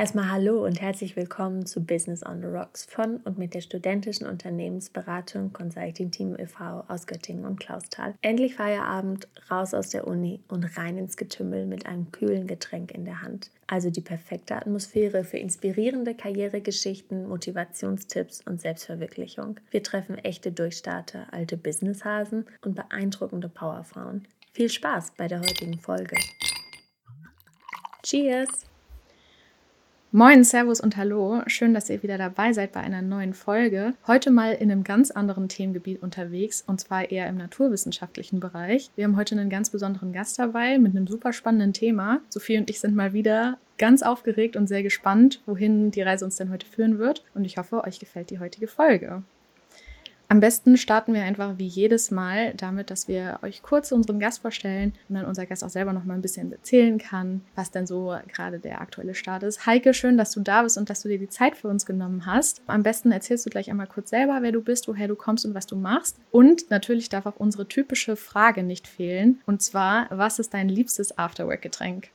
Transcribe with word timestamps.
Erstmal 0.00 0.30
hallo 0.30 0.64
und 0.64 0.80
herzlich 0.80 1.14
willkommen 1.14 1.66
zu 1.66 1.84
Business 1.84 2.24
on 2.24 2.40
the 2.40 2.46
Rocks 2.46 2.86
von 2.86 3.18
und 3.18 3.36
mit 3.36 3.52
der 3.52 3.60
studentischen 3.60 4.26
Unternehmensberatung 4.26 5.52
Consulting 5.52 6.10
Team 6.10 6.34
e.V. 6.38 6.84
aus 6.88 7.06
Göttingen 7.06 7.44
und 7.44 7.60
Klausthal. 7.60 8.14
Endlich 8.22 8.54
Feierabend, 8.54 9.28
raus 9.50 9.74
aus 9.74 9.90
der 9.90 10.06
Uni 10.06 10.40
und 10.48 10.64
rein 10.78 10.96
ins 10.96 11.18
Getümmel 11.18 11.66
mit 11.66 11.84
einem 11.84 12.10
kühlen 12.12 12.46
Getränk 12.46 12.92
in 12.92 13.04
der 13.04 13.20
Hand. 13.20 13.50
Also 13.66 13.90
die 13.90 14.00
perfekte 14.00 14.56
Atmosphäre 14.56 15.22
für 15.22 15.36
inspirierende 15.36 16.14
Karrieregeschichten, 16.14 17.28
Motivationstipps 17.28 18.40
und 18.46 18.58
Selbstverwirklichung. 18.58 19.60
Wir 19.70 19.82
treffen 19.82 20.16
echte 20.16 20.50
Durchstarter, 20.50 21.26
alte 21.30 21.58
Businesshasen 21.58 22.46
und 22.64 22.74
beeindruckende 22.74 23.50
Powerfrauen. 23.50 24.26
Viel 24.54 24.70
Spaß 24.70 25.12
bei 25.18 25.28
der 25.28 25.40
heutigen 25.40 25.78
Folge. 25.78 26.16
Cheers! 28.02 28.69
Moin, 30.12 30.42
Servus 30.42 30.80
und 30.80 30.96
Hallo. 30.96 31.40
Schön, 31.46 31.72
dass 31.72 31.88
ihr 31.88 32.02
wieder 32.02 32.18
dabei 32.18 32.52
seid 32.52 32.72
bei 32.72 32.80
einer 32.80 33.00
neuen 33.00 33.32
Folge. 33.32 33.94
Heute 34.08 34.32
mal 34.32 34.54
in 34.54 34.68
einem 34.68 34.82
ganz 34.82 35.12
anderen 35.12 35.48
Themengebiet 35.48 36.02
unterwegs 36.02 36.64
und 36.66 36.80
zwar 36.80 37.12
eher 37.12 37.28
im 37.28 37.36
naturwissenschaftlichen 37.36 38.40
Bereich. 38.40 38.90
Wir 38.96 39.04
haben 39.04 39.16
heute 39.16 39.36
einen 39.36 39.50
ganz 39.50 39.70
besonderen 39.70 40.12
Gast 40.12 40.36
dabei 40.36 40.80
mit 40.80 40.96
einem 40.96 41.06
super 41.06 41.32
spannenden 41.32 41.74
Thema. 41.74 42.22
Sophie 42.28 42.58
und 42.58 42.68
ich 42.70 42.80
sind 42.80 42.96
mal 42.96 43.12
wieder 43.12 43.58
ganz 43.78 44.02
aufgeregt 44.02 44.56
und 44.56 44.66
sehr 44.66 44.82
gespannt, 44.82 45.42
wohin 45.46 45.92
die 45.92 46.02
Reise 46.02 46.24
uns 46.24 46.34
denn 46.34 46.50
heute 46.50 46.66
führen 46.66 46.98
wird. 46.98 47.22
Und 47.34 47.44
ich 47.44 47.56
hoffe, 47.56 47.84
euch 47.84 48.00
gefällt 48.00 48.30
die 48.30 48.40
heutige 48.40 48.66
Folge. 48.66 49.22
Am 50.30 50.38
besten 50.38 50.76
starten 50.76 51.12
wir 51.12 51.24
einfach 51.24 51.58
wie 51.58 51.66
jedes 51.66 52.12
Mal 52.12 52.54
damit, 52.54 52.92
dass 52.92 53.08
wir 53.08 53.40
euch 53.42 53.62
kurz 53.62 53.90
unseren 53.90 54.20
Gast 54.20 54.42
vorstellen 54.42 54.92
und 55.08 55.16
dann 55.16 55.24
unser 55.24 55.44
Gast 55.44 55.64
auch 55.64 55.70
selber 55.70 55.92
noch 55.92 56.04
mal 56.04 56.14
ein 56.14 56.22
bisschen 56.22 56.52
erzählen 56.52 56.98
kann, 56.98 57.40
was 57.56 57.72
denn 57.72 57.84
so 57.84 58.16
gerade 58.32 58.60
der 58.60 58.80
aktuelle 58.80 59.16
Start 59.16 59.42
ist. 59.42 59.66
Heike, 59.66 59.92
schön, 59.92 60.16
dass 60.16 60.30
du 60.30 60.38
da 60.38 60.62
bist 60.62 60.78
und 60.78 60.88
dass 60.88 61.02
du 61.02 61.08
dir 61.08 61.18
die 61.18 61.28
Zeit 61.28 61.56
für 61.56 61.66
uns 61.66 61.84
genommen 61.84 62.26
hast. 62.26 62.62
Am 62.68 62.84
besten 62.84 63.10
erzählst 63.10 63.44
du 63.44 63.50
gleich 63.50 63.70
einmal 63.70 63.88
kurz 63.88 64.10
selber, 64.10 64.38
wer 64.40 64.52
du 64.52 64.62
bist, 64.62 64.86
woher 64.86 65.08
du 65.08 65.16
kommst 65.16 65.44
und 65.46 65.54
was 65.54 65.66
du 65.66 65.74
machst. 65.74 66.20
Und 66.30 66.70
natürlich 66.70 67.08
darf 67.08 67.26
auch 67.26 67.40
unsere 67.40 67.66
typische 67.66 68.14
Frage 68.14 68.62
nicht 68.62 68.86
fehlen. 68.86 69.40
Und 69.46 69.62
zwar, 69.62 70.06
was 70.10 70.38
ist 70.38 70.54
dein 70.54 70.68
liebstes 70.68 71.18
Afterwork-Getränk? 71.18 72.10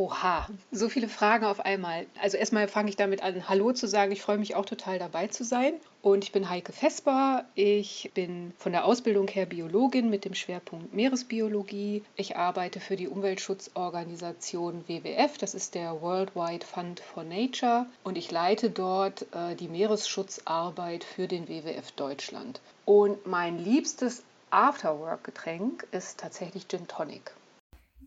Oha, 0.00 0.46
so 0.72 0.88
viele 0.88 1.10
Fragen 1.10 1.44
auf 1.44 1.60
einmal. 1.60 2.06
Also 2.22 2.38
erstmal 2.38 2.68
fange 2.68 2.88
ich 2.88 2.96
damit 2.96 3.22
an, 3.22 3.50
Hallo 3.50 3.72
zu 3.72 3.86
sagen. 3.86 4.12
Ich 4.12 4.22
freue 4.22 4.38
mich 4.38 4.54
auch 4.54 4.64
total 4.64 4.98
dabei 4.98 5.26
zu 5.26 5.44
sein. 5.44 5.74
Und 6.00 6.24
ich 6.24 6.32
bin 6.32 6.48
Heike 6.48 6.72
Vesper. 6.72 7.44
Ich 7.54 8.10
bin 8.14 8.54
von 8.56 8.72
der 8.72 8.86
Ausbildung 8.86 9.28
her 9.28 9.44
Biologin 9.44 10.08
mit 10.08 10.24
dem 10.24 10.34
Schwerpunkt 10.34 10.94
Meeresbiologie. 10.94 12.02
Ich 12.16 12.38
arbeite 12.38 12.80
für 12.80 12.96
die 12.96 13.08
Umweltschutzorganisation 13.08 14.88
WWF. 14.88 15.36
Das 15.36 15.52
ist 15.52 15.74
der 15.74 16.00
Worldwide 16.00 16.64
Fund 16.64 17.00
for 17.00 17.22
Nature. 17.22 17.84
Und 18.02 18.16
ich 18.16 18.30
leite 18.30 18.70
dort 18.70 19.26
äh, 19.34 19.54
die 19.54 19.68
Meeresschutzarbeit 19.68 21.04
für 21.04 21.28
den 21.28 21.46
WWF 21.46 21.92
Deutschland. 21.92 22.62
Und 22.86 23.26
mein 23.26 23.58
liebstes 23.58 24.22
Afterwork-Getränk 24.48 25.86
ist 25.90 26.18
tatsächlich 26.20 26.68
Gin 26.68 26.88
Tonic. 26.88 27.34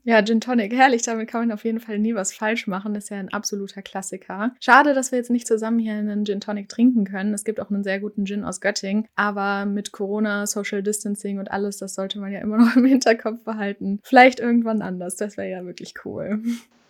Ja, 0.06 0.22
Gin 0.22 0.42
Tonic, 0.42 0.74
herrlich, 0.74 1.04
damit 1.04 1.30
kann 1.30 1.48
man 1.48 1.52
auf 1.54 1.64
jeden 1.64 1.80
Fall 1.80 1.98
nie 1.98 2.14
was 2.14 2.34
falsch 2.34 2.68
machen. 2.68 2.94
Das 2.94 3.06
ist 3.06 3.10
ja 3.10 3.18
ein 3.18 3.32
absoluter 3.32 3.82
Klassiker. 3.82 4.54
Schade, 4.60 4.94
dass 4.94 5.14
wir 5.14 5.20
jetzt 5.20 5.30
nicht 5.32 5.48
zusammen 5.48 5.80
hier 5.80 5.94
einen 5.94 6.26
Gin 6.26 6.42
Tonic 6.42 6.68
trinken 6.68 7.06
können. 7.06 7.34
Es 7.34 7.46
gibt 7.46 7.62
auch 7.62 7.70
einen 7.70 7.86
sehr 7.86 8.02
guten 8.02 8.26
Gin 8.26 8.44
aus 8.44 8.60
Göttingen, 8.60 9.08
aber 9.16 9.66
mit 9.66 9.94
Corona, 9.94 10.46
Social 10.46 10.84
Distancing 10.84 11.40
und 11.40 11.52
alles, 11.52 11.78
das 11.78 11.96
sollte 11.96 12.20
man 12.20 12.34
ja 12.34 12.42
immer 12.42 12.58
noch 12.66 12.76
im 12.76 12.84
Hinterkopf 12.84 13.46
behalten. 13.46 14.02
Vielleicht 14.04 14.42
irgendwann 14.42 14.82
anders, 14.82 15.16
das 15.16 15.38
wäre 15.38 15.50
ja 15.50 15.66
wirklich 15.66 15.94
cool. 16.04 16.42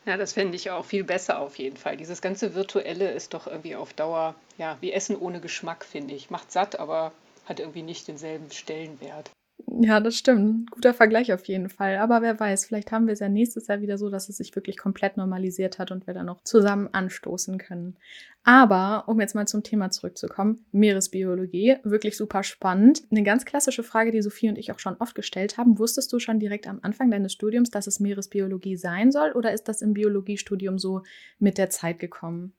Ja, 0.06 0.18
das 0.18 0.34
fände 0.34 0.56
ich 0.56 0.72
auch 0.72 0.84
viel 0.84 1.04
besser 1.04 1.40
auf 1.40 1.58
jeden 1.60 1.78
Fall. 1.78 1.98
Dieses 1.98 2.20
ganze 2.20 2.56
Virtuelle 2.56 3.12
ist 3.12 3.36
doch 3.36 3.46
irgendwie 3.46 3.76
auf 3.76 3.94
Dauer, 3.94 4.34
ja, 4.58 4.78
wie 4.82 4.92
Essen 4.92 5.16
ohne 5.16 5.40
Geschmack, 5.40 5.86
finde 5.86 6.16
ich. 6.16 6.32
Macht 6.32 6.52
satt, 6.52 6.80
aber 6.80 7.14
hat 7.46 7.60
irgendwie 7.60 7.84
nicht 7.84 8.08
denselben 8.08 8.50
Stellenwert. 8.52 9.30
Ja, 9.76 10.00
das 10.00 10.16
stimmt. 10.16 10.70
Guter 10.70 10.94
Vergleich 10.94 11.34
auf 11.34 11.46
jeden 11.46 11.68
Fall. 11.68 11.98
Aber 11.98 12.22
wer 12.22 12.40
weiß, 12.40 12.66
vielleicht 12.68 12.92
haben 12.92 13.08
wir 13.08 13.14
es 13.14 13.22
ja 13.22 13.30
nächstes 13.30 13.66
Jahr 13.66 13.82
wieder 13.82 13.98
so, 13.98 14.12
dass 14.12 14.30
es 14.30 14.38
sich 14.38 14.56
wirklich 14.56 14.78
komplett 14.78 15.18
normalisiert 15.18 15.80
hat 15.80 15.90
und 15.90 16.06
wir 16.06 16.14
dann 16.14 16.28
noch 16.28 16.44
zusammen 16.44 16.90
anstoßen 16.92 17.58
können. 17.58 17.98
Aber 18.44 19.06
um 19.08 19.20
jetzt 19.20 19.34
mal 19.34 19.48
zum 19.48 19.64
Thema 19.64 19.90
zurückzukommen, 19.90 20.64
Meeresbiologie, 20.74 21.78
wirklich 21.84 22.18
super 22.18 22.44
spannend. 22.44 23.02
Eine 23.10 23.24
ganz 23.24 23.46
klassische 23.46 23.82
Frage, 23.82 24.12
die 24.12 24.22
Sophie 24.22 24.50
und 24.50 24.60
ich 24.60 24.72
auch 24.72 24.80
schon 24.80 24.98
oft 25.00 25.16
gestellt 25.16 25.58
haben. 25.58 25.80
Wusstest 25.80 26.14
du 26.14 26.20
schon 26.20 26.40
direkt 26.40 26.68
am 26.68 26.80
Anfang 26.84 27.10
deines 27.10 27.34
Studiums, 27.34 27.72
dass 27.72 27.88
es 27.88 28.00
Meeresbiologie 28.00 28.76
sein 28.76 29.12
soll 29.12 29.32
oder 29.32 29.54
ist 29.54 29.68
das 29.68 29.82
im 29.82 29.96
Biologiestudium 29.96 30.78
so 30.78 31.02
mit 31.40 31.58
der 31.58 31.72
Zeit 31.72 31.98
gekommen? 31.98 32.54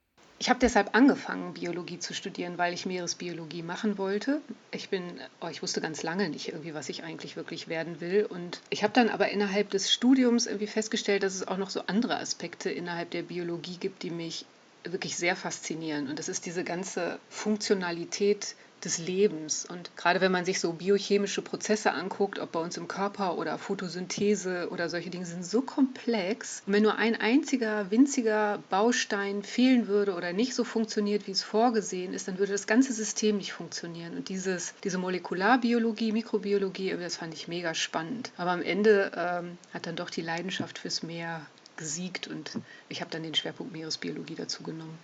Ich 0.45 0.51
habe 0.51 0.61
deshalb 0.61 0.95
angefangen, 0.95 1.55
Biologie 1.55 1.99
zu 1.99 2.13
studieren, 2.13 2.59
weil 2.59 2.75
ich 2.75 2.85
Meeresbiologie 2.85 3.63
machen 3.63 3.97
wollte. 3.97 4.43
Ich 4.73 4.91
bin, 4.91 5.03
oh, 5.41 5.49
ich 5.49 5.63
wusste 5.63 5.81
ganz 5.81 6.03
lange 6.03 6.29
nicht 6.29 6.49
irgendwie, 6.49 6.75
was 6.75 6.91
ich 6.91 7.03
eigentlich 7.03 7.35
wirklich 7.35 7.67
werden 7.67 8.03
will. 8.03 8.27
Und 8.27 8.61
ich 8.69 8.83
habe 8.83 8.93
dann 8.93 9.09
aber 9.09 9.31
innerhalb 9.31 9.71
des 9.71 9.91
Studiums 9.91 10.45
irgendwie 10.45 10.67
festgestellt, 10.67 11.23
dass 11.23 11.35
es 11.35 11.49
auch 11.49 11.57
noch 11.57 11.71
so 11.71 11.81
andere 11.87 12.19
Aspekte 12.19 12.71
innerhalb 12.71 13.11
der 13.13 13.23
Biologie 13.23 13.79
gibt, 13.79 14.03
die 14.03 14.11
mich 14.11 14.45
wirklich 14.85 15.17
sehr 15.17 15.35
faszinieren. 15.35 16.11
Und 16.11 16.19
das 16.19 16.29
ist 16.29 16.45
diese 16.45 16.63
ganze 16.63 17.19
Funktionalität 17.31 18.55
des 18.85 18.99
Lebens. 18.99 19.65
Und 19.67 19.97
gerade 19.97 20.21
wenn 20.21 20.33
man 20.33 20.45
sich 20.45 20.61
so 20.61 20.73
biochemische 20.73 21.43
Prozesse 21.43 21.93
anguckt, 21.93 22.39
ob 22.39 22.53
bei 22.53 22.61
uns 22.61 22.77
im 22.77 22.89
Körper 22.89 23.39
oder 23.39 23.59
Photosynthese 23.59 24.69
oder 24.71 24.89
solche 24.89 25.11
Dinge, 25.11 25.27
sind 25.27 25.45
so 25.45 25.63
komplex. 25.63 26.63
Und 26.67 26.73
wenn 26.73 26.83
nur 26.83 26.97
ein 26.97 27.21
einziger 27.21 27.91
winziger 27.91 28.63
Baustein 28.71 29.43
fehlen 29.43 29.89
würde 29.89 30.15
oder 30.15 30.33
nicht 30.33 30.55
so 30.55 30.65
funktioniert, 30.65 31.27
wie 31.27 31.33
es 31.33 31.43
vorgesehen 31.43 32.15
ist, 32.15 32.29
dann 32.29 32.39
würde 32.39 32.53
das 32.53 32.67
ganze 32.67 32.93
System 32.93 33.39
nicht 33.39 33.53
funktionieren. 33.53 34.17
Und 34.17 34.29
dieses, 34.29 34.75
diese 34.85 34.99
Molekularbiologie, 34.99 36.13
Mikrobiologie, 36.13 36.97
das 36.99 37.17
fand 37.17 37.35
ich 37.35 37.49
mega 37.49 37.75
spannend. 37.75 38.31
Aber 38.37 38.51
am 38.51 38.63
Ende 38.63 39.13
ähm, 39.17 39.59
hat 39.73 39.87
dann 39.87 39.97
doch 39.97 40.11
die 40.11 40.23
Leidenschaft 40.23 40.79
fürs 40.79 41.03
Meer 41.03 41.47
gesiegt 41.77 42.29
und 42.29 42.53
ich 42.89 43.01
habe 43.01 43.11
dann 43.11 43.23
den 43.23 43.35
Schwerpunkt 43.35 43.73
Meeresbiologie 43.73 44.37
dazu 44.37 44.63
genommen. 44.63 44.99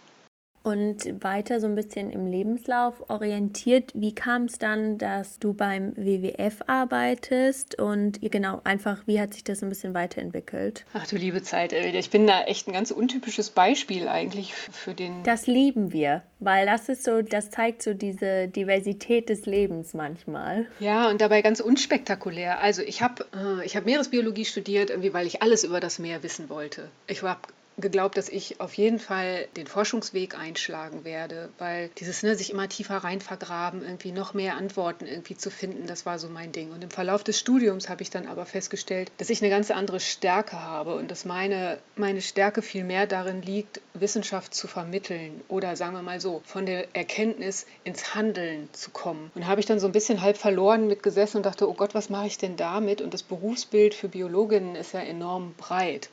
Und 0.63 1.23
weiter 1.23 1.59
so 1.59 1.67
ein 1.67 1.75
bisschen 1.75 2.11
im 2.11 2.27
Lebenslauf 2.27 3.09
orientiert, 3.09 3.93
wie 3.95 4.15
kam 4.15 4.45
es 4.45 4.59
dann, 4.59 4.99
dass 4.99 5.39
du 5.39 5.55
beim 5.55 5.97
WWF 5.97 6.63
arbeitest 6.67 7.79
und 7.79 8.21
genau, 8.21 8.61
einfach, 8.65 8.99
wie 9.07 9.19
hat 9.19 9.33
sich 9.33 9.43
das 9.43 9.63
ein 9.63 9.71
bisschen 9.71 9.95
weiterentwickelt? 9.95 10.85
Ach 10.93 11.07
du 11.07 11.17
liebe 11.17 11.43
Zeit, 11.43 11.73
ich 11.73 12.11
bin 12.11 12.27
da 12.27 12.43
echt 12.43 12.69
ein 12.69 12.75
ganz 12.75 12.91
untypisches 12.91 13.51
Beispiel 13.51 14.07
eigentlich 14.07 14.55
für 14.55 14.93
den. 14.93 15.23
Das 15.23 15.47
lieben 15.47 15.95
wir, 15.95 16.23
weil 16.41 16.67
das 16.67 16.91
ist 16.91 17.05
so, 17.05 17.23
das 17.23 17.51
zeigt 17.51 17.83
so 17.83 17.95
diese 17.95 18.47
Diversität 18.49 19.31
des 19.31 19.47
Lebens 19.47 19.95
manchmal. 19.95 20.67
Ja, 20.79 21.09
und 21.09 21.23
dabei 21.23 21.41
ganz 21.41 21.61
unspektakulär. 21.61 22.61
Also 22.61 22.83
ich 22.83 23.01
habe 23.01 23.25
äh, 23.35 23.65
ich 23.65 23.77
hab 23.77 23.87
Meeresbiologie 23.87 24.45
studiert, 24.45 24.91
irgendwie, 24.91 25.15
weil 25.15 25.27
ich 25.27 25.41
alles 25.41 25.65
über 25.65 25.81
das 25.81 25.99
Meer 25.99 26.23
wissen 26.23 26.51
wollte. 26.51 26.91
Ich 27.07 27.23
war 27.23 27.41
geglaubt, 27.81 28.17
dass 28.17 28.29
ich 28.29 28.61
auf 28.61 28.75
jeden 28.75 28.99
Fall 28.99 29.47
den 29.57 29.67
Forschungsweg 29.67 30.39
einschlagen 30.39 31.05
werde, 31.05 31.51
weil 31.59 31.91
dieses 31.99 32.23
ne, 32.23 32.35
sich 32.35 32.51
immer 32.51 32.69
tiefer 32.69 32.99
rein 32.99 33.21
vergraben, 33.21 33.83
irgendwie 33.83 34.13
noch 34.13 34.35
mehr 34.35 34.57
Antworten 34.57 35.07
irgendwie 35.07 35.37
zu 35.37 35.51
finden, 35.51 35.87
das 35.87 36.07
war 36.07 36.19
so 36.19 36.29
mein 36.29 36.53
Ding. 36.53 36.73
Und 36.73 36.83
im 36.85 36.91
Verlauf 36.91 37.25
des 37.25 37.39
Studiums 37.39 37.89
habe 37.89 38.03
ich 38.03 38.11
dann 38.11 38.27
aber 38.27 38.47
festgestellt, 38.47 39.11
dass 39.19 39.31
ich 39.31 39.43
eine 39.43 39.51
ganz 39.51 39.71
andere 39.71 40.01
Stärke 40.01 40.61
habe 40.61 40.95
und 40.95 41.11
dass 41.11 41.25
meine, 41.25 41.79
meine 41.97 42.21
Stärke 42.21 42.63
viel 42.63 42.85
mehr 42.85 43.07
darin 43.07 43.43
liegt, 43.43 43.81
Wissenschaft 43.95 44.55
zu 44.55 44.69
vermitteln 44.69 45.41
oder 45.49 45.77
sagen 45.77 45.95
wir 45.95 46.03
mal 46.03 46.21
so, 46.21 46.43
von 46.45 46.67
der 46.67 46.95
Erkenntnis 46.95 47.67
ins 47.85 48.15
Handeln 48.15 48.69
zu 48.73 48.91
kommen. 48.91 49.31
Und 49.35 49.47
habe 49.47 49.61
ich 49.61 49.67
dann 49.67 49.81
so 49.81 49.87
ein 49.87 49.93
bisschen 49.93 50.23
halb 50.23 50.37
verloren 50.37 50.87
mitgesessen 50.87 51.39
und 51.39 51.47
dachte, 51.47 51.69
oh 51.69 51.75
Gott, 51.75 51.95
was 51.95 52.11
mache 52.11 52.27
ich 52.27 52.39
denn 52.39 52.57
damit? 52.57 53.01
Und 53.01 53.15
das 53.15 53.23
Berufsbild 53.23 53.95
für 53.95 54.09
Biologinnen 54.09 54.77
ist 54.77 54.95
ja 54.95 55.01
enorm 55.01 55.55
breit. 55.57 56.11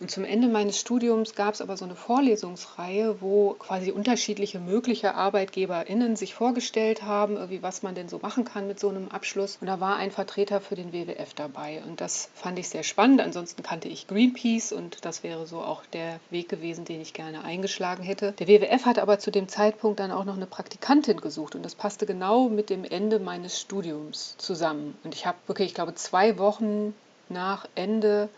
Und 0.00 0.12
zum 0.12 0.24
Ende 0.24 0.46
meines 0.46 0.78
Studiums 0.78 1.34
gab 1.34 1.54
es 1.54 1.60
aber 1.60 1.76
so 1.76 1.84
eine 1.84 1.96
Vorlesungsreihe, 1.96 3.20
wo 3.20 3.54
quasi 3.58 3.90
unterschiedliche 3.90 4.60
mögliche 4.60 5.14
ArbeitgeberInnen 5.14 6.14
sich 6.14 6.34
vorgestellt 6.34 7.02
haben, 7.02 7.34
irgendwie 7.36 7.62
was 7.64 7.82
man 7.82 7.96
denn 7.96 8.08
so 8.08 8.18
machen 8.20 8.44
kann 8.44 8.68
mit 8.68 8.78
so 8.78 8.88
einem 8.88 9.08
Abschluss. 9.08 9.58
Und 9.60 9.66
da 9.66 9.80
war 9.80 9.96
ein 9.96 10.12
Vertreter 10.12 10.60
für 10.60 10.76
den 10.76 10.92
WWF 10.92 11.34
dabei. 11.34 11.82
Und 11.84 12.00
das 12.00 12.30
fand 12.34 12.60
ich 12.60 12.68
sehr 12.68 12.84
spannend. 12.84 13.20
Ansonsten 13.20 13.64
kannte 13.64 13.88
ich 13.88 14.06
Greenpeace 14.06 14.72
und 14.72 15.04
das 15.04 15.24
wäre 15.24 15.46
so 15.46 15.60
auch 15.60 15.82
der 15.92 16.20
Weg 16.30 16.48
gewesen, 16.48 16.84
den 16.84 17.00
ich 17.00 17.12
gerne 17.12 17.42
eingeschlagen 17.42 18.04
hätte. 18.04 18.32
Der 18.38 18.46
WWF 18.46 18.84
hat 18.84 19.00
aber 19.00 19.18
zu 19.18 19.32
dem 19.32 19.48
Zeitpunkt 19.48 19.98
dann 19.98 20.12
auch 20.12 20.24
noch 20.24 20.36
eine 20.36 20.46
Praktikantin 20.46 21.20
gesucht 21.20 21.56
und 21.56 21.64
das 21.64 21.74
passte 21.74 22.06
genau 22.06 22.48
mit 22.48 22.70
dem 22.70 22.84
Ende 22.84 23.18
meines 23.18 23.60
Studiums 23.60 24.36
zusammen. 24.38 24.96
Und 25.02 25.14
ich 25.14 25.26
habe 25.26 25.38
wirklich, 25.48 25.68
ich 25.68 25.74
glaube, 25.74 25.94
zwei 25.96 26.38
Wochen 26.38 26.94
nach 27.28 27.66
Ende 27.74 28.28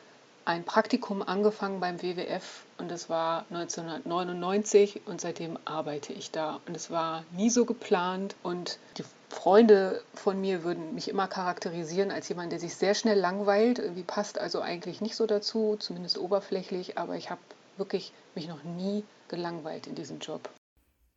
ein 0.51 0.65
Praktikum 0.65 1.23
angefangen 1.23 1.79
beim 1.79 2.03
WWF 2.03 2.65
und 2.79 2.91
das 2.91 3.09
war 3.09 3.45
1999 3.51 5.03
und 5.07 5.21
seitdem 5.21 5.57
arbeite 5.65 6.13
ich 6.13 6.33
da. 6.33 6.59
Und 6.67 6.77
es 6.77 6.91
war 6.91 7.23
nie 7.37 7.51
so 7.51 7.65
geplant 7.65 8.35
und 8.43 8.81
die 8.99 9.05
Freunde 9.29 10.03
von 10.13 10.41
mir 10.41 10.65
würden 10.65 10.93
mich 10.97 11.09
immer 11.09 11.29
charakterisieren 11.29 12.11
als 12.11 12.29
jemand, 12.29 12.51
der 12.51 12.59
sich 12.59 12.75
sehr 12.75 12.97
schnell 12.97 13.21
langweilt. 13.21 13.79
Irgendwie 13.79 14.03
passt 14.03 14.41
also 14.41 14.61
eigentlich 14.61 15.01
nicht 15.01 15.15
so 15.15 15.27
dazu, 15.27 15.77
zumindest 15.79 16.19
oberflächlich, 16.19 16.99
aber 16.99 17.15
ich 17.15 17.31
habe 17.31 17.41
wirklich 17.77 18.13
mich 18.35 18.49
noch 18.49 18.65
nie 18.65 19.05
gelangweilt 19.29 19.87
in 19.87 19.95
diesem 19.95 20.19
Job. 20.19 20.51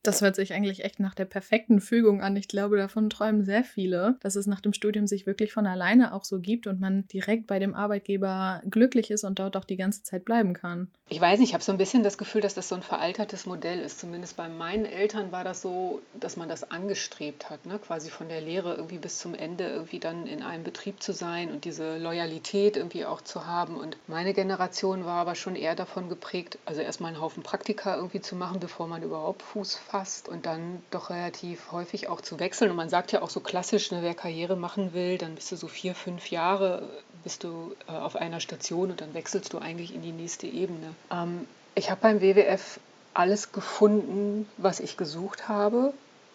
Das 0.06 0.20
hört 0.20 0.36
sich 0.36 0.52
eigentlich 0.52 0.84
echt 0.84 1.00
nach 1.00 1.16
der 1.16 1.24
perfekten 1.24 1.80
Fügung 1.80 2.22
an. 2.22 2.36
Ich 2.36 2.50
glaube, 2.50 2.76
davon 2.76 3.10
träumen 3.10 3.46
sehr 3.46 3.64
viele, 3.64 4.18
dass 4.20 4.36
es 4.36 4.48
nach 4.48 4.60
dem 4.60 4.74
Studium 4.74 5.08
sich 5.08 5.26
wirklich 5.26 5.54
von 5.54 5.66
alleine 5.66 6.14
auch 6.14 6.26
so 6.26 6.42
gibt 6.42 6.68
und 6.68 6.82
man 6.82 7.08
direkt 7.08 7.48
bei 7.48 7.58
dem 7.58 7.74
Arbeitgeber 7.74 8.62
glücklich 8.70 9.12
ist 9.12 9.24
und 9.24 9.40
dort 9.40 9.56
auch 9.56 9.64
die 9.64 9.78
ganze 9.78 10.04
Zeit 10.04 10.26
bleiben 10.26 10.54
kann. 10.54 10.90
Ich 11.08 11.22
weiß 11.22 11.40
nicht, 11.40 11.50
ich 11.50 11.54
habe 11.54 11.64
so 11.64 11.72
ein 11.72 11.78
bisschen 11.78 12.04
das 12.04 12.18
Gefühl, 12.18 12.42
dass 12.42 12.54
das 12.54 12.68
so 12.68 12.76
ein 12.76 12.82
veraltertes 12.82 13.46
Modell 13.46 13.80
ist. 13.80 13.98
Zumindest 13.98 14.36
bei 14.36 14.50
meinen 14.50 14.84
Eltern 14.84 15.32
war 15.32 15.46
das 15.46 15.62
so, 15.62 16.02
dass 16.20 16.36
man 16.36 16.50
das 16.50 16.70
angestrebt 16.70 17.50
hat, 17.50 17.66
ne? 17.66 17.80
quasi 17.80 18.10
von 18.10 18.28
der 18.28 18.42
Lehre 18.42 18.76
irgendwie 18.76 18.98
bis 18.98 19.20
zum 19.20 19.34
Ende 19.34 19.70
irgendwie 19.70 20.00
dann 20.00 20.28
in 20.28 20.44
einem 20.44 20.66
Betrieb 20.66 21.02
zu 21.02 21.14
sein 21.14 21.50
und 21.50 21.64
diese 21.64 21.98
Loyalität 21.98 22.76
irgendwie 22.76 23.06
auch 23.06 23.22
zu 23.22 23.48
haben. 23.48 23.78
Und 23.78 23.96
meine 24.08 24.34
Generation 24.34 25.06
war 25.06 25.22
aber 25.22 25.36
schon 25.36 25.56
eher 25.56 25.76
davon 25.76 26.10
geprägt, 26.10 26.58
also 26.66 26.82
erstmal 26.82 27.14
einen 27.14 27.22
Haufen 27.22 27.42
Praktika 27.42 27.96
irgendwie 27.96 28.20
zu 28.20 28.36
machen, 28.36 28.60
bevor 28.60 28.88
man 28.88 29.02
überhaupt 29.02 29.44
Fuß 29.44 29.76
fasst 29.76 29.93
passt 29.94 30.28
und 30.28 30.48
dann 30.48 30.81
doch 30.90 31.12
relativ 31.12 31.72
häufig 31.72 32.10
auch 32.10 32.19
zu 32.19 32.40
wechseln. 32.40 32.72
Und 32.72 32.78
man 32.78 32.90
sagt 32.90 33.12
ja 33.12 33.22
auch 33.22 33.30
so 33.30 33.42
klassisch, 33.42 33.92
ne, 33.92 34.00
wer 34.01 34.16
Karriere 34.16 34.56
machen 34.56 34.94
will, 34.95 35.19
dann 35.19 35.36
bist 35.36 35.51
du 35.51 35.56
so 35.56 35.68
vier, 35.68 35.94
fünf 35.94 36.31
Jahre 36.31 36.90
bist 37.24 37.44
du 37.44 37.75
äh, 37.88 37.92
auf 37.92 38.16
einer 38.16 38.40
Station 38.40 38.90
und 38.90 39.01
dann 39.01 39.13
wechselst 39.13 39.54
du 39.54 39.60
eigentlich 39.60 39.94
in 39.94 40.01
die 40.01 40.12
nächste 40.12 40.48
Ebene. 40.48 40.95
Ähm, 41.12 41.48
ich 41.75 41.92
habe 41.92 42.01
beim 42.01 42.22
WWF 42.22 42.80
alles 43.13 43.51
gefunden, 43.51 44.50
was 44.57 44.80
ich 44.80 44.98
gesucht 44.98 45.48
habe 45.48 45.94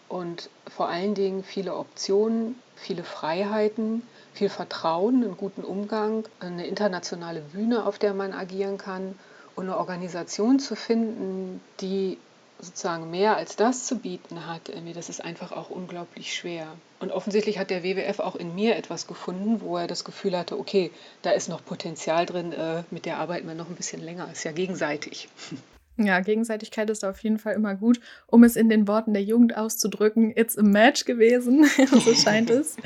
und 0.09 0.51
vor 0.69 0.89
allen 0.89 1.17
Dingen 1.17 1.43
viele 1.43 1.75
Optionen, 1.75 2.55
viele 2.77 3.03
Freiheiten, 3.03 4.03
viel 4.35 4.51
Vertrauen, 4.51 5.25
einen 5.25 5.37
guten 5.37 5.65
Umgang, 5.65 6.29
eine 6.39 6.65
internationale 6.65 7.41
Bühne, 7.41 7.87
auf 7.87 7.99
der 7.99 8.15
man 8.15 8.33
agieren 8.33 8.79
kann 8.79 9.19
und 9.57 9.65
eine 9.65 9.79
Organisation 9.79 10.61
zu 10.61 10.77
finden, 10.77 11.61
die 11.81 12.19
sozusagen 12.61 13.11
mehr 13.11 13.37
als 13.37 13.57
das 13.57 13.87
zu 13.87 13.99
bieten 13.99 14.47
hat, 14.47 14.69
irgendwie, 14.69 14.93
das 14.93 15.09
ist 15.09 15.25
einfach 15.25 15.53
auch 15.53 15.71
unglaublich 15.71 16.35
schwer. 16.35 16.67
Und 17.01 17.13
offensichtlich 17.13 17.59
hat 17.59 17.71
der 17.71 17.85
WWF 17.85 18.19
auch 18.19 18.37
in 18.37 18.55
mir 18.55 18.77
etwas 18.77 19.07
gefunden, 19.07 19.61
wo 19.61 19.77
er 19.77 19.87
das 19.87 20.05
Gefühl 20.05 20.37
hatte, 20.37 20.59
okay, 20.59 20.91
da 21.23 21.31
ist 21.31 21.49
noch 21.49 21.65
Potenzial 21.65 22.27
drin, 22.27 22.53
äh, 22.53 22.83
mit 22.91 23.07
der 23.07 23.19
arbeiten 23.19 23.47
wir 23.47 23.55
noch 23.55 23.69
ein 23.69 23.77
bisschen 23.77 24.03
länger. 24.03 24.29
Ist 24.33 24.45
ja 24.45 24.53
gegenseitig. 24.53 25.29
Ja, 26.01 26.21
Gegenseitigkeit 26.21 26.89
ist 26.91 27.05
auf 27.05 27.19
jeden 27.25 27.41
Fall 27.41 27.55
immer 27.55 27.75
gut. 27.75 27.99
Um 28.29 28.45
es 28.45 28.55
in 28.55 28.69
den 28.69 28.87
Worten 28.87 29.15
der 29.15 29.25
Jugend 29.25 29.57
auszudrücken, 29.57 30.33
it's 30.37 30.57
a 30.57 30.63
match 30.63 31.05
gewesen, 31.07 31.65
so 31.91 32.15
scheint 32.15 32.51
es, 32.51 32.77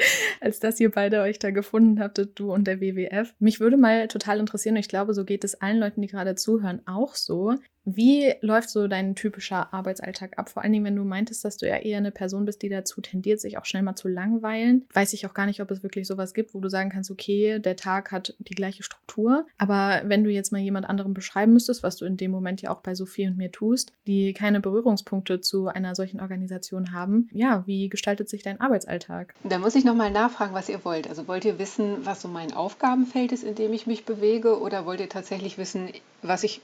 als 0.40 0.60
dass 0.60 0.80
ihr 0.80 0.90
beide 0.90 1.20
euch 1.20 1.38
da 1.38 1.50
gefunden 1.50 2.00
habtet, 2.00 2.38
du 2.40 2.54
und 2.54 2.66
der 2.66 2.80
WWF. 2.80 3.34
Mich 3.38 3.60
würde 3.60 3.76
mal 3.76 4.08
total 4.08 4.40
interessieren, 4.40 4.76
ich 4.76 4.88
glaube, 4.88 5.12
so 5.12 5.26
geht 5.26 5.44
es 5.44 5.60
allen 5.60 5.78
Leuten, 5.78 6.00
die 6.00 6.06
gerade 6.06 6.36
zuhören, 6.36 6.80
auch 6.86 7.14
so. 7.14 7.56
Wie 7.84 8.32
läuft 8.40 8.70
so 8.70 8.86
dein 8.86 9.16
typischer 9.16 9.72
Arbeitsalltag 9.74 10.38
ab? 10.38 10.48
Vor 10.48 10.62
allen 10.62 10.72
Dingen, 10.72 10.84
wenn 10.84 10.96
du 10.96 11.04
meintest, 11.04 11.44
dass 11.44 11.56
du 11.56 11.68
ja 11.68 11.76
eher 11.76 11.98
eine 11.98 12.12
Person 12.12 12.44
bist, 12.44 12.62
die 12.62 12.68
dazu 12.68 13.00
tendiert, 13.00 13.40
sich 13.40 13.58
auch 13.58 13.64
schnell 13.64 13.82
mal 13.82 13.96
zu 13.96 14.08
langweilen. 14.08 14.86
Weiß 14.92 15.12
ich 15.14 15.26
auch 15.26 15.34
gar 15.34 15.46
nicht, 15.46 15.60
ob 15.60 15.70
es 15.70 15.82
wirklich 15.82 16.06
sowas 16.06 16.32
gibt, 16.32 16.54
wo 16.54 16.60
du 16.60 16.68
sagen 16.68 16.90
kannst, 16.90 17.10
okay, 17.10 17.58
der 17.58 17.74
Tag 17.74 18.12
hat 18.12 18.36
die 18.38 18.54
gleiche 18.54 18.84
Struktur. 18.84 19.46
Aber 19.58 20.02
wenn 20.04 20.22
du 20.22 20.30
jetzt 20.30 20.52
mal 20.52 20.60
jemand 20.60 20.88
anderem 20.88 21.12
beschreiben 21.12 21.52
müsstest, 21.52 21.82
was 21.82 21.96
du 21.96 22.04
in 22.04 22.16
dem 22.16 22.30
Moment 22.30 22.62
ja 22.62 22.70
auch 22.70 22.82
bei 22.82 22.94
Sophie 22.94 23.26
und 23.26 23.36
mir 23.36 23.50
tust, 23.50 23.92
die 24.06 24.32
keine 24.32 24.60
Berührungspunkte 24.60 25.40
zu 25.40 25.66
einer 25.66 25.96
solchen 25.96 26.20
Organisation 26.20 26.92
haben, 26.92 27.28
ja, 27.32 27.64
wie 27.66 27.88
gestaltet 27.88 28.28
sich 28.28 28.44
dein 28.44 28.60
Arbeitsalltag? 28.60 29.34
Da 29.42 29.58
muss 29.58 29.74
ich 29.74 29.84
nochmal 29.84 30.12
nachfragen, 30.12 30.54
was 30.54 30.68
ihr 30.68 30.84
wollt. 30.84 31.08
Also 31.08 31.26
wollt 31.26 31.44
ihr 31.44 31.58
wissen, 31.58 32.04
was 32.04 32.22
so 32.22 32.28
mein 32.28 32.52
Aufgabenfeld 32.52 33.32
ist, 33.32 33.42
in 33.42 33.56
dem 33.56 33.72
ich 33.72 33.88
mich 33.88 34.04
bewege, 34.04 34.60
oder 34.60 34.86
wollt 34.86 35.00
ihr 35.00 35.08
tatsächlich 35.08 35.58
wissen, 35.58 35.88
was 36.22 36.44
ich 36.44 36.60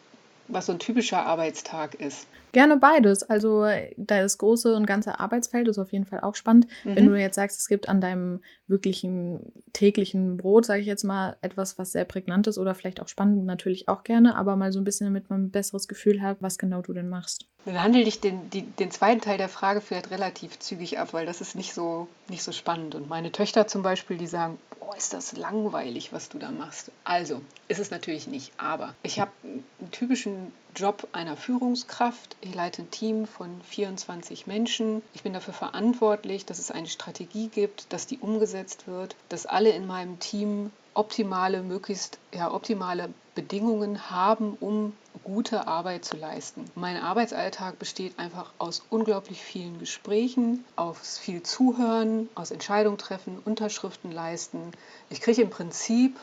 was 0.48 0.66
so 0.66 0.72
ein 0.72 0.78
typischer 0.78 1.24
Arbeitstag 1.24 1.94
ist. 1.94 2.26
Gerne 2.52 2.76
beides. 2.76 3.22
Also 3.22 3.66
das 3.96 4.38
große 4.38 4.74
und 4.74 4.86
ganze 4.86 5.20
Arbeitsfeld 5.20 5.68
ist 5.68 5.78
auf 5.78 5.92
jeden 5.92 6.06
Fall 6.06 6.20
auch 6.20 6.34
spannend. 6.34 6.66
Mhm. 6.84 6.96
Wenn 6.96 7.06
du 7.06 7.20
jetzt 7.20 7.36
sagst, 7.36 7.58
es 7.58 7.68
gibt 7.68 7.88
an 7.88 8.00
deinem 8.00 8.40
wirklichen 8.66 9.52
täglichen 9.72 10.36
Brot, 10.36 10.66
sage 10.66 10.80
ich 10.80 10.86
jetzt 10.86 11.04
mal, 11.04 11.36
etwas, 11.40 11.78
was 11.78 11.92
sehr 11.92 12.04
prägnant 12.04 12.46
ist 12.46 12.58
oder 12.58 12.74
vielleicht 12.74 13.00
auch 13.00 13.08
spannend, 13.08 13.44
natürlich 13.44 13.88
auch 13.88 14.04
gerne, 14.04 14.36
aber 14.36 14.56
mal 14.56 14.72
so 14.72 14.80
ein 14.80 14.84
bisschen, 14.84 15.06
damit 15.06 15.30
man 15.30 15.44
ein 15.44 15.50
besseres 15.50 15.88
Gefühl 15.88 16.22
hat, 16.22 16.38
was 16.40 16.58
genau 16.58 16.82
du 16.82 16.92
denn 16.92 17.08
machst. 17.08 17.46
Dann 17.64 17.82
handle 17.82 18.02
ich 18.02 18.20
den, 18.20 18.48
die, 18.50 18.62
den 18.62 18.90
zweiten 18.90 19.20
Teil 19.20 19.36
der 19.36 19.48
Frage 19.48 19.80
vielleicht 19.80 20.10
relativ 20.10 20.58
zügig 20.58 20.98
ab, 20.98 21.12
weil 21.12 21.26
das 21.26 21.40
ist 21.40 21.54
nicht 21.54 21.74
so, 21.74 22.08
nicht 22.28 22.42
so 22.42 22.52
spannend. 22.52 22.94
Und 22.94 23.08
meine 23.08 23.32
Töchter 23.32 23.66
zum 23.66 23.82
Beispiel, 23.82 24.16
die 24.16 24.26
sagen, 24.26 24.58
boah, 24.78 24.96
ist 24.96 25.12
das 25.12 25.36
langweilig, 25.36 26.12
was 26.12 26.28
du 26.28 26.38
da 26.38 26.50
machst. 26.50 26.90
Also, 27.04 27.42
ist 27.68 27.80
es 27.80 27.90
natürlich 27.90 28.26
nicht, 28.26 28.52
aber 28.56 28.94
ich 29.02 29.20
habe 29.20 29.30
einen 29.42 29.90
typischen 29.90 30.52
Job 30.78 31.08
einer 31.12 31.36
Führungskraft. 31.36 32.36
Ich 32.40 32.54
leite 32.54 32.82
ein 32.82 32.90
Team 32.90 33.26
von 33.26 33.60
24 33.62 34.46
Menschen. 34.46 35.02
Ich 35.12 35.24
bin 35.24 35.32
dafür 35.32 35.54
verantwortlich, 35.54 36.46
dass 36.46 36.60
es 36.60 36.70
eine 36.70 36.86
Strategie 36.86 37.48
gibt, 37.48 37.92
dass 37.92 38.06
die 38.06 38.18
umgesetzt 38.18 38.86
wird, 38.86 39.16
dass 39.28 39.46
alle 39.46 39.70
in 39.70 39.88
meinem 39.88 40.20
Team 40.20 40.70
optimale, 40.94 41.62
möglichst 41.62 42.18
ja, 42.32 42.52
optimale 42.52 43.08
Bedingungen 43.34 44.10
haben, 44.10 44.56
um 44.60 44.92
gute 45.24 45.66
Arbeit 45.66 46.04
zu 46.04 46.16
leisten. 46.16 46.64
Mein 46.76 46.96
Arbeitsalltag 46.96 47.78
besteht 47.78 48.18
einfach 48.18 48.52
aus 48.58 48.84
unglaublich 48.90 49.42
vielen 49.42 49.78
Gesprächen, 49.78 50.64
aus 50.76 51.18
viel 51.18 51.42
Zuhören, 51.42 52.28
aus 52.34 52.52
Entscheidungen 52.52 52.98
treffen, 52.98 53.38
Unterschriften 53.44 54.12
leisten. 54.12 54.72
Ich 55.10 55.20
kriege 55.20 55.42
im 55.42 55.50
Prinzip 55.50 56.16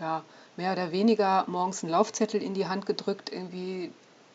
ja, 0.00 0.22
mehr 0.56 0.72
oder 0.72 0.92
weniger 0.92 1.44
morgens 1.46 1.82
einen 1.82 1.92
Laufzettel 1.92 2.42
in 2.42 2.54
die 2.54 2.66
Hand 2.66 2.86
gedrückt, 2.86 3.30
irgendwie 3.32 3.90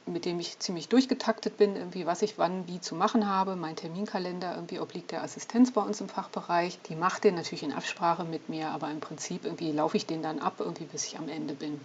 mit 0.08 0.26
dem 0.26 0.40
ich 0.40 0.60
ziemlich 0.60 0.90
durchgetaktet 0.90 1.58
bin, 1.58 1.76
irgendwie 1.76 2.06
was 2.06 2.22
ich 2.22 2.38
wann 2.38 2.68
wie 2.68 2.82
zu 2.82 2.96
machen 2.96 3.28
habe. 3.28 3.56
Mein 3.56 3.76
Terminkalender 3.76 4.56
irgendwie 4.56 4.80
obliegt 4.80 5.12
der 5.12 5.24
Assistenz 5.24 5.72
bei 5.72 5.82
uns 5.82 6.02
im 6.02 6.10
Fachbereich. 6.10 6.80
Die 6.90 6.96
macht 6.96 7.24
den 7.24 7.36
natürlich 7.36 7.64
in 7.64 7.74
Absprache 7.74 8.24
mit 8.24 8.50
mir, 8.50 8.70
aber 8.70 8.90
im 8.90 9.00
Prinzip 9.00 9.46
irgendwie 9.46 9.72
laufe 9.72 9.98
ich 9.98 10.06
den 10.06 10.22
dann 10.22 10.40
ab, 10.40 10.56
irgendwie 10.60 10.86
bis 10.86 11.06
ich 11.06 11.18
am 11.18 11.30
Ende 11.30 11.54
bin. 11.54 11.80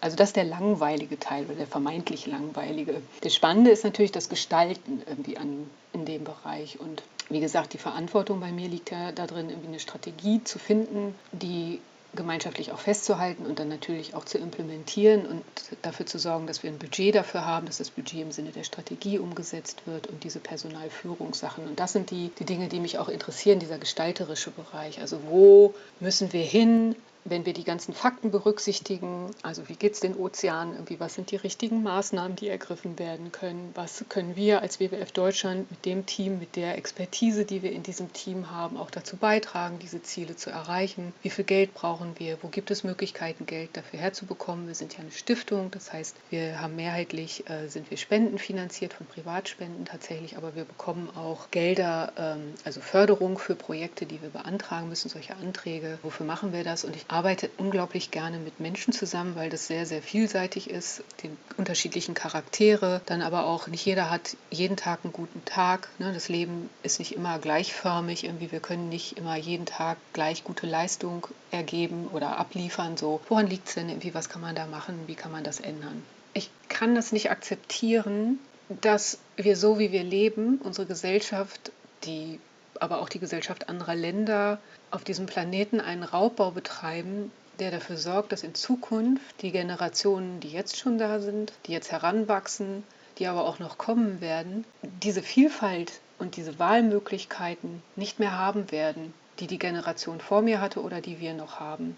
Also 0.00 0.16
das 0.16 0.30
ist 0.30 0.36
der 0.36 0.44
langweilige 0.44 1.18
Teil 1.18 1.46
oder 1.46 1.54
der 1.54 1.66
vermeintlich 1.66 2.26
langweilige. 2.26 3.00
Das 3.22 3.34
Spannende 3.34 3.70
ist 3.70 3.84
natürlich 3.84 4.12
das 4.12 4.28
Gestalten 4.28 5.02
irgendwie 5.06 5.38
an, 5.38 5.70
in 5.92 6.04
dem 6.04 6.24
Bereich. 6.24 6.78
Und 6.78 7.02
wie 7.28 7.40
gesagt, 7.40 7.72
die 7.72 7.78
Verantwortung 7.78 8.40
bei 8.40 8.52
mir 8.52 8.68
liegt 8.68 8.90
ja 8.90 9.12
darin, 9.12 9.48
irgendwie 9.48 9.68
eine 9.68 9.80
Strategie 9.80 10.44
zu 10.44 10.58
finden, 10.58 11.14
die 11.32 11.80
gemeinschaftlich 12.16 12.72
auch 12.72 12.78
festzuhalten 12.78 13.46
und 13.46 13.58
dann 13.58 13.68
natürlich 13.68 14.14
auch 14.14 14.24
zu 14.24 14.38
implementieren 14.38 15.26
und 15.26 15.44
dafür 15.82 16.06
zu 16.06 16.18
sorgen, 16.18 16.46
dass 16.46 16.62
wir 16.62 16.70
ein 16.70 16.78
Budget 16.78 17.14
dafür 17.14 17.46
haben, 17.46 17.66
dass 17.66 17.78
das 17.78 17.90
Budget 17.90 18.22
im 18.22 18.32
Sinne 18.32 18.50
der 18.50 18.64
Strategie 18.64 19.18
umgesetzt 19.18 19.82
wird 19.86 20.06
und 20.08 20.24
diese 20.24 20.40
Personalführungssachen. 20.40 21.64
Und 21.64 21.78
das 21.78 21.92
sind 21.92 22.10
die, 22.10 22.30
die 22.38 22.44
Dinge, 22.44 22.68
die 22.68 22.80
mich 22.80 22.98
auch 22.98 23.08
interessieren, 23.08 23.58
dieser 23.58 23.78
gestalterische 23.78 24.50
Bereich. 24.50 25.00
Also 25.00 25.20
wo 25.28 25.74
müssen 26.00 26.32
wir 26.32 26.42
hin? 26.42 26.96
Wenn 27.28 27.46
wir 27.46 27.52
die 27.52 27.64
ganzen 27.64 27.92
Fakten 27.92 28.30
berücksichtigen, 28.30 29.30
also 29.42 29.68
wie 29.68 29.74
geht 29.74 29.94
es 29.94 30.00
den 30.00 30.16
Ozeanen, 30.16 30.74
irgendwie, 30.74 31.00
was 31.00 31.14
sind 31.14 31.30
die 31.30 31.36
richtigen 31.36 31.82
Maßnahmen, 31.82 32.36
die 32.36 32.48
ergriffen 32.48 32.98
werden 32.98 33.32
können, 33.32 33.70
was 33.74 34.04
können 34.08 34.36
wir 34.36 34.62
als 34.62 34.80
WWF 34.80 35.12
Deutschland 35.12 35.70
mit 35.70 35.84
dem 35.84 36.06
Team, 36.06 36.38
mit 36.38 36.56
der 36.56 36.78
Expertise, 36.78 37.44
die 37.44 37.62
wir 37.62 37.72
in 37.72 37.82
diesem 37.82 38.12
Team 38.12 38.50
haben, 38.50 38.76
auch 38.76 38.90
dazu 38.90 39.16
beitragen, 39.16 39.78
diese 39.78 40.02
Ziele 40.02 40.36
zu 40.36 40.50
erreichen, 40.50 41.12
wie 41.22 41.30
viel 41.30 41.44
Geld 41.44 41.74
brauchen 41.74 42.14
wir, 42.18 42.38
wo 42.42 42.48
gibt 42.48 42.70
es 42.70 42.84
Möglichkeiten, 42.84 43.46
Geld 43.46 43.76
dafür 43.76 43.98
herzubekommen. 43.98 44.66
Wir 44.66 44.74
sind 44.74 44.94
ja 44.94 45.00
eine 45.00 45.10
Stiftung, 45.10 45.70
das 45.70 45.92
heißt, 45.92 46.16
wir 46.30 46.60
haben 46.60 46.76
mehrheitlich, 46.76 47.48
äh, 47.50 47.68
sind 47.68 47.90
wir 47.90 47.96
spendenfinanziert 47.96 48.92
von 48.92 49.06
Privatspenden 49.06 49.84
tatsächlich, 49.84 50.36
aber 50.36 50.54
wir 50.54 50.64
bekommen 50.64 51.10
auch 51.16 51.50
Gelder, 51.50 52.12
ähm, 52.16 52.54
also 52.64 52.80
Förderung 52.80 53.38
für 53.38 53.54
Projekte, 53.54 54.06
die 54.06 54.22
wir 54.22 54.30
beantragen 54.30 54.88
müssen, 54.88 55.08
solche 55.08 55.36
Anträge. 55.36 55.98
Wofür 56.02 56.26
machen 56.26 56.52
wir 56.52 56.64
das? 56.64 56.84
Und 56.84 56.94
ich 56.94 57.06
arbeite 57.16 57.50
unglaublich 57.56 58.10
gerne 58.10 58.38
mit 58.38 58.60
Menschen 58.60 58.92
zusammen, 58.92 59.36
weil 59.36 59.48
das 59.48 59.66
sehr, 59.66 59.86
sehr 59.86 60.02
vielseitig 60.02 60.68
ist, 60.68 61.02
die 61.22 61.30
unterschiedlichen 61.56 62.14
Charaktere, 62.14 63.00
dann 63.06 63.22
aber 63.22 63.46
auch 63.46 63.68
nicht 63.68 63.86
jeder 63.86 64.10
hat 64.10 64.36
jeden 64.50 64.76
Tag 64.76 65.00
einen 65.02 65.14
guten 65.14 65.42
Tag. 65.46 65.88
Ne? 65.98 66.12
Das 66.12 66.28
Leben 66.28 66.68
ist 66.82 66.98
nicht 66.98 67.12
immer 67.12 67.38
gleichförmig, 67.38 68.24
irgendwie 68.24 68.52
wir 68.52 68.60
können 68.60 68.90
nicht 68.90 69.16
immer 69.16 69.34
jeden 69.36 69.64
Tag 69.64 69.96
gleich 70.12 70.44
gute 70.44 70.66
Leistung 70.66 71.26
ergeben 71.50 72.08
oder 72.12 72.38
abliefern. 72.38 72.98
So, 72.98 73.22
woran 73.30 73.46
liegt 73.46 73.68
es 73.68 73.74
denn? 73.74 73.88
Irgendwie, 73.88 74.14
was 74.14 74.28
kann 74.28 74.42
man 74.42 74.54
da 74.54 74.66
machen? 74.66 74.98
Wie 75.06 75.14
kann 75.14 75.32
man 75.32 75.42
das 75.42 75.58
ändern? 75.60 76.02
Ich 76.34 76.50
kann 76.68 76.94
das 76.94 77.12
nicht 77.12 77.30
akzeptieren, 77.30 78.38
dass 78.68 79.18
wir 79.36 79.56
so, 79.56 79.78
wie 79.78 79.90
wir 79.90 80.04
leben, 80.04 80.60
unsere 80.62 80.86
Gesellschaft, 80.86 81.72
die 82.04 82.40
aber 82.78 83.00
auch 83.00 83.08
die 83.08 83.20
Gesellschaft 83.20 83.70
anderer 83.70 83.94
Länder 83.94 84.58
auf 84.90 85.04
diesem 85.04 85.26
Planeten 85.26 85.80
einen 85.80 86.02
Raubbau 86.02 86.50
betreiben, 86.50 87.32
der 87.58 87.70
dafür 87.70 87.96
sorgt, 87.96 88.32
dass 88.32 88.42
in 88.42 88.54
Zukunft 88.54 89.42
die 89.42 89.50
Generationen, 89.50 90.40
die 90.40 90.50
jetzt 90.50 90.76
schon 90.76 90.98
da 90.98 91.20
sind, 91.20 91.52
die 91.66 91.72
jetzt 91.72 91.90
heranwachsen, 91.90 92.84
die 93.18 93.26
aber 93.26 93.46
auch 93.46 93.58
noch 93.58 93.78
kommen 93.78 94.20
werden, 94.20 94.64
diese 95.02 95.22
Vielfalt 95.22 96.00
und 96.18 96.36
diese 96.36 96.58
Wahlmöglichkeiten 96.58 97.82
nicht 97.96 98.18
mehr 98.18 98.36
haben 98.38 98.70
werden, 98.70 99.14
die 99.38 99.46
die 99.46 99.58
Generation 99.58 100.20
vor 100.20 100.42
mir 100.42 100.60
hatte 100.60 100.82
oder 100.82 101.00
die 101.00 101.20
wir 101.20 101.34
noch 101.34 101.60
haben. 101.60 101.96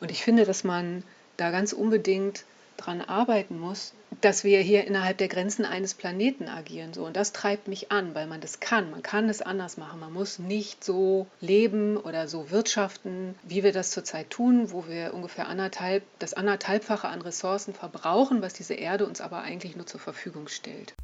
Und 0.00 0.10
ich 0.10 0.22
finde, 0.22 0.44
dass 0.44 0.64
man 0.64 1.04
da 1.36 1.50
ganz 1.50 1.72
unbedingt 1.72 2.44
dran 2.76 3.00
arbeiten 3.00 3.58
muss, 3.58 3.92
dass 4.20 4.44
wir 4.44 4.60
hier 4.60 4.86
innerhalb 4.86 5.18
der 5.18 5.28
Grenzen 5.28 5.64
eines 5.64 5.94
Planeten 5.94 6.48
agieren. 6.48 6.92
So. 6.92 7.04
Und 7.04 7.16
das 7.16 7.32
treibt 7.32 7.68
mich 7.68 7.92
an, 7.92 8.14
weil 8.14 8.26
man 8.26 8.40
das 8.40 8.60
kann. 8.60 8.90
Man 8.90 9.02
kann 9.02 9.28
es 9.28 9.42
anders 9.42 9.76
machen. 9.76 10.00
Man 10.00 10.12
muss 10.12 10.38
nicht 10.38 10.84
so 10.84 11.26
leben 11.40 11.96
oder 11.96 12.28
so 12.28 12.50
wirtschaften, 12.50 13.34
wie 13.42 13.62
wir 13.62 13.72
das 13.72 13.90
zurzeit 13.90 14.30
tun, 14.30 14.72
wo 14.72 14.86
wir 14.86 15.14
ungefähr 15.14 15.48
anderthalb, 15.48 16.02
das 16.18 16.34
anderthalbfache 16.34 17.08
an 17.08 17.22
Ressourcen 17.22 17.74
verbrauchen, 17.74 18.42
was 18.42 18.54
diese 18.54 18.74
Erde 18.74 19.06
uns 19.06 19.20
aber 19.20 19.42
eigentlich 19.42 19.76
nur 19.76 19.86
zur 19.86 20.00
Verfügung 20.00 20.48
stellt. 20.48 20.94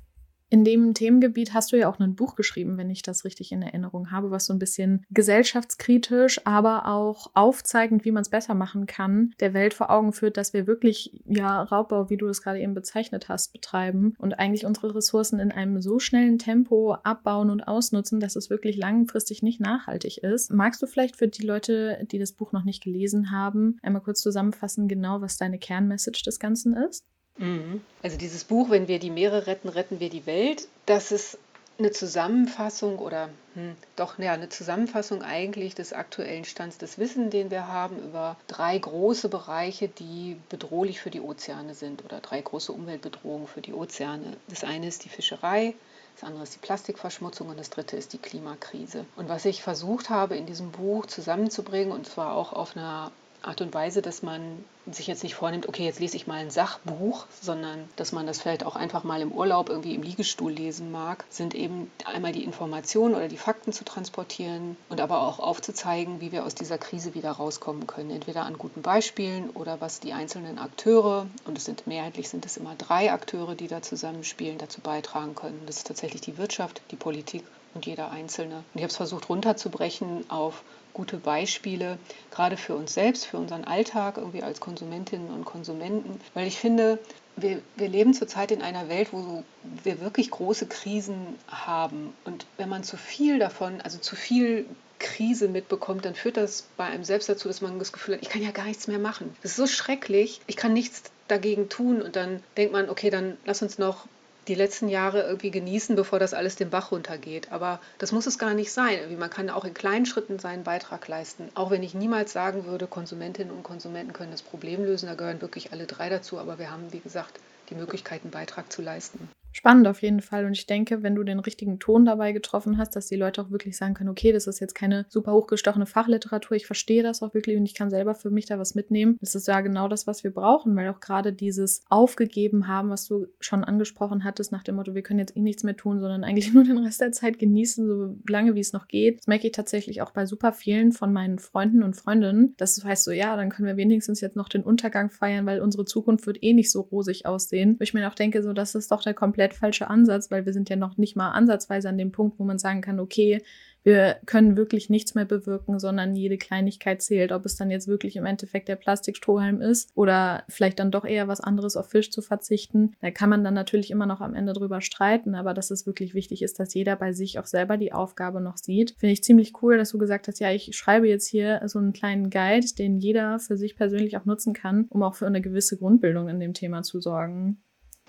In 0.52 0.64
dem 0.64 0.92
Themengebiet 0.92 1.54
hast 1.54 1.73
du 1.73 1.78
ja 1.78 1.88
auch 1.88 1.99
ein 1.99 2.14
Buch 2.14 2.35
geschrieben, 2.35 2.76
wenn 2.76 2.90
ich 2.90 3.00
das 3.00 3.25
richtig 3.25 3.52
in 3.52 3.62
Erinnerung 3.62 4.11
habe, 4.11 4.30
was 4.30 4.44
so 4.44 4.52
ein 4.52 4.59
bisschen 4.59 5.06
gesellschaftskritisch, 5.09 6.47
aber 6.47 6.87
auch 6.88 7.30
aufzeigend, 7.32 8.04
wie 8.04 8.11
man 8.11 8.21
es 8.21 8.28
besser 8.28 8.52
machen 8.52 8.85
kann, 8.85 9.32
der 9.40 9.54
Welt 9.54 9.73
vor 9.73 9.88
Augen 9.88 10.12
führt, 10.12 10.37
dass 10.37 10.52
wir 10.52 10.66
wirklich 10.66 11.23
ja 11.25 11.62
Raubbau, 11.62 12.11
wie 12.11 12.18
du 12.18 12.28
es 12.28 12.42
gerade 12.42 12.61
eben 12.61 12.75
bezeichnet 12.75 13.30
hast, 13.30 13.54
betreiben 13.54 14.14
und 14.18 14.35
eigentlich 14.35 14.66
unsere 14.66 14.94
Ressourcen 14.94 15.38
in 15.38 15.52
einem 15.52 15.80
so 15.80 15.99
schnellen 15.99 16.37
Tempo 16.38 16.97
abbauen 17.02 17.49
und 17.49 17.62
ausnutzen, 17.62 18.21
dass 18.21 18.37
es 18.37 18.50
wirklich 18.50 18.76
langfristig 18.76 19.42
nicht 19.42 19.59
nachhaltig 19.59 20.18
ist. 20.18 20.52
Magst 20.52 20.82
du 20.82 20.87
vielleicht 20.87 21.16
für 21.16 21.28
die 21.28 21.47
Leute, 21.47 22.06
die 22.12 22.18
das 22.18 22.32
Buch 22.32 22.52
noch 22.52 22.64
nicht 22.64 22.85
gelesen 22.85 23.30
haben, 23.30 23.78
einmal 23.80 24.02
kurz 24.02 24.21
zusammenfassen, 24.21 24.87
genau 24.87 25.23
was 25.23 25.38
deine 25.38 25.59
Kernmessage 25.59 26.23
des 26.25 26.38
Ganzen 26.38 26.76
ist? 26.76 27.06
Mhm. 27.39 27.83
Also 28.03 28.17
dieses 28.17 28.45
Buch, 28.45 28.71
wenn 28.71 28.89
wir 28.89 28.99
die 28.99 29.11
Meere 29.11 29.47
retten, 29.47 29.69
retten 29.69 30.01
wir 30.01 30.11
die 30.11 30.27
Welt, 30.27 30.69
das 30.87 31.12
ist 31.12 31.39
eine 31.79 31.91
Zusammenfassung 31.91 32.99
oder 32.99 33.29
hm, 33.55 33.75
doch 33.97 34.19
ja, 34.19 34.33
eine 34.33 34.49
Zusammenfassung 34.49 35.23
eigentlich 35.23 35.75
des 35.75 35.93
aktuellen 35.93 36.45
Stands 36.45 36.79
des 36.79 36.99
Wissens, 36.99 37.31
den 37.31 37.51
wir 37.51 37.67
haben 37.67 37.99
über 37.99 38.37
drei 38.47 38.79
große 38.79 39.29
Bereiche, 39.29 39.89
die 39.89 40.37
bedrohlich 40.49 41.01
für 41.01 41.11
die 41.11 41.21
Ozeane 41.21 41.75
sind 41.75 42.05
oder 42.05 42.21
drei 42.21 42.41
große 42.41 42.73
Umweltbedrohungen 42.73 43.49
für 43.49 43.62
die 43.62 43.73
Ozeane. 43.73 44.37
Das 44.49 44.65
eine 44.65 44.87
ist 44.87 45.05
die 45.05 45.09
Fischerei, 45.09 45.75
das 46.15 46.25
andere 46.25 46.43
ist 46.43 46.55
die 46.55 46.61
Plastikverschmutzung 46.61 47.49
und 47.49 47.59
das 47.59 47.71
dritte 47.71 47.97
ist 47.97 48.12
die 48.12 48.19
Klimakrise. 48.19 49.07
Und 49.17 49.29
was 49.29 49.45
ich 49.45 49.62
versucht 49.62 50.11
habe 50.11 50.37
in 50.37 50.47
diesem 50.47 50.71
Buch 50.71 51.07
zusammenzubringen, 51.07 51.93
und 51.93 52.07
zwar 52.07 52.35
auch 52.35 52.53
auf 52.53 52.77
einer 52.77 53.12
Art 53.42 53.61
und 53.61 53.75
Weise, 53.75 54.02
dass 54.02 54.22
man 54.22 54.64
sich 54.90 55.06
jetzt 55.06 55.22
nicht 55.22 55.34
vornimmt, 55.34 55.68
okay, 55.68 55.84
jetzt 55.84 56.00
lese 56.00 56.16
ich 56.16 56.26
mal 56.26 56.38
ein 56.38 56.50
Sachbuch, 56.50 57.26
sondern 57.40 57.88
dass 57.96 58.12
man 58.12 58.26
das 58.26 58.40
vielleicht 58.40 58.64
auch 58.64 58.75
einfach 58.75 59.04
mal 59.04 59.20
im 59.20 59.32
Urlaub 59.32 59.68
irgendwie 59.68 59.94
im 59.94 60.02
Liegestuhl 60.02 60.50
lesen 60.50 60.90
mag, 60.90 61.25
sind 61.28 61.54
eben 61.54 61.90
einmal 62.04 62.32
die 62.32 62.44
Informationen 62.44 63.14
oder 63.14 63.28
die 63.28 63.37
Fakten 63.37 63.72
zu 63.72 63.84
transportieren 63.84 64.76
und 64.88 65.00
aber 65.00 65.22
auch 65.22 65.38
aufzuzeigen, 65.38 66.20
wie 66.20 66.32
wir 66.32 66.44
aus 66.44 66.54
dieser 66.54 66.78
Krise 66.78 67.14
wieder 67.14 67.30
rauskommen 67.32 67.87
können. 67.87 68.11
Entweder 68.11 68.44
an 68.44 68.58
guten 68.58 68.82
Beispielen 68.82 69.50
oder 69.50 69.80
was 69.80 70.00
die 70.00 70.12
einzelnen 70.12 70.58
Akteure, 70.58 71.26
und 71.44 71.56
es 71.56 71.64
sind 71.64 71.87
mehrheitlich 71.87 72.28
sind 72.28 72.44
es 72.46 72.56
immer 72.56 72.75
drei 72.76 73.12
Akteure, 73.12 73.54
die 73.54 73.68
da 73.68 73.82
zusammenspielen, 73.82 74.58
dazu 74.58 74.80
beitragen 74.80 75.34
können. 75.34 75.62
Das 75.66 75.78
ist 75.78 75.87
tatsächlich 75.87 76.22
die 76.22 76.38
Wirtschaft, 76.38 76.82
die 76.90 76.96
Politik 76.96 77.44
und 77.75 77.87
jeder 77.87 78.11
Einzelne. 78.11 78.56
Und 78.56 78.64
ich 78.75 78.82
habe 78.82 78.90
es 78.90 78.96
versucht 78.96 79.28
runterzubrechen 79.28 80.28
auf 80.30 80.62
gute 80.92 81.16
Beispiele, 81.16 81.99
gerade 82.30 82.56
für 82.56 82.75
uns 82.75 82.94
selbst, 82.94 83.26
für 83.26 83.38
unseren 83.38 83.64
Alltag, 83.64 84.16
irgendwie 84.16 84.42
als 84.42 84.61
Konsumentinnen 84.61 85.30
und 85.30 85.44
Konsumenten. 85.44 86.20
Weil 86.34 86.46
ich 86.46 86.58
finde, 86.58 86.99
wir, 87.37 87.62
wir 87.76 87.88
leben 87.88 88.14
zurzeit 88.14 88.50
in 88.50 88.62
einer 88.62 88.88
Welt, 88.88 89.12
wo 89.12 89.42
wir 89.82 90.00
wirklich 90.00 90.30
große 90.30 90.66
Krisen 90.66 91.38
haben. 91.49 92.12
Und 92.25 92.46
wenn 92.56 92.68
man 92.68 92.84
zu 92.84 92.96
viel 92.96 93.38
davon, 93.38 93.80
also 93.80 93.99
zu 93.99 94.16
viel 94.16 94.66
Krise 94.99 95.49
mitbekommt, 95.49 96.04
dann 96.04 96.14
führt 96.14 96.37
das 96.37 96.68
bei 96.76 96.84
einem 96.84 97.04
selbst 97.04 97.28
dazu, 97.28 97.49
dass 97.49 97.61
man 97.61 97.78
das 97.78 97.92
Gefühl 97.92 98.14
hat, 98.14 98.22
ich 98.22 98.28
kann 98.28 98.42
ja 98.42 98.52
gar 98.52 98.66
nichts 98.66 98.87
mehr 98.87 98.99
machen. 98.99 99.34
Das 99.42 99.52
ist 99.52 99.56
so 99.56 99.66
schrecklich, 99.66 100.40
ich 100.46 100.56
kann 100.56 100.72
nichts 100.72 101.02
dagegen 101.28 101.68
tun. 101.68 102.02
Und 102.02 102.16
dann 102.16 102.42
denkt 102.56 102.72
man, 102.72 102.88
okay, 102.88 103.11
dann 103.11 103.37
lass 103.44 103.62
uns 103.62 103.78
noch 103.78 104.06
die 104.49 104.54
letzten 104.54 104.88
Jahre 104.88 105.22
irgendwie 105.22 105.50
genießen, 105.50 105.94
bevor 105.94 106.18
das 106.18 106.34
alles 106.34 106.56
den 106.56 106.70
Bach 106.70 106.90
runtergeht. 106.90 107.52
Aber 107.52 107.80
das 107.99 108.12
muss 108.12 108.26
es 108.26 108.38
gar 108.38 108.54
nicht 108.54 108.72
sein. 108.72 108.99
Man 109.18 109.30
kann 109.30 109.50
auch 109.50 109.64
in 109.64 109.75
kleinen 109.75 110.06
Schritten 110.06 110.38
seinen 110.38 110.64
Beitrag 110.64 111.06
leisten. 111.08 111.49
Auch 111.54 111.70
wenn 111.70 111.82
ich 111.82 111.94
niemals 111.94 112.32
sagen 112.32 112.66
würde, 112.66 112.87
Konsumentinnen 112.87 113.52
und 113.52 113.62
Konsumenten 113.62 114.12
können 114.12 114.32
das 114.32 114.42
Problem 114.42 114.84
lösen, 114.84 115.06
da 115.06 115.14
gehören 115.14 115.40
wirklich 115.40 115.72
alle 115.72 115.87
drei 115.87 116.08
dazu. 116.08 116.38
Aber 116.38 116.58
wir 116.58 116.70
haben, 116.70 116.92
wie 116.92 117.00
gesagt, 117.00 117.38
die 117.70 117.75
Möglichkeit, 117.75 118.22
einen 118.22 118.30
Beitrag 118.30 118.72
zu 118.72 118.82
leisten. 118.82 119.28
Spannend 119.52 119.87
auf 119.87 120.02
jeden 120.02 120.21
Fall. 120.21 120.47
Und 120.47 120.52
ich 120.52 120.66
denke, 120.66 121.02
wenn 121.02 121.14
du 121.14 121.23
den 121.23 121.38
richtigen 121.38 121.78
Ton 121.78 122.04
dabei 122.04 122.32
getroffen 122.32 122.78
hast, 122.78 122.97
dass 122.97 123.06
die 123.06 123.16
Leute 123.16 123.42
auch 123.42 123.50
wirklich 123.50 123.76
sagen 123.76 123.94
können, 123.94 124.09
okay, 124.09 124.32
das 124.32 124.47
ist 124.47 124.61
jetzt 124.61 124.75
keine 124.75 125.04
super 125.09 125.32
hochgestochene 125.32 125.87
Fachliteratur, 125.87 126.56
ich 126.56 126.66
verstehe 126.66 127.02
das 127.02 127.23
auch 127.23 127.35
wirklich 127.35 127.56
und 127.56 127.66
ich 127.66 127.75
kann 127.75 127.90
selber 127.90 128.14
für 128.14 128.30
mich 128.30 128.47
da 128.47 128.59
was 128.59 128.75
mitnehmen. 128.75 129.18
Das 129.21 129.35
ist 129.35 129.47
ja 129.47 129.61
genau 129.61 129.88
das, 129.88 130.06
was 130.06 130.25
wir 130.25 130.32
brauchen, 130.32 130.75
weil 130.75 130.88
auch 130.88 131.00
gerade 131.00 131.32
dieses 131.32 131.82
Aufgegeben 131.88 132.66
haben, 132.66 132.90
was 132.90 133.06
du 133.06 133.26
schon 133.40 133.62
angesprochen 133.62 134.25
hattest, 134.25 134.52
nach 134.52 134.62
dem 134.62 134.76
Motto, 134.76 134.94
wir 134.94 135.02
können 135.02 135.21
jetzt 135.21 135.37
eh 135.37 135.40
nichts 135.40 135.64
mehr 135.64 135.76
tun, 135.76 136.00
sondern 136.00 136.25
eigentlich 136.25 136.52
nur 136.54 136.64
den 136.64 136.78
Rest 136.78 137.00
der 137.00 137.12
Zeit 137.12 137.38
genießen, 137.38 137.87
so 137.87 138.16
lange 138.28 138.54
wie 138.54 138.61
es 138.61 138.73
noch 138.73 138.88
geht. 138.88 139.18
Das 139.18 139.26
merke 139.26 139.47
ich 139.47 139.52
tatsächlich 139.52 140.00
auch 140.00 140.12
bei 140.12 140.25
super 140.25 140.52
vielen 140.52 140.92
von 140.92 141.12
meinen 141.12 141.38
Freunden 141.38 141.82
und 141.82 141.94
Freundinnen. 141.94 142.54
Das 142.56 142.82
heißt 142.82 143.04
so, 143.04 143.11
ja, 143.11 143.37
dann 143.37 143.50
können 143.50 143.66
wir 143.66 143.76
wenigstens 143.76 144.21
jetzt 144.21 144.37
noch 144.37 144.49
den 144.49 144.62
Untergang 144.62 145.11
feiern, 145.11 145.44
weil 145.44 145.61
unsere 145.61 145.85
Zukunft 145.85 146.26
wird 146.26 146.42
eh 146.42 146.54
nicht 146.54 146.71
so 146.71 146.80
rosig 146.80 147.26
aussehen. 147.26 147.76
Wo 147.78 147.82
ich 147.82 147.92
mir 147.94 148.09
auch 148.09 148.14
denke, 148.14 148.42
so, 148.42 148.52
das 148.52 148.75
ist 148.75 148.90
doch 148.90 149.02
der 149.02 149.14
komplett 149.14 149.41
komplett 149.42 149.54
falscher 149.54 149.90
Ansatz, 149.90 150.30
weil 150.30 150.46
wir 150.46 150.52
sind 150.52 150.70
ja 150.70 150.76
noch 150.76 150.99
nicht 150.99 151.16
mal 151.16 151.30
ansatzweise 151.30 151.88
an 151.88 151.99
dem 151.99 152.12
Punkt, 152.12 152.38
wo 152.38 152.44
man 152.44 152.58
sagen 152.58 152.80
kann, 152.80 153.00
okay, 153.00 153.42
wir 153.84 154.18
können 154.26 154.56
wirklich 154.56 154.90
nichts 154.90 155.16
mehr 155.16 155.25
bewirken, 155.25 155.80
sondern 155.80 156.14
jede 156.14 156.38
Kleinigkeit 156.38 157.02
zählt. 157.02 157.32
Ob 157.32 157.44
es 157.44 157.56
dann 157.56 157.68
jetzt 157.68 157.88
wirklich 157.88 158.14
im 158.14 158.25
Endeffekt 158.25 158.68
der 158.68 158.76
Plastikstrohhalm 158.76 159.61
ist 159.61 159.90
oder 159.96 160.44
vielleicht 160.49 160.78
dann 160.78 160.92
doch 160.92 161.04
eher 161.04 161.26
was 161.26 161.40
anderes 161.40 161.76
auf 161.76 161.90
Fisch 161.90 162.12
zu 162.12 162.22
verzichten. 162.22 162.92
Da 163.00 163.11
kann 163.11 163.28
man 163.28 163.42
dann 163.42 163.54
natürlich 163.54 163.90
immer 163.90 164.06
noch 164.06 164.20
am 164.20 164.37
Ende 164.37 164.52
drüber 164.52 164.80
streiten, 164.80 165.34
aber 165.34 165.52
dass 165.52 165.72
es 165.72 165.84
wirklich 165.84 166.14
wichtig 166.14 166.42
ist, 166.42 166.61
dass 166.61 166.75
jeder 166.75 166.94
bei 166.94 167.12
sich 167.12 167.40
auch 167.40 167.46
selber 167.46 167.76
die 167.76 167.92
Aufgabe 167.92 168.40
noch 168.40 168.56
sieht. 168.56 168.94
Finde 168.99 169.14
ich 169.14 169.25
ziemlich 169.25 169.52
cool, 169.62 169.76
dass 169.76 169.90
du 169.90 169.99
gesagt 169.99 170.28
hast, 170.28 170.38
ja, 170.38 170.52
ich 170.52 170.76
schreibe 170.76 171.08
jetzt 171.08 171.26
hier 171.26 171.61
so 171.66 171.80
einen 171.80 171.92
kleinen 171.92 172.30
Guide, 172.30 172.68
den 172.78 172.99
jeder 172.99 173.40
für 173.40 173.56
sich 173.56 173.75
persönlich 173.75 174.16
auch 174.16 174.26
nutzen 174.26 174.52
kann, 174.52 174.87
um 174.90 175.02
auch 175.02 175.16
für 175.16 175.26
eine 175.26 175.40
gewisse 175.40 175.76
Grundbildung 175.76 176.28
in 176.28 176.38
dem 176.38 176.54
Thema 176.54 176.82
zu 176.82 177.00
sorgen. 177.00 177.61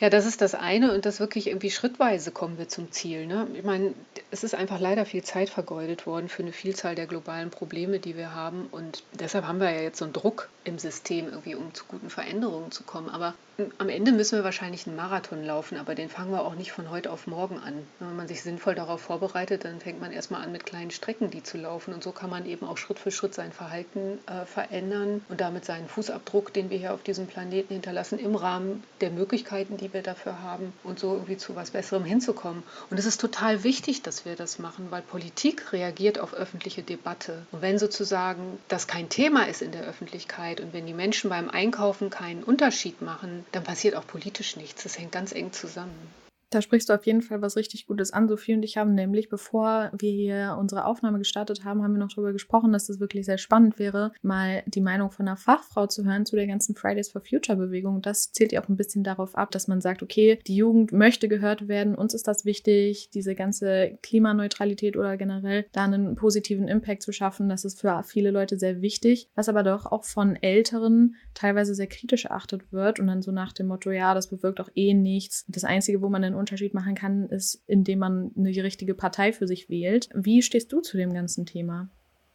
Ja, 0.03 0.10
das 0.10 0.25
ist 0.25 0.41
das 0.41 0.53
eine 0.53 0.93
und 0.93 1.05
das 1.05 1.22
wirklich 1.22 1.48
irgendwie 1.48 1.72
schrittweise 1.72 2.31
kommen 2.31 2.57
wir 2.57 2.67
zum 2.67 2.91
Ziel. 2.91 3.25
Ne? 3.25 3.48
Ich 3.53 3.63
meine, 3.63 3.93
es 4.31 4.43
ist 4.43 4.53
einfach 4.53 4.81
leider 4.81 5.05
viel 5.05 5.24
Zeit 5.24 5.50
vergeudet 5.50 6.05
worden 6.05 6.27
für 6.27 6.43
eine 6.43 6.51
Vielzahl 6.51 6.93
der 6.93 7.07
globalen 7.07 7.51
Probleme, 7.51 8.00
die 8.00 8.17
wir 8.17 8.36
haben 8.36 8.67
und 8.72 9.01
deshalb 9.13 9.48
haben 9.48 9.62
wir 9.62 9.72
ja 9.72 9.79
jetzt 9.79 10.00
so 10.00 10.03
einen 10.03 10.13
Druck 10.13 10.50
im 10.65 10.77
System 10.77 11.27
irgendwie, 11.29 11.55
um 11.55 11.74
zu 11.74 11.86
guten 11.88 12.10
Veränderungen 12.10 12.69
zu 12.72 12.83
kommen. 12.83 13.10
Aber 13.10 13.33
am 13.77 13.89
Ende 13.89 14.12
müssen 14.12 14.38
wir 14.38 14.43
wahrscheinlich 14.43 14.88
einen 14.88 14.95
Marathon 14.95 15.43
laufen, 15.43 15.77
aber 15.77 15.93
den 15.93 16.10
fangen 16.10 16.31
wir 16.31 16.43
auch 16.43 16.55
nicht 16.55 16.72
von 16.72 16.89
heute 16.89 17.12
auf 17.12 17.27
morgen 17.27 17.60
an. 17.60 17.74
Wenn 18.00 18.15
man 18.15 18.27
sich 18.27 18.41
sinnvoll 18.41 18.74
darauf 18.74 19.01
vorbereitet, 19.01 19.63
dann 19.63 19.79
fängt 19.79 20.01
man 20.01 20.12
erstmal 20.12 20.41
an 20.41 20.51
mit 20.51 20.65
kleinen 20.65 20.91
Strecken, 20.91 21.29
die 21.29 21.43
zu 21.43 21.57
laufen. 21.57 21.93
Und 21.93 22.03
so 22.03 22.12
kann 22.12 22.29
man 22.29 22.45
eben 22.45 22.65
auch 22.65 22.77
Schritt 22.77 22.98
für 23.00 23.12
Schritt 23.12 23.33
sein 23.33 23.51
Verhalten 23.51 24.17
äh, 24.25 24.45
verändern 24.45 25.24
und 25.29 25.39
damit 25.39 25.65
seinen 25.65 25.88
Fußabdruck, 25.88 26.51
den 26.53 26.69
wir 26.69 26.77
hier 26.77 26.93
auf 26.93 27.03
diesem 27.03 27.27
Planeten 27.27 27.74
hinterlassen, 27.74 28.17
im 28.17 28.36
Rahmen 28.36 28.83
der 29.01 29.12
Möglichkeiten, 29.12 29.77
die 29.77 29.92
wir 29.93 30.01
dafür 30.01 30.41
haben 30.41 30.73
und 30.83 31.00
so 31.00 31.13
irgendwie 31.13 31.38
zu 31.38 31.55
was 31.55 31.71
Besserem 31.71 32.05
hinzukommen. 32.05 32.63
Und 32.89 32.97
es 32.97 33.05
ist 33.05 33.21
total 33.21 33.63
wichtig, 33.63 34.01
dass 34.01 34.25
wir 34.25 34.35
das 34.35 34.59
machen, 34.59 34.88
weil 34.89 35.01
Politik 35.01 35.73
reagiert 35.73 36.19
auf 36.19 36.33
öffentliche 36.33 36.83
Debatte. 36.83 37.45
Und 37.51 37.62
wenn 37.62 37.79
sozusagen 37.79 38.59
das 38.67 38.88
kein 38.88 39.09
Thema 39.09 39.47
ist 39.47 39.62
in 39.62 39.71
der 39.71 39.83
Öffentlichkeit 39.83 40.62
und 40.62 40.73
wenn 40.73 40.85
die 40.85 40.93
Menschen 40.93 41.29
beim 41.29 41.50
Einkaufen 41.50 42.09
keinen 42.09 42.43
Unterschied 42.43 43.01
machen, 43.01 43.45
dann 43.51 43.63
passiert 43.63 43.95
auch 43.95 44.07
politisch 44.07 44.55
nichts. 44.55 44.83
Das 44.83 44.97
hängt 44.97 45.12
ganz 45.12 45.31
eng 45.31 45.51
zusammen. 45.51 46.23
Da 46.53 46.62
sprichst 46.62 46.89
du 46.89 46.93
auf 46.93 47.07
jeden 47.07 47.24
Fall 47.24 47.41
was 47.41 47.57
richtig 47.57 47.88
Gutes 47.88 48.12
an. 48.12 48.27
Sophie 48.27 48.53
und 48.53 48.62
ich 48.62 48.77
haben 48.77 48.93
nämlich, 48.93 49.27
bevor 49.27 49.89
wir 49.98 50.12
hier 50.12 50.55
unsere 50.60 50.86
Aufnahme 50.86 51.17
gestartet 51.17 51.65
haben, 51.65 51.81
haben 51.81 51.93
wir 51.93 52.00
noch 52.00 52.13
darüber 52.13 52.31
gesprochen, 52.31 52.72
dass 52.72 52.89
es 52.89 53.00
wirklich 53.00 53.25
sehr 53.25 53.39
spannend 53.39 53.79
wäre, 53.79 54.12
mal 54.22 54.62
die 54.67 54.81
Meinung 54.81 55.10
von 55.10 55.27
einer 55.27 55.36
Fachfrau 55.36 55.88
zu 55.88 56.05
hören 56.05 56.27
zu 56.27 56.36
der 56.36 56.45
ganzen 56.45 56.75
Fridays 56.75 57.10
for 57.10 57.22
Future 57.22 57.57
Bewegung. 57.57 58.03
Das 58.03 58.31
zielt 58.33 58.51
ja 58.51 58.62
auch 58.62 58.69
ein 58.69 58.75
bisschen 58.75 59.03
darauf 59.03 59.36
ab, 59.36 59.50
dass 59.50 59.67
man 59.67 59.81
sagt, 59.81 60.03
okay, 60.03 60.38
die 60.45 60.55
Jugend 60.55 60.91
möchte 60.91 61.27
gehört 61.27 61.67
werden, 61.67 61.95
uns 61.95 62.13
ist 62.13 62.27
das 62.27 62.45
wichtig, 62.45 63.10
diese 63.12 63.33
ganze 63.33 63.98
Klimaneutralität 64.03 64.95
oder 64.95 65.17
generell 65.17 65.65
da 65.72 65.86
einen 65.86 66.13
positiven 66.13 66.67
Impact 66.67 67.01
zu 67.01 67.12
schaffen. 67.12 67.50
Das 67.50 67.65
ist 67.65 67.81
für 67.81 68.03
viele 68.03 68.29
Leute 68.29 68.60
sehr 68.60 68.83
wichtig, 68.83 69.27
was 69.33 69.50
aber 69.50 69.63
doch 69.63 69.88
auch 69.88 70.03
von 70.03 70.36
Älteren 70.36 71.15
teilweise 71.33 71.74
sehr 71.74 71.88
kritisch 71.88 72.25
erachtet 72.25 72.72
wird 72.72 73.00
und 73.00 73.07
dann 73.07 73.24
so 73.24 73.31
nach 73.31 73.53
dem 73.53 73.65
Motto, 73.65 73.89
ja, 73.89 74.13
das 74.13 74.27
bewirkt 74.27 74.62
auch 74.62 74.69
eh 74.75 74.93
nichts. 74.93 75.45
Das 75.48 75.63
Einzige, 75.63 76.03
wo 76.03 76.10
man 76.10 76.22
den 76.22 76.42
Unterschied 76.43 76.73
machen 76.73 76.95
kann, 76.95 77.29
ist, 77.29 77.63
indem 77.67 78.00
man 78.00 78.31
eine 78.38 78.50
richtige 78.50 78.93
Partei 78.93 79.33
für 79.33 79.47
sich 79.47 79.69
wählt. 79.69 80.09
Wie 80.13 80.41
stehst 80.41 80.71
du 80.71 80.81
zu 80.81 80.97
dem 80.97 81.13
ganzen 81.13 81.45
Thema? 81.45 81.89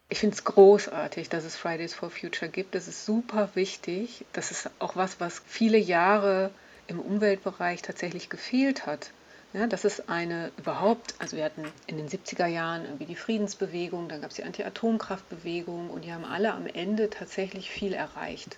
Ich 0.09 0.21
finde 0.21 0.35
es 0.35 0.45
großartig, 0.45 1.29
dass 1.29 1.45
es 1.45 1.57
Fridays 1.57 1.93
for 1.93 2.09
Future 2.09 2.51
gibt. 2.51 2.75
Das 2.75 2.89
ist 2.89 3.05
super 3.05 3.51
wichtig. 3.55 4.25
Das 4.33 4.51
ist 4.51 4.71
auch 4.79 4.97
was, 4.97 5.21
was 5.21 5.43
viele 5.47 5.77
Jahre 5.77 6.51
im 6.87 6.99
Umweltbereich 6.99 7.83
tatsächlich 7.83 8.31
gefehlt 8.31 8.87
hat. 8.87 9.11
Ja, 9.53 9.67
das 9.67 9.85
ist 9.85 10.09
eine 10.09 10.51
überhaupt, 10.59 11.15
also 11.19 11.37
wir 11.37 11.45
hatten 11.45 11.65
in 11.87 11.97
den 11.97 12.09
70er 12.09 12.47
Jahren 12.47 12.85
irgendwie 12.85 13.07
die 13.07 13.17
Friedensbewegung, 13.17 14.09
dann 14.09 14.21
gab 14.21 14.31
es 14.31 14.37
die 14.37 14.45
Anti-Atomkraftbewegung 14.45 15.91
und 15.91 16.05
die 16.05 16.13
haben 16.13 16.25
alle 16.25 16.53
am 16.53 16.67
Ende 16.67 17.09
tatsächlich 17.09 17.71
viel 17.71 17.95
erreicht. 17.95 18.57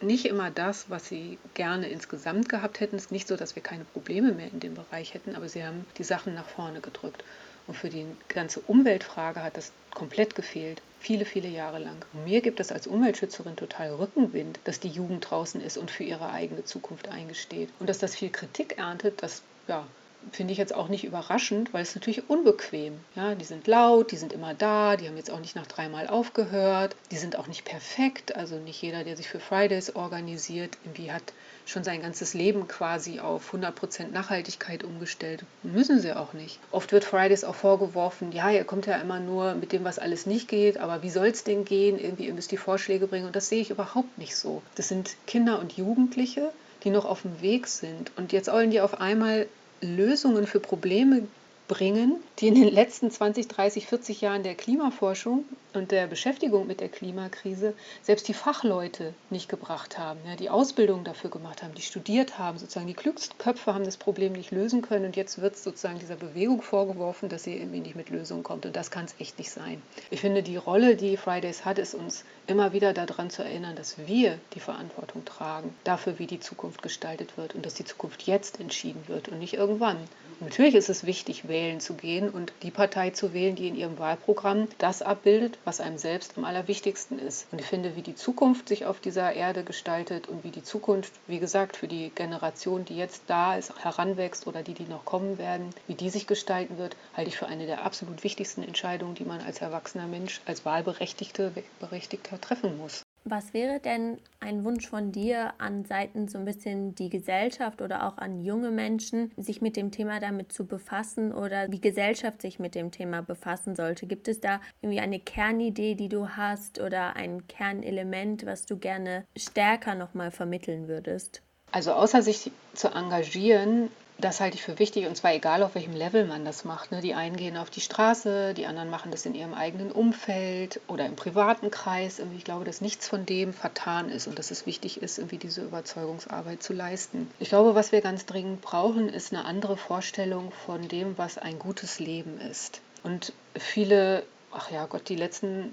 Nicht 0.00 0.26
immer 0.26 0.50
das, 0.50 0.90
was 0.90 1.06
sie 1.08 1.38
gerne 1.54 1.88
insgesamt 1.88 2.48
gehabt 2.48 2.80
hätten. 2.80 2.96
Es 2.96 3.06
ist 3.06 3.12
nicht 3.12 3.28
so, 3.28 3.36
dass 3.36 3.56
wir 3.56 3.62
keine 3.62 3.84
Probleme 3.84 4.32
mehr 4.32 4.48
in 4.52 4.60
dem 4.60 4.74
Bereich 4.74 5.14
hätten, 5.14 5.34
aber 5.34 5.48
sie 5.48 5.64
haben 5.64 5.86
die 5.98 6.04
Sachen 6.04 6.34
nach 6.34 6.48
vorne 6.48 6.80
gedrückt. 6.80 7.24
Und 7.66 7.76
für 7.76 7.88
die 7.88 8.06
ganze 8.28 8.60
Umweltfrage 8.60 9.42
hat 9.42 9.56
das 9.56 9.72
komplett 9.94 10.34
gefehlt. 10.34 10.82
Viele, 11.00 11.24
viele 11.24 11.48
Jahre 11.48 11.78
lang. 11.78 12.04
Und 12.12 12.24
mir 12.24 12.40
gibt 12.40 12.60
es 12.60 12.72
als 12.72 12.86
Umweltschützerin 12.86 13.56
total 13.56 13.94
Rückenwind, 13.94 14.58
dass 14.64 14.80
die 14.80 14.88
Jugend 14.88 15.30
draußen 15.30 15.60
ist 15.60 15.76
und 15.76 15.90
für 15.90 16.04
ihre 16.04 16.30
eigene 16.30 16.64
Zukunft 16.64 17.08
eingesteht. 17.08 17.68
Und 17.78 17.88
dass 17.88 17.98
das 17.98 18.16
viel 18.16 18.30
Kritik 18.30 18.78
erntet, 18.78 19.22
das 19.22 19.42
ja, 19.68 19.86
finde 20.30 20.52
ich 20.52 20.58
jetzt 20.58 20.74
auch 20.74 20.88
nicht 20.88 21.04
überraschend, 21.04 21.74
weil 21.74 21.82
es 21.82 21.94
natürlich 21.94 22.28
unbequem. 22.30 22.98
Ja, 23.16 23.34
die 23.34 23.44
sind 23.44 23.66
laut, 23.66 24.12
die 24.12 24.16
sind 24.16 24.32
immer 24.32 24.54
da, 24.54 24.96
die 24.96 25.08
haben 25.08 25.16
jetzt 25.16 25.30
auch 25.30 25.40
nicht 25.40 25.56
nach 25.56 25.66
dreimal 25.66 26.06
aufgehört, 26.06 26.96
die 27.10 27.16
sind 27.16 27.36
auch 27.36 27.48
nicht 27.48 27.64
perfekt. 27.64 28.36
Also 28.36 28.56
nicht 28.56 28.80
jeder, 28.80 29.04
der 29.04 29.16
sich 29.16 29.28
für 29.28 29.40
Fridays 29.40 29.94
organisiert, 29.94 30.78
irgendwie 30.84 31.12
hat 31.12 31.32
schon 31.66 31.84
sein 31.84 32.02
ganzes 32.02 32.34
Leben 32.34 32.68
quasi 32.68 33.20
auf 33.20 33.54
100% 33.54 34.10
Nachhaltigkeit 34.12 34.84
umgestellt. 34.84 35.44
Müssen 35.62 36.00
sie 36.00 36.14
auch 36.14 36.32
nicht. 36.32 36.58
Oft 36.70 36.92
wird 36.92 37.04
Fridays 37.04 37.44
auch 37.44 37.54
vorgeworfen, 37.54 38.32
ja, 38.32 38.50
ihr 38.50 38.64
kommt 38.64 38.86
ja 38.86 38.96
immer 38.96 39.20
nur 39.20 39.54
mit 39.54 39.72
dem, 39.72 39.84
was 39.84 39.98
alles 39.98 40.26
nicht 40.26 40.48
geht, 40.48 40.78
aber 40.78 41.02
wie 41.02 41.10
soll 41.10 41.28
es 41.28 41.44
denn 41.44 41.64
gehen? 41.64 41.98
Irgendwie, 41.98 42.26
ihr 42.26 42.34
müsst 42.34 42.50
die 42.50 42.56
Vorschläge 42.56 43.06
bringen 43.06 43.26
und 43.26 43.36
das 43.36 43.48
sehe 43.48 43.60
ich 43.60 43.70
überhaupt 43.70 44.18
nicht 44.18 44.36
so. 44.36 44.62
Das 44.74 44.88
sind 44.88 45.16
Kinder 45.26 45.58
und 45.60 45.76
Jugendliche, 45.76 46.52
die 46.84 46.90
noch 46.90 47.04
auf 47.04 47.22
dem 47.22 47.40
Weg 47.40 47.68
sind 47.68 48.10
und 48.16 48.32
jetzt 48.32 48.50
wollen 48.50 48.70
die 48.70 48.80
auf 48.80 49.00
einmal 49.00 49.46
Lösungen 49.82 50.46
für 50.46 50.60
Probleme 50.60 51.26
bringen, 51.72 52.20
die 52.38 52.48
in 52.48 52.54
den 52.54 52.68
letzten 52.68 53.10
20, 53.10 53.48
30, 53.48 53.86
40 53.86 54.20
Jahren 54.20 54.42
der 54.42 54.54
Klimaforschung 54.54 55.46
und 55.72 55.90
der 55.90 56.06
Beschäftigung 56.06 56.66
mit 56.66 56.80
der 56.80 56.90
Klimakrise 56.90 57.72
selbst 58.02 58.28
die 58.28 58.34
Fachleute 58.34 59.14
nicht 59.30 59.48
gebracht 59.48 59.98
haben, 59.98 60.20
ja, 60.26 60.36
die 60.36 60.50
Ausbildung 60.50 61.02
dafür 61.02 61.30
gemacht 61.30 61.62
haben, 61.62 61.74
die 61.74 61.80
studiert 61.80 62.38
haben, 62.38 62.58
sozusagen 62.58 62.88
die 62.88 62.94
Klügstköpfe 62.94 63.72
haben 63.72 63.86
das 63.86 63.96
Problem 63.96 64.34
nicht 64.34 64.50
lösen 64.50 64.82
können 64.82 65.06
und 65.06 65.16
jetzt 65.16 65.40
wird 65.40 65.56
sozusagen 65.56 65.98
dieser 65.98 66.16
Bewegung 66.16 66.60
vorgeworfen, 66.60 67.30
dass 67.30 67.44
sie 67.44 67.56
irgendwie 67.56 67.80
nicht 67.80 67.96
mit 67.96 68.10
Lösungen 68.10 68.42
kommt 68.42 68.66
und 68.66 68.76
das 68.76 68.90
kann 68.90 69.06
es 69.06 69.14
echt 69.18 69.38
nicht 69.38 69.50
sein. 69.50 69.80
Ich 70.10 70.20
finde, 70.20 70.42
die 70.42 70.56
Rolle, 70.56 70.94
die 70.94 71.16
Fridays 71.16 71.64
hat, 71.64 71.78
ist 71.78 71.94
uns 71.94 72.24
immer 72.46 72.74
wieder 72.74 72.92
daran 72.92 73.30
zu 73.30 73.42
erinnern, 73.42 73.76
dass 73.76 73.96
wir 73.96 74.38
die 74.54 74.60
Verantwortung 74.60 75.24
tragen 75.24 75.74
dafür, 75.84 76.18
wie 76.18 76.26
die 76.26 76.40
Zukunft 76.40 76.82
gestaltet 76.82 77.38
wird 77.38 77.54
und 77.54 77.64
dass 77.64 77.72
die 77.72 77.86
Zukunft 77.86 78.24
jetzt 78.24 78.60
entschieden 78.60 79.02
wird 79.06 79.28
und 79.28 79.38
nicht 79.38 79.54
irgendwann. 79.54 79.96
Natürlich 80.42 80.74
ist 80.74 80.88
es 80.88 81.06
wichtig, 81.06 81.46
wählen 81.46 81.78
zu 81.78 81.94
gehen 81.94 82.28
und 82.28 82.52
die 82.64 82.72
Partei 82.72 83.10
zu 83.10 83.32
wählen, 83.32 83.54
die 83.54 83.68
in 83.68 83.76
ihrem 83.76 84.00
Wahlprogramm 84.00 84.66
das 84.78 85.00
abbildet, 85.00 85.56
was 85.64 85.80
einem 85.80 85.98
selbst 85.98 86.36
am 86.36 86.44
allerwichtigsten 86.44 87.20
ist. 87.20 87.46
Und 87.52 87.60
ich 87.60 87.66
finde, 87.68 87.94
wie 87.94 88.02
die 88.02 88.16
Zukunft 88.16 88.68
sich 88.68 88.84
auf 88.84 88.98
dieser 88.98 89.34
Erde 89.34 89.62
gestaltet 89.62 90.26
und 90.26 90.42
wie 90.42 90.50
die 90.50 90.64
Zukunft, 90.64 91.12
wie 91.28 91.38
gesagt, 91.38 91.76
für 91.76 91.86
die 91.86 92.10
Generation, 92.10 92.84
die 92.84 92.96
jetzt 92.96 93.22
da 93.28 93.54
ist, 93.54 93.72
heranwächst 93.84 94.48
oder 94.48 94.64
die, 94.64 94.74
die 94.74 94.88
noch 94.88 95.04
kommen 95.04 95.38
werden, 95.38 95.70
wie 95.86 95.94
die 95.94 96.10
sich 96.10 96.26
gestalten 96.26 96.76
wird, 96.76 96.96
halte 97.14 97.28
ich 97.28 97.38
für 97.38 97.46
eine 97.46 97.66
der 97.66 97.84
absolut 97.84 98.24
wichtigsten 98.24 98.64
Entscheidungen, 98.64 99.14
die 99.14 99.24
man 99.24 99.40
als 99.42 99.60
erwachsener 99.60 100.08
Mensch, 100.08 100.40
als 100.44 100.64
Wahlberechtigte, 100.64 101.52
Berechtigter 101.78 102.40
treffen 102.40 102.78
muss. 102.78 103.04
Was 103.24 103.54
wäre 103.54 103.78
denn 103.78 104.18
ein 104.40 104.64
Wunsch 104.64 104.88
von 104.88 105.12
dir 105.12 105.54
an 105.58 105.84
Seiten 105.84 106.26
so 106.26 106.38
ein 106.38 106.44
bisschen 106.44 106.94
die 106.96 107.08
Gesellschaft 107.08 107.80
oder 107.80 108.06
auch 108.06 108.18
an 108.18 108.40
junge 108.40 108.70
Menschen, 108.70 109.30
sich 109.36 109.62
mit 109.62 109.76
dem 109.76 109.92
Thema 109.92 110.18
damit 110.18 110.52
zu 110.52 110.66
befassen 110.66 111.32
oder 111.32 111.70
wie 111.70 111.80
Gesellschaft 111.80 112.42
sich 112.42 112.58
mit 112.58 112.74
dem 112.74 112.90
Thema 112.90 113.22
befassen 113.22 113.76
sollte? 113.76 114.06
Gibt 114.06 114.26
es 114.26 114.40
da 114.40 114.60
irgendwie 114.80 115.00
eine 115.00 115.20
Kernidee, 115.20 115.94
die 115.94 116.08
du 116.08 116.30
hast 116.30 116.80
oder 116.80 117.14
ein 117.14 117.46
Kernelement, 117.46 118.44
was 118.44 118.66
du 118.66 118.76
gerne 118.76 119.24
stärker 119.36 119.94
nochmal 119.94 120.32
vermitteln 120.32 120.88
würdest? 120.88 121.42
Also 121.70 121.92
außer 121.92 122.22
sich 122.22 122.50
zu 122.74 122.88
engagieren, 122.88 123.88
das 124.24 124.40
halte 124.40 124.56
ich 124.56 124.62
für 124.62 124.78
wichtig 124.78 125.06
und 125.06 125.16
zwar 125.16 125.34
egal, 125.34 125.62
auf 125.62 125.74
welchem 125.74 125.94
Level 125.94 126.24
man 126.24 126.44
das 126.44 126.64
macht. 126.64 126.92
Ne? 126.92 127.00
Die 127.00 127.14
einen 127.14 127.36
gehen 127.36 127.56
auf 127.56 127.70
die 127.70 127.80
Straße, 127.80 128.54
die 128.54 128.66
anderen 128.66 128.90
machen 128.90 129.10
das 129.10 129.26
in 129.26 129.34
ihrem 129.34 129.54
eigenen 129.54 129.92
Umfeld 129.92 130.80
oder 130.88 131.06
im 131.06 131.16
privaten 131.16 131.70
Kreis. 131.70 132.18
Irgendwie 132.18 132.38
ich 132.38 132.44
glaube, 132.44 132.64
dass 132.64 132.80
nichts 132.80 133.08
von 133.08 133.26
dem 133.26 133.52
vertan 133.52 134.08
ist 134.08 134.26
und 134.26 134.38
dass 134.38 134.50
es 134.50 134.66
wichtig 134.66 135.02
ist, 135.02 135.18
irgendwie 135.18 135.38
diese 135.38 135.62
Überzeugungsarbeit 135.62 136.62
zu 136.62 136.72
leisten. 136.72 137.30
Ich 137.38 137.48
glaube, 137.48 137.74
was 137.74 137.92
wir 137.92 138.00
ganz 138.00 138.24
dringend 138.24 138.62
brauchen, 138.62 139.08
ist 139.08 139.32
eine 139.32 139.44
andere 139.44 139.76
Vorstellung 139.76 140.52
von 140.66 140.88
dem, 140.88 141.18
was 141.18 141.38
ein 141.38 141.58
gutes 141.58 141.98
Leben 141.98 142.40
ist. 142.40 142.80
Und 143.02 143.32
viele, 143.56 144.24
ach 144.52 144.70
ja 144.70 144.86
Gott, 144.86 145.08
die 145.08 145.16
letzten 145.16 145.72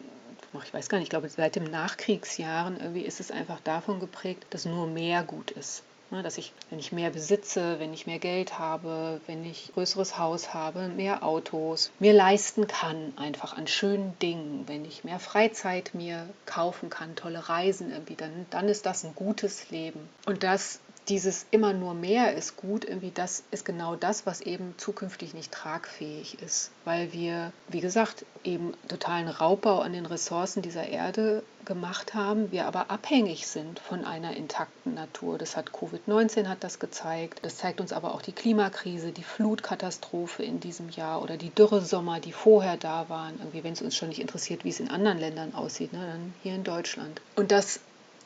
ich 0.64 0.74
weiß 0.74 0.90
gar 0.90 0.98
nicht, 0.98 1.06
ich 1.06 1.10
glaube, 1.12 1.30
seit 1.30 1.56
den 1.56 1.70
Nachkriegsjahren 1.70 2.80
irgendwie 2.80 3.02
ist 3.02 3.20
es 3.20 3.30
einfach 3.30 3.60
davon 3.60 4.00
geprägt, 4.00 4.48
dass 4.50 4.66
nur 4.66 4.88
mehr 4.88 5.24
gut 5.24 5.52
ist. 5.52 5.84
Ne, 6.12 6.24
dass 6.24 6.39
ich, 6.39 6.54
wenn 6.72 6.80
ich 6.80 6.91
mehr 6.91 7.12
besitze, 7.12 7.80
wenn 7.80 7.93
ich 7.93 8.08
mehr 8.08 8.17
Geld 8.17 8.58
habe, 8.58 9.22
wenn 9.28 9.45
ich 9.45 9.72
größeres 9.76 10.17
Haus 10.17 10.56
habe, 10.56 10.88
mehr 10.88 11.24
Autos, 11.24 11.91
mir 12.00 12.13
leisten 12.13 12.65
kann, 12.65 13.13
einfach 13.15 13.56
an 13.56 13.67
schönen 13.67 14.17
Dingen, 14.17 14.63
wenn 14.67 14.86
ich 14.86 15.04
mehr 15.04 15.19
Freizeit 15.19 15.93
mir 15.93 16.28
kaufen 16.48 16.89
kann, 16.89 17.15
tolle 17.15 17.48
Reisen 17.48 17.93
dann, 18.17 18.48
dann 18.50 18.69
ist 18.69 18.88
das 18.88 19.04
ein 19.04 19.13
gutes 19.13 19.69
Leben. 19.69 20.10
Und 20.26 20.41
das 20.41 20.80
dieses 21.10 21.45
immer 21.52 21.74
nur 21.74 21.93
mehr 21.93 22.36
ist 22.36 22.56
gut, 22.56 22.86
irgendwie 22.86 23.12
das 23.12 23.43
ist 23.52 23.65
genau 23.65 23.95
das, 23.95 24.26
was 24.26 24.41
eben 24.41 24.76
zukünftig 24.78 25.34
nicht 25.34 25.52
tragfähig 25.52 26.41
ist, 26.41 26.72
weil 26.86 27.12
wir, 27.13 27.52
wie 27.67 27.82
gesagt, 27.82 28.26
eben 28.43 28.74
totalen 28.88 29.28
Raubbau 29.28 29.80
an 29.80 29.93
den 29.93 30.06
Ressourcen 30.06 30.62
dieser 30.62 30.88
Erde 30.88 31.43
gemacht 31.65 32.13
haben, 32.13 32.52
wir 32.52 32.65
aber 32.65 32.89
abhängig 32.89 33.48
sind 33.48 33.80
von 33.80 34.06
einer 34.06 34.36
intakten 34.36 34.93
Natur. 34.93 35.38
Das 35.38 35.56
hat 35.56 35.72
Covid-19 35.72 36.48
hat 36.48 36.63
das 36.63 36.80
gezeigt. 36.80 37.39
Das 37.43 37.58
zeigt 37.58 37.82
uns 37.82 37.93
aber 37.93 38.13
auch 38.13 38.22
die 38.22 38.32
Klimakrise, 38.32 39.12
die 39.12 39.24
Flutkatastrophe 39.24 40.43
in 40.43 40.60
diesem 40.60 40.89
Jahr 40.89 41.22
oder 41.22 41.38
die 41.38 41.50
Dürresommer, 41.50 42.19
die 42.19 42.32
vorher 42.32 42.78
da 42.78 43.10
waren. 43.10 43.36
Irgendwie, 43.39 43.63
wenn 43.63 43.74
es 43.74 43.82
uns 43.82 43.95
schon 43.95 44.10
nicht 44.10 44.22
interessiert, 44.22 44.63
wie 44.63 44.69
es 44.69 44.80
in 44.80 44.89
anderen 44.89 45.19
Ländern 45.19 45.54
aussieht, 45.54 45.93
ne, 45.93 46.00
dann 46.00 46.34
hier 46.43 46.56
in 46.56 46.63
Deutschland. 46.63 47.22
Und 47.36 47.52
das 47.52 47.80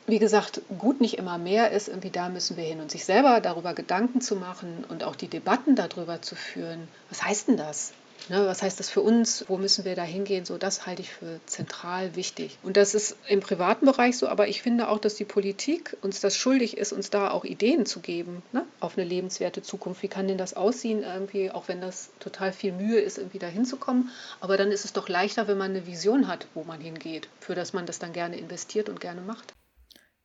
wie 0.08 0.20
gesagt, 0.20 0.62
gut 0.78 1.02
nicht 1.02 1.18
immer 1.18 1.38
mehr 1.38 1.72
ist, 1.72 1.88
irgendwie 1.88 2.10
da 2.10 2.30
müssen 2.30 2.58
wir 2.58 2.63
hin. 2.63 2.82
Und 2.82 2.92
sich 2.92 3.06
selber 3.06 3.39
darüber 3.42 3.74
Gedanken 3.74 4.22
zu 4.22 4.36
machen 4.36 4.86
und 4.89 5.04
auch 5.04 5.16
die 5.16 5.28
Debatten 5.28 5.76
darüber 5.76 6.22
zu 6.22 6.36
führen, 6.36 6.88
was 7.10 7.24
heißt 7.24 7.48
denn 7.48 7.58
das? 7.58 7.94
Ne, 8.30 8.48
was 8.48 8.62
heißt 8.62 8.80
das 8.80 8.89
für 8.89 9.02
uns? 9.02 9.44
Wo 9.50 9.58
müssen 9.58 9.84
wir 9.84 9.96
da 9.96 10.04
hingehen? 10.04 10.46
So, 10.46 10.58
das 10.58 10.86
halte 10.86 11.02
ich 11.02 11.10
für 11.10 11.42
zentral 11.46 12.16
wichtig. 12.16 12.58
Und 12.63 12.78
das 12.78 12.96
ist 12.96 13.18
im 13.28 13.42
privaten 13.42 13.86
Bereich 13.86 14.18
so, 14.18 14.30
aber 14.30 14.48
ich 14.48 14.62
finde 14.62 14.88
auch, 14.88 15.00
dass 15.00 15.16
die 15.16 15.26
Politik 15.26 15.98
uns 16.02 16.22
das 16.22 16.38
schuldig 16.38 16.78
ist, 16.78 16.94
uns 16.94 17.10
da 17.10 17.32
auch 17.32 17.44
Ideen 17.44 17.86
zu 17.86 18.00
geben 18.00 18.42
ne, 18.54 18.66
auf 18.80 18.98
eine 18.98 19.06
lebenswerte 19.06 19.62
Zukunft. 19.62 20.04
Wie 20.04 20.08
kann 20.08 20.30
denn 20.30 20.38
das 20.38 20.54
aussehen, 20.54 21.04
irgendwie, 21.04 21.52
auch 21.52 21.68
wenn 21.68 21.82
das 21.82 22.12
total 22.20 22.54
viel 22.54 22.72
Mühe 22.72 23.00
ist, 23.00 23.18
irgendwie 23.18 23.39
da 23.39 23.48
hinzukommen? 23.48 24.10
Aber 24.39 24.56
dann 24.56 24.72
ist 24.72 24.86
es 24.86 24.94
doch 24.94 25.10
leichter, 25.10 25.50
wenn 25.50 25.58
man 25.58 25.72
eine 25.72 25.86
Vision 25.86 26.30
hat, 26.30 26.48
wo 26.54 26.63
man 26.63 26.80
hingeht, 26.80 27.28
für 27.42 27.56
das 27.56 27.74
man 27.74 27.86
das 27.86 28.00
dann 28.00 28.13
gerne 28.13 28.38
investiert 28.38 28.88
und 28.88 29.02
gerne 29.02 29.20
macht. 29.22 29.54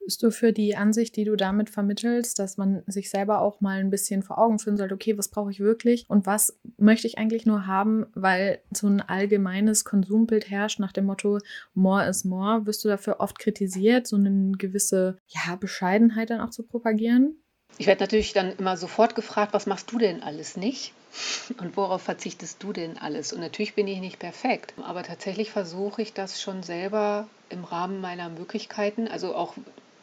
Bist 0.09 0.23
du 0.23 0.31
für 0.31 0.55
die 0.55 0.75
Ansicht, 0.75 1.17
die 1.17 1.25
du 1.25 1.37
damit 1.37 1.69
vermittelst, 1.69 2.39
dass 2.39 2.57
man 2.57 2.83
sich 2.87 3.11
selber 3.11 3.43
auch 3.43 3.61
mal 3.61 3.79
ein 3.79 3.91
bisschen 3.91 4.23
vor 4.23 4.39
Augen 4.39 4.59
führen 4.59 4.79
sollte, 4.79 4.95
okay, 4.95 5.19
was 5.19 5.29
brauche 5.29 5.51
ich 5.51 5.61
wirklich 5.61 6.07
und 6.09 6.25
was 6.25 6.59
möchte 6.79 7.07
ich 7.07 7.19
eigentlich 7.19 7.45
nur 7.45 7.67
haben, 7.67 8.07
weil 8.15 8.63
so 8.73 8.87
ein 8.87 9.03
allgemeines 9.03 9.85
Konsumbild 9.85 10.49
herrscht 10.49 10.79
nach 10.79 10.93
dem 10.93 11.05
Motto 11.05 11.41
more 11.75 12.09
is 12.09 12.25
more. 12.25 12.65
Wirst 12.65 12.83
du 12.87 12.89
dafür 12.89 13.21
oft 13.21 13.39
kritisiert, 13.39 14.07
so 14.07 14.17
eine 14.17 14.53
gewisse 14.57 15.19
ja, 15.27 15.57
Bescheidenheit 15.57 16.31
dann 16.31 16.41
auch 16.41 16.49
zu 16.49 16.63
propagieren? 16.63 17.37
Ich 17.77 17.87
werde 17.87 18.03
natürlich 18.03 18.33
dann 18.33 18.57
immer 18.57 18.79
sofort 18.79 19.15
gefragt, 19.15 19.53
was 19.53 19.67
machst 19.67 19.93
du 19.93 19.99
denn 19.99 20.23
alles 20.23 20.57
nicht? 20.57 20.95
Und 21.59 21.77
worauf 21.77 22.01
verzichtest 22.01 22.63
du 22.63 22.73
denn 22.73 22.97
alles? 22.97 23.35
Und 23.35 23.41
natürlich 23.41 23.75
bin 23.75 23.87
ich 23.87 24.01
nicht 24.01 24.19
perfekt, 24.19 24.73
aber 24.83 25.03
tatsächlich 25.03 25.51
versuche 25.51 26.01
ich 26.01 26.15
das 26.15 26.41
schon 26.41 26.63
selber 26.63 27.29
im 27.51 27.65
Rahmen 27.65 28.01
meiner 28.01 28.31
Möglichkeiten, 28.31 29.07
also 29.07 29.35
auch 29.35 29.55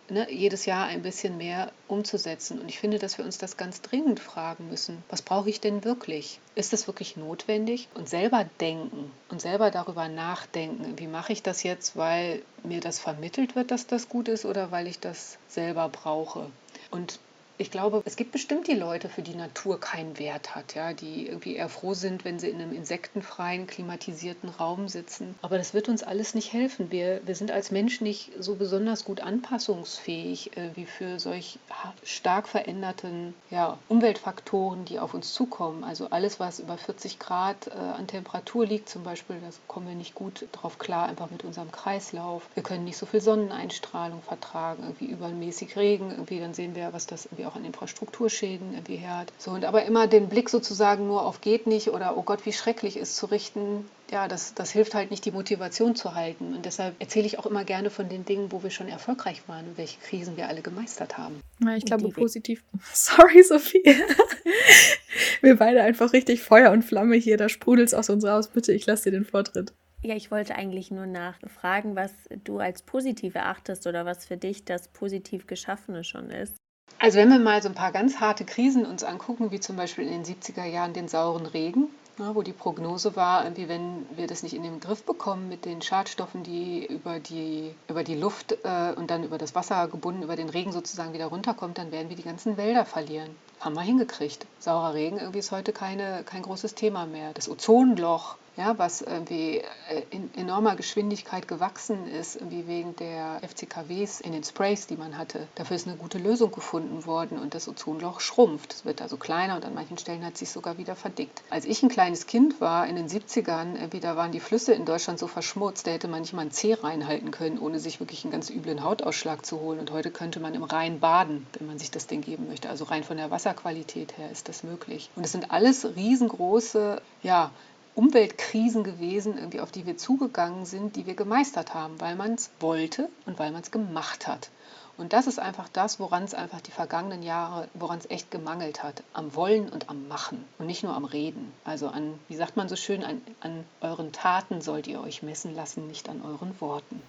ne, 0.10 0.32
jedes 0.32 0.66
Jahr 0.66 0.86
ein 0.86 1.02
bisschen 1.02 1.38
mehr 1.38 1.72
umzusetzen. 1.88 2.60
Und 2.60 2.70
ich 2.70 2.80
finde, 2.80 3.00
dass 3.00 3.18
wir 3.18 3.26
uns 3.26 3.38
das 3.38 3.58
ganz 3.58 3.82
dringend 3.82 4.20
fragen 4.20 4.70
müssen. 4.70 5.04
Was 5.10 5.22
brauche 5.22 5.50
ich 5.50 5.62
denn 5.62 5.84
wirklich? 5.84 6.40
Ist 6.56 6.74
das 6.74 6.88
wirklich 6.88 7.18
notwendig? 7.18 7.88
Und 7.94 8.10
selber 8.10 8.46
denken 8.60 9.12
und 9.30 9.42
selber 9.42 9.72
darüber 9.72 10.08
nachdenken, 10.08 10.98
wie 10.98 11.08
mache 11.08 11.34
ich 11.34 11.44
das 11.44 11.64
jetzt, 11.64 11.96
weil 11.96 12.42
mir 12.64 12.80
das 12.80 13.00
vermittelt 13.00 13.56
wird, 13.56 13.72
dass 13.72 13.88
das 13.88 14.10
gut 14.10 14.28
ist 14.28 14.46
oder 14.46 14.72
weil 14.72 14.88
ich 14.88 15.00
das 15.00 15.38
selber 15.48 15.90
brauche. 15.90 16.50
Und 16.92 17.20
ich 17.58 17.72
glaube, 17.72 18.02
es 18.06 18.16
gibt 18.16 18.32
bestimmt 18.32 18.68
die 18.68 18.74
Leute, 18.74 19.10
für 19.10 19.22
die 19.22 19.36
Natur 19.36 19.80
keinen 19.80 20.20
Wert 20.20 20.56
hat, 20.56 20.76
ja, 20.76 20.94
die 20.94 21.28
irgendwie 21.28 21.56
eher 21.56 21.70
froh 21.70 21.94
sind, 21.94 22.26
wenn 22.26 22.40
sie 22.40 22.50
in 22.50 22.62
einem 22.62 22.74
insektenfreien, 22.74 23.68
klimatisierten 23.68 24.50
Raum 24.50 24.88
sitzen. 24.90 25.36
Aber 25.42 25.58
das 25.58 25.74
wird 25.74 25.88
uns 25.88 26.04
alles 26.04 26.36
nicht 26.36 26.52
helfen. 26.52 26.92
Wir, 26.92 27.22
wir 27.26 27.36
sind 27.36 27.52
als 27.52 27.72
Mensch 27.72 28.02
nicht 28.02 28.32
so 28.40 28.56
besonders 28.56 29.06
gut 29.06 29.22
anpassungsfähig 29.22 30.58
äh, 30.58 30.76
wie 30.76 30.86
für 30.86 31.20
solch 31.20 31.60
stark 32.04 32.48
veränderten 32.48 33.34
ja, 33.50 33.78
Umweltfaktoren, 33.88 34.86
die 34.86 35.00
auf 35.00 35.14
uns 35.14 35.34
zukommen. 35.34 35.84
Also 35.84 36.10
alles, 36.10 36.40
was 36.40 36.60
über 36.60 36.78
40 36.78 37.20
Grad 37.20 37.68
äh, 37.68 37.72
an 37.72 38.08
Temperatur 38.08 38.66
liegt, 38.66 38.90
zum 38.90 39.04
Beispiel, 39.04 39.38
das 39.46 39.60
kommen 39.68 39.88
wir 39.88 39.96
nicht 39.96 40.16
gut 40.16 40.48
drauf 40.52 40.78
klar, 40.78 41.08
einfach 41.08 41.32
mit 41.32 41.44
unserem 41.46 41.72
Kreislauf. 41.72 42.50
Wir 42.54 42.64
können 42.64 42.84
nicht 42.84 42.98
so 42.98 43.06
viel 43.06 43.22
Sonneneinstrahlung 43.22 44.22
vertragen, 44.22 44.84
irgendwie 44.84 45.06
übermäßig 45.06 45.78
Regen, 45.78 46.12
irgendwie 46.12 46.40
dann 46.40 46.54
sehen 46.54 46.76
wir, 46.76 46.92
was 46.92 47.08
das 47.08 47.26
irgendwie 47.26 47.45
auch 47.46 47.56
an 47.56 47.66
Infrastrukturschäden 47.66 48.74
irgendwie 48.74 48.98
her 48.98 49.26
So, 49.38 49.52
und 49.52 49.66
aber 49.66 49.86
immer 49.86 50.08
den 50.08 50.30
Blick 50.30 50.50
sozusagen 50.50 51.08
nur 51.08 51.24
auf 51.24 51.42
geht 51.42 51.68
nicht 51.68 51.90
oder 51.90 52.18
oh 52.18 52.24
Gott, 52.24 52.46
wie 52.46 52.54
schrecklich 52.54 52.98
ist 52.98 53.16
zu 53.16 53.28
richten, 53.28 53.86
ja, 54.12 54.28
das, 54.28 54.54
das 54.54 54.72
hilft 54.72 54.94
halt 54.94 55.12
nicht, 55.12 55.26
die 55.26 55.32
Motivation 55.32 55.96
zu 55.96 56.16
halten. 56.16 56.54
Und 56.54 56.66
deshalb 56.66 56.96
erzähle 57.00 57.26
ich 57.26 57.40
auch 57.40 57.46
immer 57.46 57.64
gerne 57.64 57.90
von 57.90 58.10
den 58.10 58.26
Dingen, 58.26 58.52
wo 58.52 58.64
wir 58.64 58.70
schon 58.70 58.88
erfolgreich 58.88 59.48
waren 59.48 59.68
und 59.68 59.78
welche 59.78 60.00
Krisen 60.00 60.38
wir 60.38 60.48
alle 60.48 60.62
gemeistert 60.62 61.18
haben. 61.18 61.40
Ja, 61.60 61.76
ich 61.76 61.86
glaube 61.86 62.10
positiv. 62.10 62.64
Sorry, 62.94 63.44
Sophie. 63.44 63.84
wir 65.42 65.58
beide 65.58 65.82
einfach 65.82 66.14
richtig 66.14 66.42
Feuer 66.42 66.72
und 66.72 66.84
Flamme 66.84 67.16
hier. 67.16 67.38
Da 67.38 67.50
sprudelt 67.50 67.88
es 67.88 67.94
aus 67.94 68.10
uns 68.10 68.26
raus. 68.26 68.50
Bitte, 68.50 68.74
ich 68.74 68.86
lasse 68.86 69.06
dir 69.06 69.12
den 69.12 69.26
Vortritt. 69.26 69.74
Ja, 70.04 70.16
ich 70.16 70.30
wollte 70.30 70.54
eigentlich 70.54 70.92
nur 70.92 71.08
nachfragen, 71.08 71.96
was 71.96 72.12
du 72.44 72.60
als 72.60 72.84
positiv 72.84 73.34
erachtest 73.34 73.88
oder 73.88 74.06
was 74.06 74.26
für 74.26 74.38
dich 74.38 74.64
das 74.64 74.88
positiv 74.90 75.48
Geschaffene 75.48 76.04
schon 76.04 76.30
ist. 76.30 76.58
Also 77.06 77.20
wenn 77.20 77.30
wir 77.30 77.38
mal 77.38 77.62
so 77.62 77.70
ein 77.70 77.76
paar 77.76 77.92
ganz 77.92 78.20
harte 78.20 78.46
Krisen 78.46 78.84
uns 78.84 79.04
angucken, 79.04 79.52
wie 79.52 79.60
zum 79.60 79.76
Beispiel 79.76 80.08
in 80.08 80.24
den 80.24 80.26
70er 80.26 80.66
Jahren 80.66 80.94
den 80.94 81.08
sauren 81.08 81.46
Regen, 81.46 81.88
ja, 82.18 82.34
wo 82.34 82.42
die 82.42 82.52
Prognose 82.52 83.16
war, 83.16 83.44
irgendwie 83.44 83.70
wenn 83.70 84.08
wir 84.16 84.26
das 84.26 84.42
nicht 84.42 84.56
in 84.56 84.64
den 84.64 84.80
Griff 84.80 85.04
bekommen 85.04 85.48
mit 85.48 85.66
den 85.66 85.84
Schadstoffen, 85.84 86.42
die 86.42 86.84
über 86.84 87.20
die, 87.20 87.76
über 87.88 88.04
die 88.04 88.16
Luft 88.16 88.54
äh, 88.64 88.94
und 88.96 89.12
dann 89.12 89.24
über 89.24 89.38
das 89.38 89.54
Wasser 89.54 89.88
gebunden, 89.88 90.24
über 90.24 90.36
den 90.36 90.50
Regen 90.50 90.72
sozusagen 90.72 91.14
wieder 91.14 91.28
runterkommt, 91.28 91.78
dann 91.78 91.92
werden 91.92 92.10
wir 92.10 92.16
die 92.16 92.24
ganzen 92.24 92.58
Wälder 92.58 92.86
verlieren. 92.86 93.30
Haben 93.60 93.76
wir 93.76 93.84
hingekriegt. 93.84 94.48
Saurer 94.58 94.96
Regen 94.96 95.20
irgendwie 95.20 95.40
ist 95.40 95.52
heute 95.52 95.74
keine, 95.74 96.24
kein 96.24 96.42
großes 96.42 96.74
Thema 96.74 97.06
mehr. 97.06 97.34
Das 97.34 97.48
Ozonloch 97.48 98.36
ja, 98.58 98.78
was 98.78 99.02
irgendwie 99.02 99.58
äh, 99.90 100.04
in 100.12 100.34
enormer 100.36 100.76
Geschwindigkeit 100.76 101.48
gewachsen 101.48 102.08
ist, 102.08 102.36
irgendwie 102.36 102.68
wegen 102.68 102.96
der 102.96 103.42
FCKWs 103.48 104.22
in 104.22 104.32
den 104.32 104.44
Sprays, 104.44 104.88
die 104.88 104.96
man 104.96 105.18
hatte. 105.18 105.48
Dafür 105.56 105.76
ist 105.76 105.88
eine 105.88 105.98
gute 105.98 106.18
Lösung 106.18 106.52
gefunden 106.52 107.06
worden 107.06 107.38
und 107.38 107.54
das 107.54 107.68
Ozonloch 107.68 108.22
schrumpft. 108.22 108.74
Es 108.74 108.86
wird 108.86 109.02
also 109.02 109.18
kleiner 109.18 109.56
und 109.56 109.66
an 109.66 109.74
manchen 109.74 109.98
Stellen 109.98 110.26
hat 110.26 110.34
es 110.34 110.40
sich 110.40 110.50
sogar 110.52 110.78
wieder 110.78 110.96
verdickt. 110.96 111.44
Als 111.50 111.66
ich 111.66 111.84
ein 111.84 111.90
kleines 111.90 112.28
Kind 112.28 112.62
war, 112.62 112.88
in 112.88 112.96
den 112.96 113.10
70ern, 113.10 113.76
irgendwie, 113.76 114.00
da 114.00 114.16
waren 114.16 114.32
die 114.32 114.40
Flüsse 114.40 114.74
in 114.74 114.86
Deutschland 114.86 115.20
so 115.20 115.28
verschmutzt, 115.28 115.86
da 115.88 115.92
hätte 115.92 116.08
man 116.08 116.22
nicht 116.22 116.34
mal 116.34 116.44
ein 116.44 116.52
Zeh 116.52 116.76
reinhalten 116.76 117.32
können, 117.32 117.60
ohne 117.60 117.80
sich 117.80 118.00
wirklich 118.00 118.24
einen 118.24 118.32
ganz 118.32 118.50
üblen 118.50 118.84
Hautausschlag 118.84 119.46
zu 119.46 119.60
holen. 119.60 119.80
Und 119.80 119.92
heute 119.92 120.12
könnte 120.12 120.40
man 120.40 120.54
im 120.54 120.64
Rhein 120.64 121.00
baden, 121.00 121.46
wenn 121.58 121.68
man 121.68 121.80
sich 121.80 121.92
das 121.92 122.08
Ding 122.08 122.22
geben 122.22 122.48
möchte. 122.48 122.70
Also 122.70 122.86
rein 122.86 123.04
von 123.04 123.18
der 123.18 123.32
Wasserqualität 123.32 124.18
her 124.18 124.32
ist 124.32 124.48
das 124.48 124.64
möglich. 124.64 125.10
Und 125.16 125.26
es 125.26 125.34
sind 125.34 125.52
alles 125.52 125.86
riesengroße, 125.96 127.02
ja, 127.22 127.52
Umweltkrisen 127.96 128.84
gewesen, 128.84 129.38
irgendwie, 129.38 129.62
auf 129.62 129.72
die 129.72 129.86
wir 129.86 129.98
zugegangen 129.98 130.66
sind, 130.66 130.96
die 130.96 131.06
wir 131.06 131.16
gemeistert 131.16 131.74
haben, 131.74 132.00
weil 132.00 132.16
man 132.16 132.34
es 132.34 132.52
wollte 132.60 133.10
und 133.26 133.40
weil 133.40 133.52
man 133.52 133.62
es 133.62 133.72
gemacht 133.72 134.28
hat. 134.28 134.50
Und 134.98 135.12
das 135.12 135.28
ist 135.28 135.40
einfach 135.40 135.68
das, 135.70 136.00
woran 136.00 136.24
es 136.24 136.34
einfach 136.34 136.62
die 136.62 136.72
vergangenen 136.72 137.22
Jahre, 137.22 137.68
woran 137.74 138.00
es 138.00 138.10
echt 138.10 138.32
gemangelt 138.32 138.84
hat. 138.84 139.04
Am 139.14 139.36
Wollen 139.36 139.68
und 139.70 139.90
am 139.90 140.08
Machen 140.08 140.44
und 140.58 140.68
nicht 140.68 140.84
nur 140.84 140.94
am 140.94 141.06
Reden. 141.06 141.52
Also 141.66 141.88
an, 141.88 142.14
wie 142.30 142.36
sagt 142.36 142.56
man 142.56 142.70
so 142.70 142.76
schön, 142.76 143.04
an, 143.04 143.22
an 143.42 143.66
euren 143.82 144.12
Taten 144.14 144.62
sollt 144.62 144.88
ihr 144.88 145.02
euch 145.02 145.22
messen 145.22 145.54
lassen, 145.54 145.88
nicht 145.88 146.08
an 146.08 146.22
euren 146.22 146.60
Worten. 146.62 147.02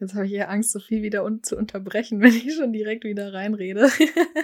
Jetzt 0.00 0.14
habe 0.14 0.26
ich 0.26 0.32
eher 0.32 0.50
Angst, 0.50 0.72
so 0.72 0.80
viel 0.80 1.02
wieder 1.02 1.24
un 1.24 1.42
zu 1.42 1.56
unterbrechen, 1.56 2.20
wenn 2.22 2.34
ich 2.34 2.54
schon 2.54 2.72
direkt 2.72 3.04
wieder 3.04 3.32
reinrede. 3.32 3.90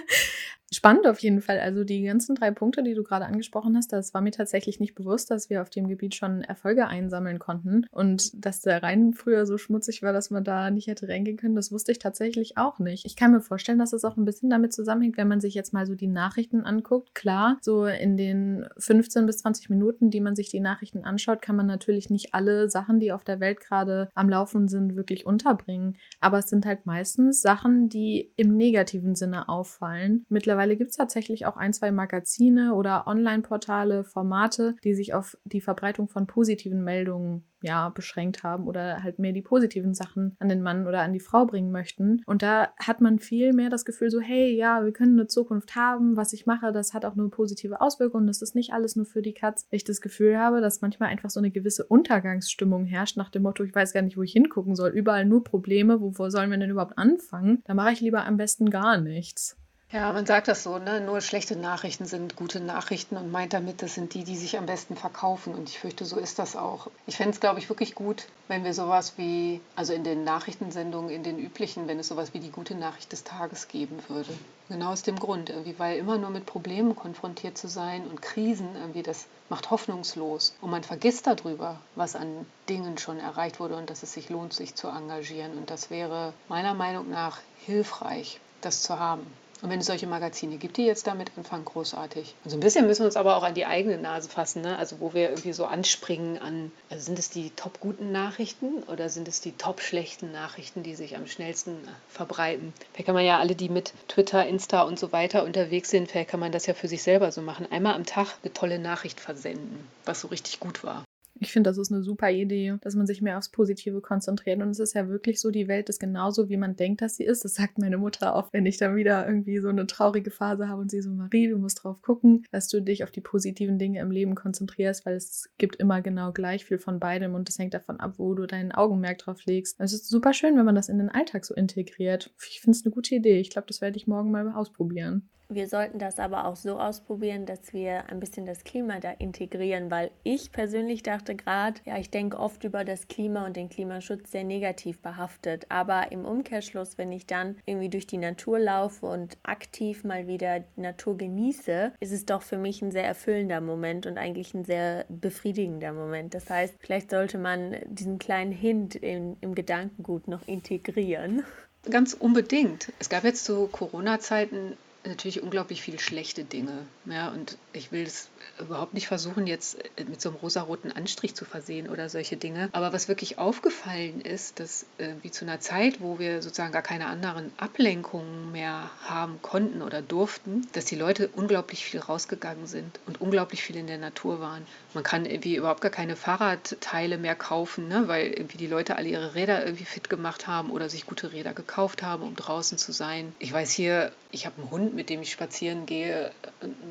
Spannend 0.73 1.07
auf 1.07 1.19
jeden 1.19 1.41
Fall. 1.41 1.59
Also 1.59 1.85
die 1.85 2.03
ganzen 2.03 2.35
drei 2.35 2.51
Punkte, 2.51 2.83
die 2.83 2.93
du 2.93 3.03
gerade 3.03 3.25
angesprochen 3.25 3.77
hast, 3.77 3.93
das 3.93 4.13
war 4.13 4.21
mir 4.21 4.31
tatsächlich 4.31 4.81
nicht 4.81 4.95
bewusst, 4.95 5.31
dass 5.31 5.49
wir 5.49 5.61
auf 5.61 5.69
dem 5.69 5.87
Gebiet 5.87 6.15
schon 6.15 6.41
Erfolge 6.41 6.87
einsammeln 6.87 7.39
konnten. 7.39 7.85
Und 7.91 8.45
dass 8.45 8.61
der 8.61 8.83
Rhein 8.83 9.13
früher 9.13 9.45
so 9.45 9.57
schmutzig 9.57 10.03
war, 10.03 10.11
dass 10.11 10.29
man 10.29 10.43
da 10.43 10.69
nicht 10.69 10.87
hätte 10.87 11.07
reingehen 11.07 11.37
können, 11.37 11.55
das 11.55 11.71
wusste 11.71 11.93
ich 11.93 11.99
tatsächlich 11.99 12.57
auch 12.57 12.79
nicht. 12.79 13.05
Ich 13.05 13.15
kann 13.15 13.31
mir 13.31 13.39
vorstellen, 13.39 13.79
dass 13.79 13.93
es 13.93 14.03
auch 14.03 14.17
ein 14.17 14.25
bisschen 14.25 14.49
damit 14.49 14.73
zusammenhängt, 14.73 15.15
wenn 15.15 15.29
man 15.29 15.39
sich 15.39 15.53
jetzt 15.53 15.71
mal 15.71 15.85
so 15.85 15.95
die 15.95 16.07
Nachrichten 16.07 16.61
anguckt. 16.65 17.15
Klar, 17.15 17.57
so 17.61 17.85
in 17.85 18.17
den 18.17 18.65
15 18.77 19.25
bis 19.25 19.37
20 19.37 19.69
Minuten, 19.69 20.09
die 20.09 20.21
man 20.21 20.35
sich 20.35 20.49
die 20.49 20.59
Nachrichten 20.59 21.05
anschaut, 21.05 21.41
kann 21.41 21.55
man 21.55 21.67
natürlich 21.67 22.09
nicht 22.09 22.33
alle 22.33 22.69
Sachen, 22.69 22.99
die 22.99 23.13
auf 23.13 23.23
der 23.23 23.39
Welt 23.39 23.61
gerade 23.61 24.09
am 24.15 24.29
Laufen 24.29 24.67
sind, 24.67 24.97
wirklich 24.97 25.25
unterbringen. 25.25 25.95
Aber 26.19 26.39
es 26.39 26.49
sind 26.49 26.65
halt 26.65 26.85
meistens 26.85 27.41
Sachen, 27.41 27.87
die 27.87 28.33
im 28.35 28.57
negativen 28.57 29.15
Sinne 29.15 29.47
auffallen. 29.47 30.25
Mittlerweile 30.27 30.56
Mittlerweile 30.57 30.77
gibt 30.77 30.89
es 30.89 30.97
tatsächlich 30.97 31.45
auch 31.45 31.55
ein, 31.55 31.71
zwei 31.71 31.91
Magazine 31.91 32.73
oder 32.73 33.05
Online-Portale, 33.05 34.03
Formate, 34.03 34.75
die 34.83 34.95
sich 34.95 35.13
auf 35.13 35.37
die 35.43 35.61
Verbreitung 35.61 36.07
von 36.07 36.25
positiven 36.25 36.83
Meldungen 36.83 37.43
ja, 37.61 37.89
beschränkt 37.89 38.41
haben 38.41 38.65
oder 38.65 39.03
halt 39.03 39.19
mehr 39.19 39.33
die 39.33 39.43
positiven 39.43 39.93
Sachen 39.93 40.35
an 40.39 40.49
den 40.49 40.63
Mann 40.63 40.87
oder 40.87 41.01
an 41.01 41.13
die 41.13 41.19
Frau 41.19 41.45
bringen 41.45 41.71
möchten. 41.71 42.23
Und 42.25 42.41
da 42.41 42.69
hat 42.79 43.01
man 43.01 43.19
viel 43.19 43.53
mehr 43.53 43.69
das 43.69 43.85
Gefühl 43.85 44.09
so, 44.09 44.19
hey, 44.19 44.55
ja, 44.55 44.83
wir 44.83 44.93
können 44.93 45.19
eine 45.19 45.27
Zukunft 45.27 45.75
haben, 45.75 46.17
was 46.17 46.33
ich 46.33 46.47
mache, 46.47 46.71
das 46.71 46.95
hat 46.95 47.05
auch 47.05 47.13
nur 47.13 47.29
positive 47.29 47.79
Auswirkungen, 47.79 48.25
das 48.25 48.41
ist 48.41 48.55
nicht 48.55 48.73
alles 48.73 48.95
nur 48.95 49.05
für 49.05 49.21
die 49.21 49.33
Katz. 49.33 49.67
Ich 49.69 49.83
das 49.83 50.01
Gefühl 50.01 50.39
habe, 50.39 50.59
dass 50.59 50.81
manchmal 50.81 51.09
einfach 51.09 51.29
so 51.29 51.39
eine 51.39 51.51
gewisse 51.51 51.85
Untergangsstimmung 51.85 52.85
herrscht 52.85 53.17
nach 53.17 53.29
dem 53.29 53.43
Motto, 53.43 53.63
ich 53.63 53.75
weiß 53.75 53.93
gar 53.93 54.01
nicht, 54.01 54.17
wo 54.17 54.23
ich 54.23 54.33
hingucken 54.33 54.75
soll, 54.75 54.89
überall 54.89 55.25
nur 55.25 55.43
Probleme, 55.43 56.01
wovor 56.01 56.31
sollen 56.31 56.49
wir 56.49 56.57
denn 56.57 56.71
überhaupt 56.71 56.97
anfangen? 56.97 57.61
Da 57.65 57.75
mache 57.75 57.91
ich 57.91 58.01
lieber 58.01 58.25
am 58.25 58.37
besten 58.37 58.71
gar 58.71 58.99
nichts. 58.99 59.55
Ja, 59.89 60.11
man 60.11 60.25
sagt 60.25 60.49
das 60.49 60.63
so, 60.63 60.79
ne? 60.79 60.99
nur 60.99 61.21
schlechte 61.21 61.55
Nachrichten 61.55 62.05
sind 62.05 62.35
gute 62.35 62.59
Nachrichten 62.59 63.15
und 63.15 63.31
meint 63.31 63.53
damit, 63.53 63.81
das 63.81 63.93
sind 63.93 64.13
die, 64.13 64.25
die 64.25 64.35
sich 64.35 64.57
am 64.57 64.65
besten 64.65 64.97
verkaufen. 64.97 65.55
Und 65.55 65.69
ich 65.69 65.79
fürchte, 65.79 66.03
so 66.03 66.17
ist 66.17 66.39
das 66.39 66.57
auch. 66.57 66.87
Ich 67.05 67.15
fände 67.15 67.31
es, 67.31 67.39
glaube 67.39 67.59
ich, 67.59 67.69
wirklich 67.69 67.95
gut, 67.95 68.27
wenn 68.49 68.65
wir 68.65 68.73
sowas 68.73 69.13
wie, 69.15 69.61
also 69.77 69.93
in 69.93 70.03
den 70.03 70.25
Nachrichtensendungen, 70.25 71.09
in 71.09 71.23
den 71.23 71.39
üblichen, 71.39 71.87
wenn 71.87 71.99
es 71.99 72.09
sowas 72.09 72.33
wie 72.33 72.41
die 72.41 72.51
gute 72.51 72.75
Nachricht 72.75 73.13
des 73.13 73.23
Tages 73.23 73.69
geben 73.69 73.97
würde. 74.09 74.33
Genau 74.67 74.91
aus 74.91 75.03
dem 75.03 75.17
Grund, 75.17 75.49
irgendwie, 75.49 75.79
weil 75.79 75.97
immer 75.97 76.17
nur 76.17 76.31
mit 76.31 76.45
Problemen 76.45 76.93
konfrontiert 76.93 77.57
zu 77.57 77.69
sein 77.69 78.05
und 78.07 78.21
Krisen, 78.21 78.67
irgendwie, 78.75 79.03
das 79.03 79.25
macht 79.47 79.71
hoffnungslos. 79.71 80.53
Und 80.59 80.69
man 80.69 80.83
vergisst 80.83 81.27
darüber, 81.27 81.79
was 81.95 82.17
an 82.17 82.45
Dingen 82.67 82.97
schon 82.97 83.19
erreicht 83.19 83.61
wurde 83.61 83.77
und 83.77 83.89
dass 83.89 84.03
es 84.03 84.11
sich 84.11 84.29
lohnt, 84.29 84.51
sich 84.51 84.75
zu 84.75 84.89
engagieren. 84.89 85.57
Und 85.57 85.69
das 85.69 85.89
wäre 85.89 86.33
meiner 86.49 86.73
Meinung 86.73 87.09
nach 87.09 87.39
hilfreich, 87.65 88.41
das 88.59 88.81
zu 88.81 88.99
haben. 88.99 89.25
Und 89.61 89.69
wenn 89.69 89.79
es 89.79 89.87
solche 89.87 90.07
Magazine 90.07 90.57
gibt, 90.57 90.77
die 90.77 90.85
jetzt 90.85 91.07
damit 91.07 91.31
anfangen, 91.35 91.65
großartig. 91.65 92.35
Und 92.43 92.51
so 92.51 92.57
ein 92.57 92.59
bisschen 92.59 92.85
müssen 92.85 93.01
wir 93.01 93.07
uns 93.07 93.17
aber 93.17 93.37
auch 93.37 93.43
an 93.43 93.55
die 93.55 93.65
eigene 93.65 93.97
Nase 93.97 94.29
fassen, 94.29 94.61
ne? 94.61 94.77
also 94.77 94.99
wo 94.99 95.13
wir 95.13 95.29
irgendwie 95.29 95.53
so 95.53 95.65
anspringen 95.65 96.37
an, 96.37 96.71
also 96.89 97.03
sind 97.03 97.17
es 97.17 97.29
die 97.29 97.49
top 97.51 97.79
guten 97.79 98.11
Nachrichten 98.11 98.83
oder 98.83 99.09
sind 99.09 99.27
es 99.27 99.41
die 99.41 99.53
top 99.53 99.81
schlechten 99.81 100.31
Nachrichten, 100.31 100.83
die 100.83 100.95
sich 100.95 101.15
am 101.15 101.27
schnellsten 101.27 101.71
äh, 101.71 101.89
verbreiten? 102.09 102.73
Vielleicht 102.93 103.07
kann 103.07 103.15
man 103.15 103.25
ja 103.25 103.39
alle, 103.39 103.55
die 103.55 103.69
mit 103.69 103.93
Twitter, 104.07 104.45
Insta 104.45 104.83
und 104.83 104.99
so 104.99 105.11
weiter 105.11 105.43
unterwegs 105.43 105.89
sind, 105.89 106.11
vielleicht 106.11 106.29
kann 106.29 106.39
man 106.39 106.51
das 106.51 106.67
ja 106.67 106.73
für 106.73 106.87
sich 106.87 107.01
selber 107.01 107.31
so 107.31 107.41
machen. 107.41 107.67
Einmal 107.71 107.95
am 107.95 108.05
Tag 108.05 108.27
eine 108.43 108.53
tolle 108.53 108.79
Nachricht 108.79 109.19
versenden, 109.19 109.87
was 110.05 110.21
so 110.21 110.27
richtig 110.27 110.59
gut 110.59 110.83
war. 110.83 111.03
Ich 111.39 111.51
finde, 111.51 111.69
das 111.69 111.77
ist 111.77 111.91
eine 111.91 112.03
super 112.03 112.31
Idee, 112.31 112.75
dass 112.81 112.95
man 112.95 113.05
sich 113.05 113.21
mehr 113.21 113.37
aufs 113.37 113.49
Positive 113.49 114.01
konzentriert. 114.01 114.61
Und 114.61 114.69
es 114.69 114.79
ist 114.79 114.93
ja 114.93 115.07
wirklich 115.07 115.39
so, 115.39 115.51
die 115.51 115.67
Welt 115.67 115.89
ist 115.89 115.99
genauso, 115.99 116.49
wie 116.49 116.57
man 116.57 116.75
denkt, 116.75 117.01
dass 117.01 117.17
sie 117.17 117.23
ist. 117.23 117.45
Das 117.45 117.55
sagt 117.55 117.77
meine 117.77 117.97
Mutter 117.97 118.35
auch, 118.35 118.51
wenn 118.53 118.65
ich 118.65 118.77
dann 118.77 118.95
wieder 118.95 119.27
irgendwie 119.27 119.59
so 119.59 119.69
eine 119.69 119.87
traurige 119.87 120.31
Phase 120.31 120.67
habe 120.67 120.81
und 120.81 120.89
sie 120.89 121.01
so, 121.01 121.11
Marie, 121.11 121.47
du 121.47 121.57
musst 121.57 121.83
drauf 121.83 122.01
gucken, 122.01 122.45
dass 122.51 122.67
du 122.69 122.81
dich 122.81 123.03
auf 123.03 123.11
die 123.11 123.21
positiven 123.21 123.77
Dinge 123.77 123.99
im 123.99 124.11
Leben 124.11 124.35
konzentrierst, 124.35 125.05
weil 125.05 125.15
es 125.15 125.49
gibt 125.57 125.75
immer 125.75 126.01
genau 126.01 126.31
gleich 126.31 126.65
viel 126.65 126.79
von 126.79 126.99
beidem 126.99 127.35
und 127.35 127.49
es 127.49 127.59
hängt 127.59 127.73
davon 127.73 127.99
ab, 127.99 128.15
wo 128.17 128.33
du 128.33 128.47
dein 128.47 128.71
Augenmerk 128.71 129.19
drauf 129.19 129.45
legst. 129.45 129.79
Es 129.79 129.93
ist 129.93 130.09
super 130.09 130.33
schön, 130.33 130.57
wenn 130.57 130.65
man 130.65 130.75
das 130.75 130.89
in 130.89 130.97
den 130.97 131.09
Alltag 131.09 131.45
so 131.45 131.53
integriert. 131.53 132.33
Ich 132.49 132.61
finde 132.61 132.77
es 132.77 132.85
eine 132.85 132.93
gute 132.93 133.15
Idee. 133.15 133.39
Ich 133.39 133.49
glaube, 133.49 133.67
das 133.67 133.81
werde 133.81 133.97
ich 133.97 134.07
morgen 134.07 134.31
mal 134.31 134.51
ausprobieren. 134.51 135.29
Wir 135.49 135.69
sollten 135.69 135.97
das 135.97 136.19
aber 136.19 136.45
auch 136.45 136.57
so 136.57 136.77
ausprobieren, 136.77 137.45
dass 137.45 137.71
wir 137.71 138.09
ein 138.09 138.19
bisschen 138.19 138.45
das 138.45 138.65
Klima 138.65 138.99
da 138.99 139.11
integrieren, 139.11 139.89
weil 139.89 140.11
ich 140.23 140.51
persönlich 140.51 141.03
dachte 141.03 141.35
gerade, 141.35 141.79
ja, 141.85 141.97
ich 141.97 142.09
denke 142.09 142.37
oft 142.37 142.65
über 142.65 142.83
das 142.83 143.07
Klima 143.07 143.45
und 143.45 143.55
den 143.55 143.69
Klimaschutz 143.69 144.31
sehr 144.31 144.43
negativ 144.43 144.99
behaftet. 144.99 145.65
Aber 145.69 146.11
im 146.11 146.25
Umkehrschluss, 146.25 146.97
wenn 146.97 147.13
ich 147.13 147.27
dann 147.27 147.55
irgendwie 147.65 147.87
durch 147.87 148.05
die 148.07 148.17
Natur 148.17 148.59
laufe 148.59 149.05
und 149.05 149.37
aktiv 149.43 150.03
mal 150.03 150.27
wieder 150.27 150.59
die 150.59 150.81
Natur 150.81 151.17
genieße, 151.17 151.93
ist 152.01 152.11
es 152.11 152.25
doch 152.25 152.41
für 152.41 152.57
mich 152.57 152.81
ein 152.81 152.91
sehr 152.91 153.05
erfüllender 153.05 153.61
Moment 153.61 154.05
und 154.05 154.17
eigentlich 154.17 154.53
ein 154.53 154.65
sehr 154.65 155.05
befriedigender 155.07 155.93
Moment. 155.93 156.33
Das 156.33 156.49
heißt, 156.49 156.75
vielleicht 156.79 157.09
sollte 157.09 157.37
man 157.37 157.77
diesen 157.85 158.19
kleinen 158.19 158.51
Hint 158.51 158.95
im, 158.95 159.37
im 159.39 159.55
Gedankengut 159.55 160.27
noch 160.27 160.45
integrieren. 160.45 161.43
Ganz 161.89 162.13
unbedingt. 162.13 162.91
Es 162.99 163.07
gab 163.07 163.23
jetzt 163.23 163.45
zu 163.45 163.67
Corona-Zeiten 163.67 164.73
natürlich 165.05 165.41
unglaublich 165.41 165.81
viele 165.81 165.99
schlechte 165.99 166.43
Dinge. 166.43 166.87
Ja, 167.05 167.29
und 167.29 167.57
ich 167.73 167.91
will 167.91 168.03
es 168.03 168.29
überhaupt 168.59 168.93
nicht 168.93 169.07
versuchen, 169.07 169.47
jetzt 169.47 169.77
äh, 169.97 170.03
mit 170.05 170.21
so 170.21 170.29
einem 170.29 170.37
rosaroten 170.37 170.91
Anstrich 170.91 171.35
zu 171.35 171.45
versehen 171.45 171.89
oder 171.89 172.09
solche 172.09 172.37
Dinge. 172.37 172.69
Aber 172.71 172.93
was 172.93 173.07
wirklich 173.07 173.37
aufgefallen 173.37 174.21
ist, 174.21 174.59
dass 174.59 174.85
äh, 174.97 175.13
wie 175.21 175.31
zu 175.31 175.45
einer 175.45 175.59
Zeit, 175.59 176.01
wo 176.01 176.19
wir 176.19 176.41
sozusagen 176.41 176.71
gar 176.71 176.81
keine 176.81 177.07
anderen 177.07 177.51
Ablenkungen 177.57 178.51
mehr 178.51 178.89
haben 179.03 179.41
konnten 179.41 179.81
oder 179.81 180.01
durften, 180.01 180.67
dass 180.73 180.85
die 180.85 180.95
Leute 180.95 181.29
unglaublich 181.35 181.85
viel 181.85 181.99
rausgegangen 181.99 182.67
sind 182.67 182.99
und 183.05 183.21
unglaublich 183.21 183.63
viel 183.63 183.75
in 183.75 183.87
der 183.87 183.97
Natur 183.97 184.39
waren. 184.39 184.65
Man 184.93 185.03
kann 185.03 185.25
irgendwie 185.25 185.55
überhaupt 185.55 185.81
gar 185.81 185.91
keine 185.91 186.15
Fahrradteile 186.15 187.17
mehr 187.17 187.35
kaufen, 187.35 187.87
ne, 187.87 188.07
weil 188.07 188.27
irgendwie 188.27 188.57
die 188.57 188.67
Leute 188.67 188.95
alle 188.95 189.09
ihre 189.09 189.35
Räder 189.35 189.63
irgendwie 189.65 189.85
fit 189.85 190.09
gemacht 190.09 190.47
haben 190.47 190.71
oder 190.71 190.89
sich 190.89 191.05
gute 191.05 191.33
Räder 191.33 191.53
gekauft 191.53 192.03
haben, 192.03 192.23
um 192.23 192.35
draußen 192.35 192.77
zu 192.77 192.91
sein. 192.91 193.33
Ich 193.39 193.53
weiß 193.53 193.71
hier, 193.71 194.11
ich 194.31 194.45
habe 194.45 194.61
einen 194.61 194.71
Hund, 194.71 194.95
mit 194.95 195.09
dem 195.09 195.21
ich 195.21 195.31
spazieren 195.31 195.85
gehe. 195.85 196.31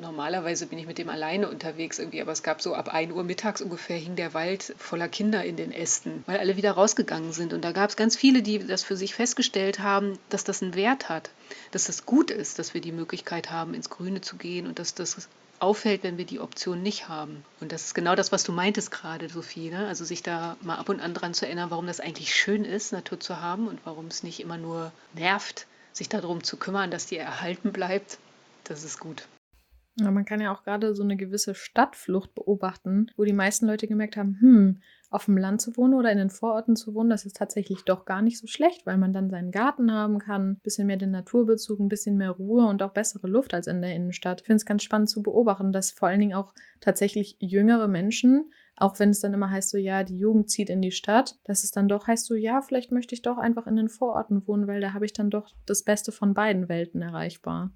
Normalerweise 0.01 0.67
bin 0.67 0.79
ich 0.79 0.87
mit 0.87 0.99
dem 0.99 1.09
alleine 1.09 1.46
unterwegs 1.51 1.99
irgendwie, 1.99 2.21
aber 2.21 2.33
es 2.33 2.43
gab 2.43 2.63
so 2.63 2.75
ab 2.75 2.93
1 2.93 3.13
Uhr 3.13 3.25
mittags 3.25 3.61
ungefähr 3.61 3.97
hing 3.97 4.17
der 4.17 4.35
Wald 4.35 4.75
voller 4.79 5.09
Kinder 5.09 5.45
in 5.45 5.57
den 5.57 5.73
Ästen, 5.73 6.23
weil 6.27 6.39
alle 6.39 6.57
wieder 6.57 6.73
rausgegangen 6.73 7.33
sind. 7.33 7.53
Und 7.53 7.65
da 7.65 7.73
gab 7.73 7.91
es 7.91 7.97
ganz 7.97 8.17
viele, 8.17 8.43
die 8.43 8.59
das 8.67 8.83
für 8.83 8.97
sich 8.97 9.15
festgestellt 9.15 9.81
haben, 9.81 10.19
dass 10.29 10.45
das 10.45 10.63
einen 10.63 10.75
Wert 10.75 11.09
hat, 11.09 11.31
dass 11.71 11.85
das 11.85 12.07
gut 12.07 12.31
ist, 12.31 12.59
dass 12.59 12.75
wir 12.75 12.81
die 12.81 12.93
Möglichkeit 12.93 13.51
haben, 13.51 13.75
ins 13.75 13.91
Grüne 13.91 14.21
zu 14.21 14.37
gehen 14.37 14.67
und 14.67 14.79
dass 14.79 14.95
das 14.95 15.29
auffällt, 15.59 16.03
wenn 16.03 16.19
wir 16.19 16.27
die 16.27 16.41
Option 16.41 16.83
nicht 16.83 17.09
haben. 17.09 17.45
Und 17.61 17.73
das 17.73 17.87
ist 17.87 17.95
genau 17.95 18.15
das, 18.15 18.33
was 18.33 18.45
du 18.45 18.53
meintest 18.53 18.91
gerade, 18.91 19.29
Sophie. 19.29 19.71
Ne? 19.71 19.87
Also 19.87 20.05
sich 20.05 20.23
da 20.23 20.57
mal 20.61 20.77
ab 20.77 20.89
und 20.89 21.01
an 21.01 21.15
dran 21.15 21.35
zu 21.35 21.47
erinnern, 21.47 21.71
warum 21.71 21.87
das 21.87 22.01
eigentlich 22.01 22.35
schön 22.35 22.65
ist, 22.65 22.93
Natur 22.93 23.21
zu 23.21 23.41
haben 23.41 23.69
und 23.69 23.81
warum 23.85 24.07
es 24.07 24.23
nicht 24.23 24.41
immer 24.41 24.59
nur 24.59 24.93
nervt, 25.15 25.67
sich 25.93 26.09
darum 26.09 26.45
zu 26.45 26.57
kümmern, 26.57 26.91
dass 26.91 27.07
die 27.07 27.17
erhalten 27.17 27.73
bleibt, 27.73 28.19
das 28.65 28.85
ist 28.85 29.01
gut. 29.01 29.27
Ja, 29.99 30.11
man 30.11 30.27
kann 30.27 30.41
ja 30.43 30.53
auch 30.55 30.63
gerade 30.63 30.95
so 30.95 31.03
eine 31.03 31.17
gewisse 31.17 31.55
Stadtflucht 31.55 32.35
beobachten, 32.35 33.11
wo 33.17 33.25
die 33.25 33.33
meisten 33.33 33.67
Leute 33.67 33.87
gemerkt 33.87 34.17
haben, 34.17 34.37
hm, 34.41 34.81
auf 35.11 35.25
dem 35.25 35.39
Land 35.39 35.63
zu 35.63 35.77
wohnen 35.77 35.95
oder 35.95 36.13
in 36.13 36.19
den 36.19 36.29
Vororten 36.29 36.77
zu 36.77 36.95
wohnen, 36.95 37.09
das 37.09 37.25
ist 37.25 37.37
tatsächlich 37.37 37.85
doch 37.85 38.05
gar 38.05 38.21
nicht 38.21 38.39
so 38.39 38.47
schlecht, 38.47 38.85
weil 38.85 38.99
man 38.99 39.15
dann 39.15 39.31
seinen 39.31 39.53
Garten 39.53 39.91
haben 39.91 40.19
kann, 40.19 40.51
ein 40.51 40.61
bisschen 40.63 40.87
mehr 40.87 40.99
den 40.99 41.13
Naturbezug, 41.13 41.81
ein 41.81 41.89
bisschen 41.89 42.19
mehr 42.19 42.33
Ruhe 42.33 42.67
und 42.67 42.83
auch 42.83 42.93
bessere 42.93 43.27
Luft 43.27 43.55
als 43.55 43.69
in 43.69 43.81
der 43.81 43.95
Innenstadt. 43.95 44.43
Ich 44.43 44.47
finde 44.47 44.57
es 44.57 44.67
ganz 44.67 44.83
spannend 44.83 45.09
zu 45.09 45.23
beobachten, 45.23 45.73
dass 45.73 45.93
vor 45.93 46.09
allen 46.09 46.21
Dingen 46.21 46.35
auch 46.35 46.53
tatsächlich 46.81 47.37
jüngere 47.41 47.89
Menschen 47.89 48.51
auch 48.77 48.99
wenn 48.99 49.09
es 49.09 49.21
dann 49.21 49.33
immer 49.33 49.51
heißt, 49.51 49.71
so 49.71 49.79
ja, 49.79 50.05
die 50.05 50.19
Jugend 50.19 50.51
zieht 50.51 50.69
in 50.69 50.83
die 50.83 50.93
Stadt, 50.93 51.39
dass 51.45 51.65
es 51.65 51.71
dann 51.71 51.89
doch 51.89 52.07
heißt, 52.07 52.27
so 52.27 52.35
ja, 52.35 52.61
vielleicht 52.61 52.93
möchte 52.93 53.15
ich 53.15 53.23
doch 53.23 53.39
einfach 53.39 53.67
in 53.67 53.77
den 53.77 53.89
Vororten 53.89 54.47
wohnen, 54.47 54.67
weil 54.67 54.83
da 54.83 54.93
habe 54.93 55.07
ich 55.07 55.15
dann 55.15 55.31
doch 55.31 55.55
das 55.65 55.83
Beste 55.83 56.13
von 56.13 56.35
beiden 56.35 56.69
Welten 56.69 57.01
erreichbar. 57.01 57.71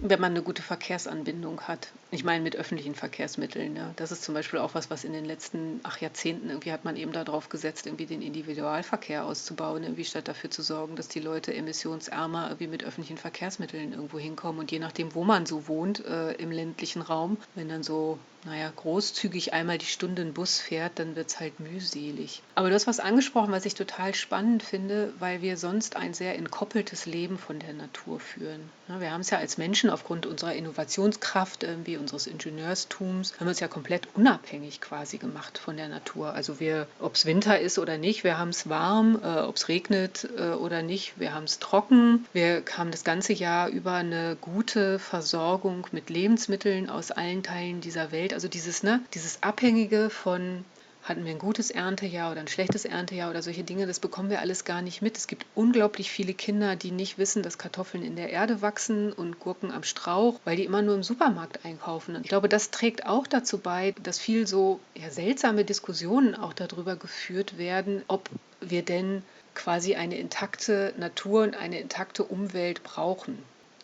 Wenn 0.00 0.20
man 0.20 0.32
eine 0.32 0.42
gute 0.42 0.62
Verkehrsanbindung 0.62 1.62
hat. 1.62 1.88
Ich 2.10 2.22
meine 2.22 2.42
mit 2.42 2.54
öffentlichen 2.54 2.94
Verkehrsmitteln. 2.94 3.76
Ja. 3.76 3.92
Das 3.96 4.12
ist 4.12 4.22
zum 4.22 4.34
Beispiel 4.34 4.60
auch 4.60 4.74
was, 4.74 4.90
was 4.90 5.04
in 5.04 5.12
den 5.12 5.24
letzten 5.24 5.80
ach, 5.82 5.98
Jahrzehnten 6.00 6.48
irgendwie 6.48 6.72
hat 6.72 6.84
man 6.84 6.96
eben 6.96 7.12
darauf 7.12 7.48
gesetzt, 7.48 7.86
irgendwie 7.86 8.06
den 8.06 8.22
Individualverkehr 8.22 9.24
auszubauen, 9.24 9.82
irgendwie 9.82 10.04
statt 10.04 10.28
dafür 10.28 10.50
zu 10.50 10.62
sorgen, 10.62 10.94
dass 10.94 11.08
die 11.08 11.20
Leute 11.20 11.52
emissionsärmer 11.52 12.46
irgendwie 12.46 12.68
mit 12.68 12.84
öffentlichen 12.84 13.18
Verkehrsmitteln 13.18 13.92
irgendwo 13.92 14.18
hinkommen. 14.18 14.60
Und 14.60 14.70
je 14.70 14.78
nachdem, 14.78 15.14
wo 15.14 15.24
man 15.24 15.46
so 15.46 15.66
wohnt 15.66 16.04
äh, 16.04 16.32
im 16.34 16.52
ländlichen 16.52 17.02
Raum, 17.02 17.36
wenn 17.56 17.68
dann 17.68 17.82
so 17.82 18.18
naja, 18.44 18.72
großzügig 18.74 19.52
einmal 19.52 19.78
die 19.78 19.86
Stunde 19.86 20.22
ein 20.22 20.32
Bus 20.32 20.60
fährt, 20.60 20.98
dann 20.98 21.16
wird 21.16 21.28
es 21.28 21.40
halt 21.40 21.58
mühselig. 21.60 22.42
Aber 22.54 22.68
du 22.68 22.74
hast 22.74 22.86
was 22.86 23.00
angesprochen, 23.00 23.52
was 23.52 23.66
ich 23.66 23.74
total 23.74 24.14
spannend 24.14 24.62
finde, 24.62 25.12
weil 25.18 25.42
wir 25.42 25.56
sonst 25.56 25.96
ein 25.96 26.14
sehr 26.14 26.36
entkoppeltes 26.36 27.06
Leben 27.06 27.36
von 27.36 27.58
der 27.58 27.72
Natur 27.72 28.20
führen. 28.20 28.70
Ja, 28.88 29.00
wir 29.00 29.10
haben 29.10 29.22
es 29.22 29.30
ja 29.30 29.38
als 29.38 29.58
Menschen 29.58 29.87
aufgrund 29.90 30.26
unserer 30.26 30.54
Innovationskraft, 30.54 31.62
irgendwie 31.62 31.96
unseres 31.96 32.26
Ingenieurstums, 32.26 33.34
haben 33.38 33.46
wir 33.46 33.52
es 33.52 33.60
ja 33.60 33.68
komplett 33.68 34.08
unabhängig 34.14 34.80
quasi 34.80 35.18
gemacht 35.18 35.58
von 35.58 35.76
der 35.76 35.88
Natur. 35.88 36.32
Also 36.32 36.60
wir, 36.60 36.86
ob 37.00 37.14
es 37.14 37.26
Winter 37.26 37.58
ist 37.58 37.78
oder 37.78 37.98
nicht, 37.98 38.24
wir 38.24 38.38
haben 38.38 38.50
es 38.50 38.68
warm, 38.68 39.20
äh, 39.22 39.40
ob 39.40 39.56
es 39.56 39.68
regnet 39.68 40.28
äh, 40.36 40.50
oder 40.50 40.82
nicht, 40.82 41.18
wir 41.18 41.34
haben 41.34 41.44
es 41.44 41.58
trocken. 41.58 42.26
Wir 42.32 42.62
haben 42.76 42.90
das 42.90 43.04
ganze 43.04 43.32
Jahr 43.32 43.68
über 43.68 43.92
eine 43.92 44.36
gute 44.40 44.98
Versorgung 44.98 45.86
mit 45.92 46.10
Lebensmitteln 46.10 46.90
aus 46.90 47.10
allen 47.10 47.42
Teilen 47.42 47.80
dieser 47.80 48.12
Welt. 48.12 48.34
Also 48.34 48.48
dieses, 48.48 48.82
ne, 48.82 49.00
dieses 49.14 49.42
Abhängige 49.42 50.10
von 50.10 50.64
hatten 51.08 51.24
wir 51.24 51.32
ein 51.32 51.38
gutes 51.38 51.70
Erntejahr 51.70 52.30
oder 52.30 52.40
ein 52.40 52.48
schlechtes 52.48 52.84
Erntejahr 52.84 53.30
oder 53.30 53.42
solche 53.42 53.64
Dinge, 53.64 53.86
das 53.86 54.00
bekommen 54.00 54.30
wir 54.30 54.40
alles 54.40 54.64
gar 54.64 54.82
nicht 54.82 55.00
mit. 55.00 55.16
Es 55.16 55.26
gibt 55.26 55.46
unglaublich 55.54 56.10
viele 56.10 56.34
Kinder, 56.34 56.76
die 56.76 56.90
nicht 56.90 57.18
wissen, 57.18 57.42
dass 57.42 57.58
Kartoffeln 57.58 58.04
in 58.04 58.16
der 58.16 58.30
Erde 58.30 58.60
wachsen 58.60 59.12
und 59.12 59.40
Gurken 59.40 59.70
am 59.70 59.82
Strauch, 59.82 60.40
weil 60.44 60.56
die 60.56 60.64
immer 60.64 60.82
nur 60.82 60.94
im 60.94 61.02
Supermarkt 61.02 61.64
einkaufen. 61.64 62.16
Und 62.16 62.22
ich 62.22 62.28
glaube, 62.28 62.48
das 62.48 62.70
trägt 62.70 63.06
auch 63.06 63.26
dazu 63.26 63.58
bei, 63.58 63.94
dass 64.02 64.18
viel 64.18 64.46
so 64.46 64.80
ja, 64.94 65.10
seltsame 65.10 65.64
Diskussionen 65.64 66.34
auch 66.34 66.52
darüber 66.52 66.96
geführt 66.96 67.58
werden, 67.58 68.02
ob 68.08 68.28
wir 68.60 68.84
denn 68.84 69.22
quasi 69.54 69.94
eine 69.94 70.18
intakte 70.18 70.92
Natur 70.98 71.42
und 71.42 71.56
eine 71.56 71.80
intakte 71.80 72.24
Umwelt 72.24 72.82
brauchen. 72.82 73.38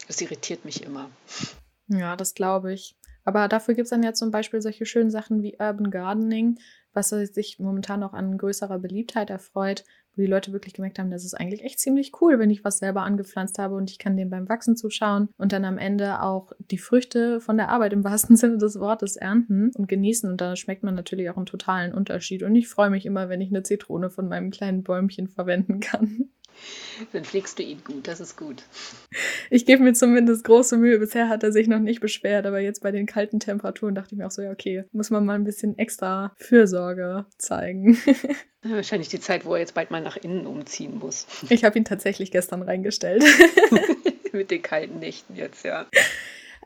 Das 0.06 0.20
irritiert 0.20 0.64
mich 0.64 0.84
immer. 0.84 1.10
Ja, 1.88 2.16
das 2.16 2.34
glaube 2.34 2.72
ich. 2.72 2.94
Aber 3.24 3.48
dafür 3.48 3.74
gibt 3.74 3.86
es 3.86 3.90
dann 3.90 4.02
ja 4.02 4.12
zum 4.12 4.30
Beispiel 4.30 4.60
solche 4.60 4.86
schönen 4.86 5.10
Sachen 5.10 5.42
wie 5.42 5.56
Urban 5.58 5.90
Gardening, 5.90 6.58
was 6.94 7.10
sich 7.10 7.58
momentan 7.58 8.02
auch 8.02 8.12
an 8.14 8.38
größerer 8.38 8.78
Beliebtheit 8.78 9.30
erfreut, 9.30 9.84
wo 10.16 10.22
die 10.22 10.28
Leute 10.28 10.52
wirklich 10.52 10.74
gemerkt 10.74 10.98
haben, 10.98 11.10
das 11.10 11.24
ist 11.24 11.34
eigentlich 11.34 11.64
echt 11.64 11.80
ziemlich 11.80 12.12
cool, 12.20 12.38
wenn 12.38 12.50
ich 12.50 12.64
was 12.64 12.78
selber 12.78 13.02
angepflanzt 13.02 13.58
habe 13.58 13.74
und 13.74 13.90
ich 13.90 13.98
kann 13.98 14.16
dem 14.16 14.30
beim 14.30 14.48
Wachsen 14.48 14.76
zuschauen 14.76 15.28
und 15.36 15.52
dann 15.52 15.64
am 15.64 15.78
Ende 15.78 16.22
auch 16.22 16.52
die 16.58 16.78
Früchte 16.78 17.40
von 17.40 17.56
der 17.56 17.68
Arbeit 17.68 17.92
im 17.92 18.04
wahrsten 18.04 18.36
Sinne 18.36 18.58
des 18.58 18.78
Wortes 18.78 19.16
ernten 19.16 19.70
und 19.74 19.88
genießen. 19.88 20.30
Und 20.30 20.40
da 20.40 20.56
schmeckt 20.56 20.82
man 20.82 20.94
natürlich 20.94 21.30
auch 21.30 21.36
einen 21.36 21.46
totalen 21.46 21.92
Unterschied. 21.92 22.42
Und 22.42 22.54
ich 22.54 22.68
freue 22.68 22.90
mich 22.90 23.06
immer, 23.06 23.28
wenn 23.28 23.40
ich 23.40 23.50
eine 23.50 23.62
Zitrone 23.62 24.10
von 24.10 24.28
meinem 24.28 24.50
kleinen 24.50 24.82
Bäumchen 24.82 25.28
verwenden 25.28 25.80
kann. 25.80 26.30
Dann 27.12 27.24
pflegst 27.24 27.58
du 27.58 27.62
ihn 27.62 27.82
gut, 27.84 28.06
das 28.08 28.20
ist 28.20 28.36
gut. 28.36 28.62
Ich 29.50 29.66
gebe 29.66 29.82
mir 29.82 29.92
zumindest 29.92 30.44
große 30.44 30.76
Mühe. 30.76 30.98
Bisher 30.98 31.28
hat 31.28 31.42
er 31.42 31.52
sich 31.52 31.68
noch 31.68 31.80
nicht 31.80 32.00
beschwert, 32.00 32.46
aber 32.46 32.60
jetzt 32.60 32.82
bei 32.82 32.90
den 32.90 33.06
kalten 33.06 33.40
Temperaturen 33.40 33.94
dachte 33.94 34.14
ich 34.14 34.18
mir 34.18 34.26
auch 34.26 34.30
so, 34.30 34.42
ja, 34.42 34.50
okay, 34.50 34.84
muss 34.92 35.10
man 35.10 35.24
mal 35.24 35.34
ein 35.34 35.44
bisschen 35.44 35.78
extra 35.78 36.34
Fürsorge 36.38 37.26
zeigen. 37.38 37.98
wahrscheinlich 38.62 39.08
die 39.08 39.20
Zeit, 39.20 39.44
wo 39.44 39.54
er 39.54 39.60
jetzt 39.60 39.74
bald 39.74 39.90
mal 39.90 40.00
nach 40.00 40.16
innen 40.16 40.46
umziehen 40.46 40.98
muss. 40.98 41.26
Ich 41.50 41.64
habe 41.64 41.78
ihn 41.78 41.84
tatsächlich 41.84 42.30
gestern 42.30 42.62
reingestellt. 42.62 43.22
Mit 44.32 44.50
den 44.50 44.62
kalten 44.62 44.98
Nächten 44.98 45.36
jetzt, 45.36 45.64
ja. 45.64 45.86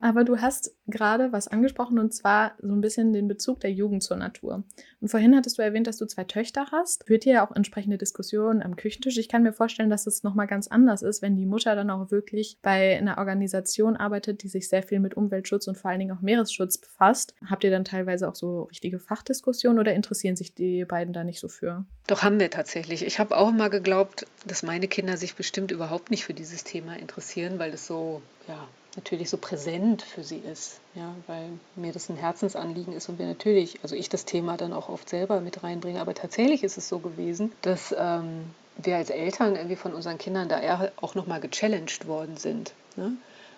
Aber 0.00 0.24
du 0.24 0.40
hast 0.40 0.72
gerade 0.86 1.32
was 1.32 1.48
angesprochen 1.48 1.98
und 1.98 2.12
zwar 2.12 2.52
so 2.60 2.72
ein 2.72 2.80
bisschen 2.80 3.12
den 3.12 3.28
Bezug 3.28 3.60
der 3.60 3.72
Jugend 3.72 4.02
zur 4.02 4.16
Natur. 4.16 4.64
Und 5.00 5.08
vorhin 5.08 5.36
hattest 5.36 5.58
du 5.58 5.62
erwähnt, 5.62 5.86
dass 5.86 5.96
du 5.96 6.06
zwei 6.06 6.24
Töchter 6.24 6.66
hast. 6.72 7.04
Führt 7.06 7.26
ihr 7.26 7.34
ja 7.34 7.46
auch 7.46 7.54
entsprechende 7.54 7.98
Diskussionen 7.98 8.62
am 8.62 8.76
Küchentisch. 8.76 9.18
Ich 9.18 9.28
kann 9.28 9.42
mir 9.42 9.52
vorstellen, 9.52 9.90
dass 9.90 10.06
es 10.06 10.22
nochmal 10.22 10.46
ganz 10.46 10.68
anders 10.68 11.02
ist, 11.02 11.22
wenn 11.22 11.36
die 11.36 11.46
Mutter 11.46 11.74
dann 11.74 11.90
auch 11.90 12.10
wirklich 12.10 12.58
bei 12.62 12.96
einer 12.96 13.18
Organisation 13.18 13.96
arbeitet, 13.96 14.42
die 14.42 14.48
sich 14.48 14.68
sehr 14.68 14.82
viel 14.82 15.00
mit 15.00 15.14
Umweltschutz 15.14 15.68
und 15.68 15.76
vor 15.76 15.90
allen 15.90 16.00
Dingen 16.00 16.16
auch 16.16 16.22
Meeresschutz 16.22 16.78
befasst. 16.78 17.34
Habt 17.46 17.64
ihr 17.64 17.70
dann 17.70 17.84
teilweise 17.84 18.28
auch 18.28 18.34
so 18.34 18.62
richtige 18.64 18.98
Fachdiskussionen 18.98 19.78
oder 19.78 19.94
interessieren 19.94 20.36
sich 20.36 20.54
die 20.54 20.84
beiden 20.84 21.12
da 21.12 21.24
nicht 21.24 21.40
so 21.40 21.48
für? 21.48 21.84
Doch 22.06 22.22
haben 22.22 22.40
wir 22.40 22.50
tatsächlich. 22.50 23.04
Ich 23.04 23.18
habe 23.18 23.36
auch 23.36 23.52
mal 23.52 23.68
geglaubt, 23.68 24.26
dass 24.46 24.62
meine 24.62 24.88
Kinder 24.88 25.16
sich 25.16 25.34
bestimmt 25.34 25.70
überhaupt 25.70 26.10
nicht 26.10 26.24
für 26.24 26.34
dieses 26.34 26.64
Thema 26.64 26.96
interessieren, 26.96 27.58
weil 27.58 27.72
es 27.74 27.86
so, 27.86 28.22
ja, 28.46 28.66
natürlich 28.98 29.30
so 29.30 29.36
präsent 29.36 30.02
für 30.02 30.24
sie 30.24 30.38
ist, 30.38 30.80
ja, 30.96 31.14
weil 31.28 31.50
mir 31.76 31.92
das 31.92 32.08
ein 32.08 32.16
Herzensanliegen 32.16 32.92
ist 32.92 33.08
und 33.08 33.20
wir 33.20 33.26
natürlich, 33.26 33.78
also 33.84 33.94
ich 33.94 34.08
das 34.08 34.24
Thema 34.24 34.56
dann 34.56 34.72
auch 34.72 34.88
oft 34.88 35.08
selber 35.08 35.40
mit 35.40 35.62
reinbringe, 35.62 36.00
aber 36.00 36.14
tatsächlich 36.14 36.64
ist 36.64 36.78
es 36.78 36.88
so 36.88 36.98
gewesen, 36.98 37.52
dass 37.62 37.94
ähm, 37.96 38.50
wir 38.76 38.96
als 38.96 39.10
Eltern 39.10 39.54
irgendwie 39.54 39.76
von 39.76 39.94
unseren 39.94 40.18
Kindern 40.18 40.48
da 40.48 40.60
eher 40.60 40.90
auch 40.96 41.14
nochmal 41.14 41.40
gechallenged 41.40 42.08
worden 42.08 42.36
sind. 42.36 42.72
Ne? 42.96 43.12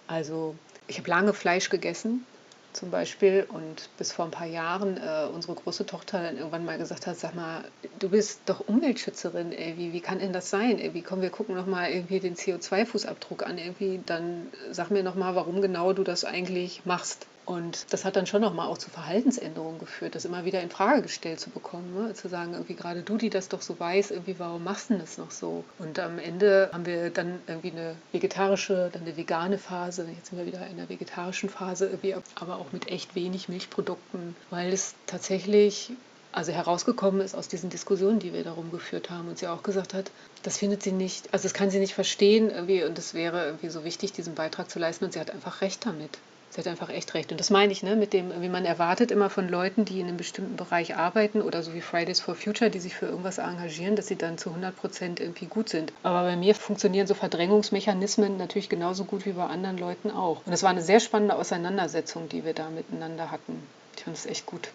Also 0.06 0.54
ich 0.88 0.98
habe 0.98 1.08
lange 1.08 1.32
Fleisch 1.32 1.70
gegessen 1.70 2.26
zum 2.72 2.90
Beispiel 2.90 3.46
und 3.48 3.88
bis 3.98 4.12
vor 4.12 4.24
ein 4.24 4.30
paar 4.30 4.46
Jahren 4.46 4.96
äh, 4.96 5.26
unsere 5.32 5.54
große 5.54 5.86
Tochter 5.86 6.22
dann 6.22 6.36
irgendwann 6.36 6.64
mal 6.64 6.78
gesagt 6.78 7.06
hat, 7.06 7.16
sag 7.16 7.34
mal, 7.34 7.64
du 7.98 8.08
bist 8.10 8.40
doch 8.46 8.60
Umweltschützerin, 8.60 9.52
ey, 9.52 9.76
wie, 9.76 9.92
wie 9.92 10.00
kann 10.00 10.18
denn 10.18 10.32
das 10.32 10.50
sein? 10.50 10.78
Irgendwie, 10.78 11.02
komm, 11.02 11.20
wir 11.20 11.30
gucken 11.30 11.54
nochmal 11.56 11.90
irgendwie 11.90 12.20
den 12.20 12.36
CO2-Fußabdruck 12.36 13.42
an, 13.42 13.58
irgendwie, 13.58 14.00
dann 14.06 14.52
sag 14.70 14.90
mir 14.90 15.02
nochmal, 15.02 15.34
warum 15.34 15.60
genau 15.60 15.92
du 15.92 16.04
das 16.04 16.24
eigentlich 16.24 16.84
machst. 16.84 17.26
Und 17.50 17.92
das 17.92 18.04
hat 18.04 18.14
dann 18.14 18.28
schon 18.28 18.42
nochmal 18.42 18.68
auch 18.68 18.78
zu 18.78 18.90
Verhaltensänderungen 18.90 19.80
geführt, 19.80 20.14
das 20.14 20.24
immer 20.24 20.44
wieder 20.44 20.62
in 20.62 20.70
Frage 20.70 21.02
gestellt 21.02 21.40
zu 21.40 21.50
bekommen. 21.50 21.92
Ne? 21.94 22.14
Zu 22.14 22.28
sagen, 22.28 22.52
irgendwie 22.52 22.76
gerade 22.76 23.02
du, 23.02 23.16
die 23.16 23.28
das 23.28 23.48
doch 23.48 23.60
so 23.60 23.80
weiß, 23.80 24.12
irgendwie, 24.12 24.38
warum 24.38 24.62
machst 24.62 24.90
du 24.90 24.98
das 24.98 25.18
noch 25.18 25.32
so? 25.32 25.64
Und 25.80 25.98
am 25.98 26.20
Ende 26.20 26.70
haben 26.72 26.86
wir 26.86 27.10
dann 27.10 27.40
irgendwie 27.48 27.72
eine 27.72 27.96
vegetarische, 28.12 28.90
dann 28.92 29.02
eine 29.02 29.16
vegane 29.16 29.58
Phase. 29.58 30.06
Jetzt 30.16 30.28
sind 30.28 30.38
wir 30.38 30.46
wieder 30.46 30.64
in 30.68 30.76
der 30.76 30.88
vegetarischen 30.88 31.48
Phase, 31.48 31.86
irgendwie, 31.86 32.14
aber 32.36 32.58
auch 32.58 32.70
mit 32.70 32.86
echt 32.86 33.16
wenig 33.16 33.48
Milchprodukten, 33.48 34.36
weil 34.50 34.72
es 34.72 34.94
tatsächlich 35.08 35.90
also 36.30 36.52
herausgekommen 36.52 37.20
ist 37.20 37.34
aus 37.34 37.48
diesen 37.48 37.68
Diskussionen, 37.68 38.20
die 38.20 38.32
wir 38.32 38.44
darum 38.44 38.70
geführt 38.70 39.10
haben 39.10 39.28
und 39.28 39.38
sie 39.38 39.48
auch 39.48 39.64
gesagt 39.64 39.92
hat, 39.92 40.12
das 40.44 40.58
findet 40.58 40.84
sie 40.84 40.92
nicht, 40.92 41.34
also 41.34 41.42
das 41.42 41.54
kann 41.54 41.70
sie 41.70 41.80
nicht 41.80 41.94
verstehen 41.94 42.48
irgendwie 42.48 42.84
und 42.84 42.96
es 42.96 43.12
wäre 43.12 43.46
irgendwie 43.46 43.70
so 43.70 43.82
wichtig, 43.82 44.12
diesen 44.12 44.36
Beitrag 44.36 44.70
zu 44.70 44.78
leisten 44.78 45.04
und 45.06 45.14
sie 45.14 45.18
hat 45.18 45.32
einfach 45.32 45.62
recht 45.62 45.84
damit. 45.84 46.20
Sie 46.50 46.58
hat 46.58 46.66
einfach 46.66 46.90
echt 46.90 47.14
recht. 47.14 47.30
Und 47.30 47.38
das 47.38 47.50
meine 47.50 47.72
ich, 47.72 47.84
ne, 47.84 47.94
mit 47.94 48.12
dem, 48.12 48.42
wie 48.42 48.48
man 48.48 48.64
erwartet 48.64 49.12
immer 49.12 49.30
von 49.30 49.48
Leuten, 49.48 49.84
die 49.84 50.00
in 50.00 50.08
einem 50.08 50.16
bestimmten 50.16 50.56
Bereich 50.56 50.96
arbeiten 50.96 51.42
oder 51.42 51.62
so 51.62 51.74
wie 51.74 51.80
Fridays 51.80 52.18
for 52.18 52.34
Future, 52.34 52.70
die 52.70 52.80
sich 52.80 52.96
für 52.96 53.06
irgendwas 53.06 53.38
engagieren, 53.38 53.94
dass 53.94 54.08
sie 54.08 54.16
dann 54.16 54.36
zu 54.36 54.50
100 54.50 54.76
Prozent 54.76 55.20
irgendwie 55.20 55.46
gut 55.46 55.68
sind. 55.68 55.92
Aber 56.02 56.22
bei 56.22 56.36
mir 56.36 56.56
funktionieren 56.56 57.06
so 57.06 57.14
Verdrängungsmechanismen 57.14 58.36
natürlich 58.36 58.68
genauso 58.68 59.04
gut 59.04 59.26
wie 59.26 59.32
bei 59.32 59.46
anderen 59.46 59.78
Leuten 59.78 60.10
auch. 60.10 60.44
Und 60.44 60.52
es 60.52 60.64
war 60.64 60.70
eine 60.70 60.82
sehr 60.82 60.98
spannende 60.98 61.36
Auseinandersetzung, 61.36 62.28
die 62.28 62.44
wir 62.44 62.52
da 62.52 62.68
miteinander 62.68 63.30
hatten. 63.30 63.62
Ich 63.96 64.02
fand 64.02 64.16
es 64.16 64.26
echt 64.26 64.46
gut. 64.46 64.70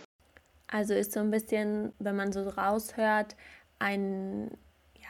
Also 0.68 0.94
ist 0.94 1.12
so 1.12 1.20
ein 1.20 1.32
bisschen, 1.32 1.92
wenn 2.00 2.16
man 2.16 2.32
so 2.32 2.48
raushört, 2.48 3.36
ein 3.80 4.50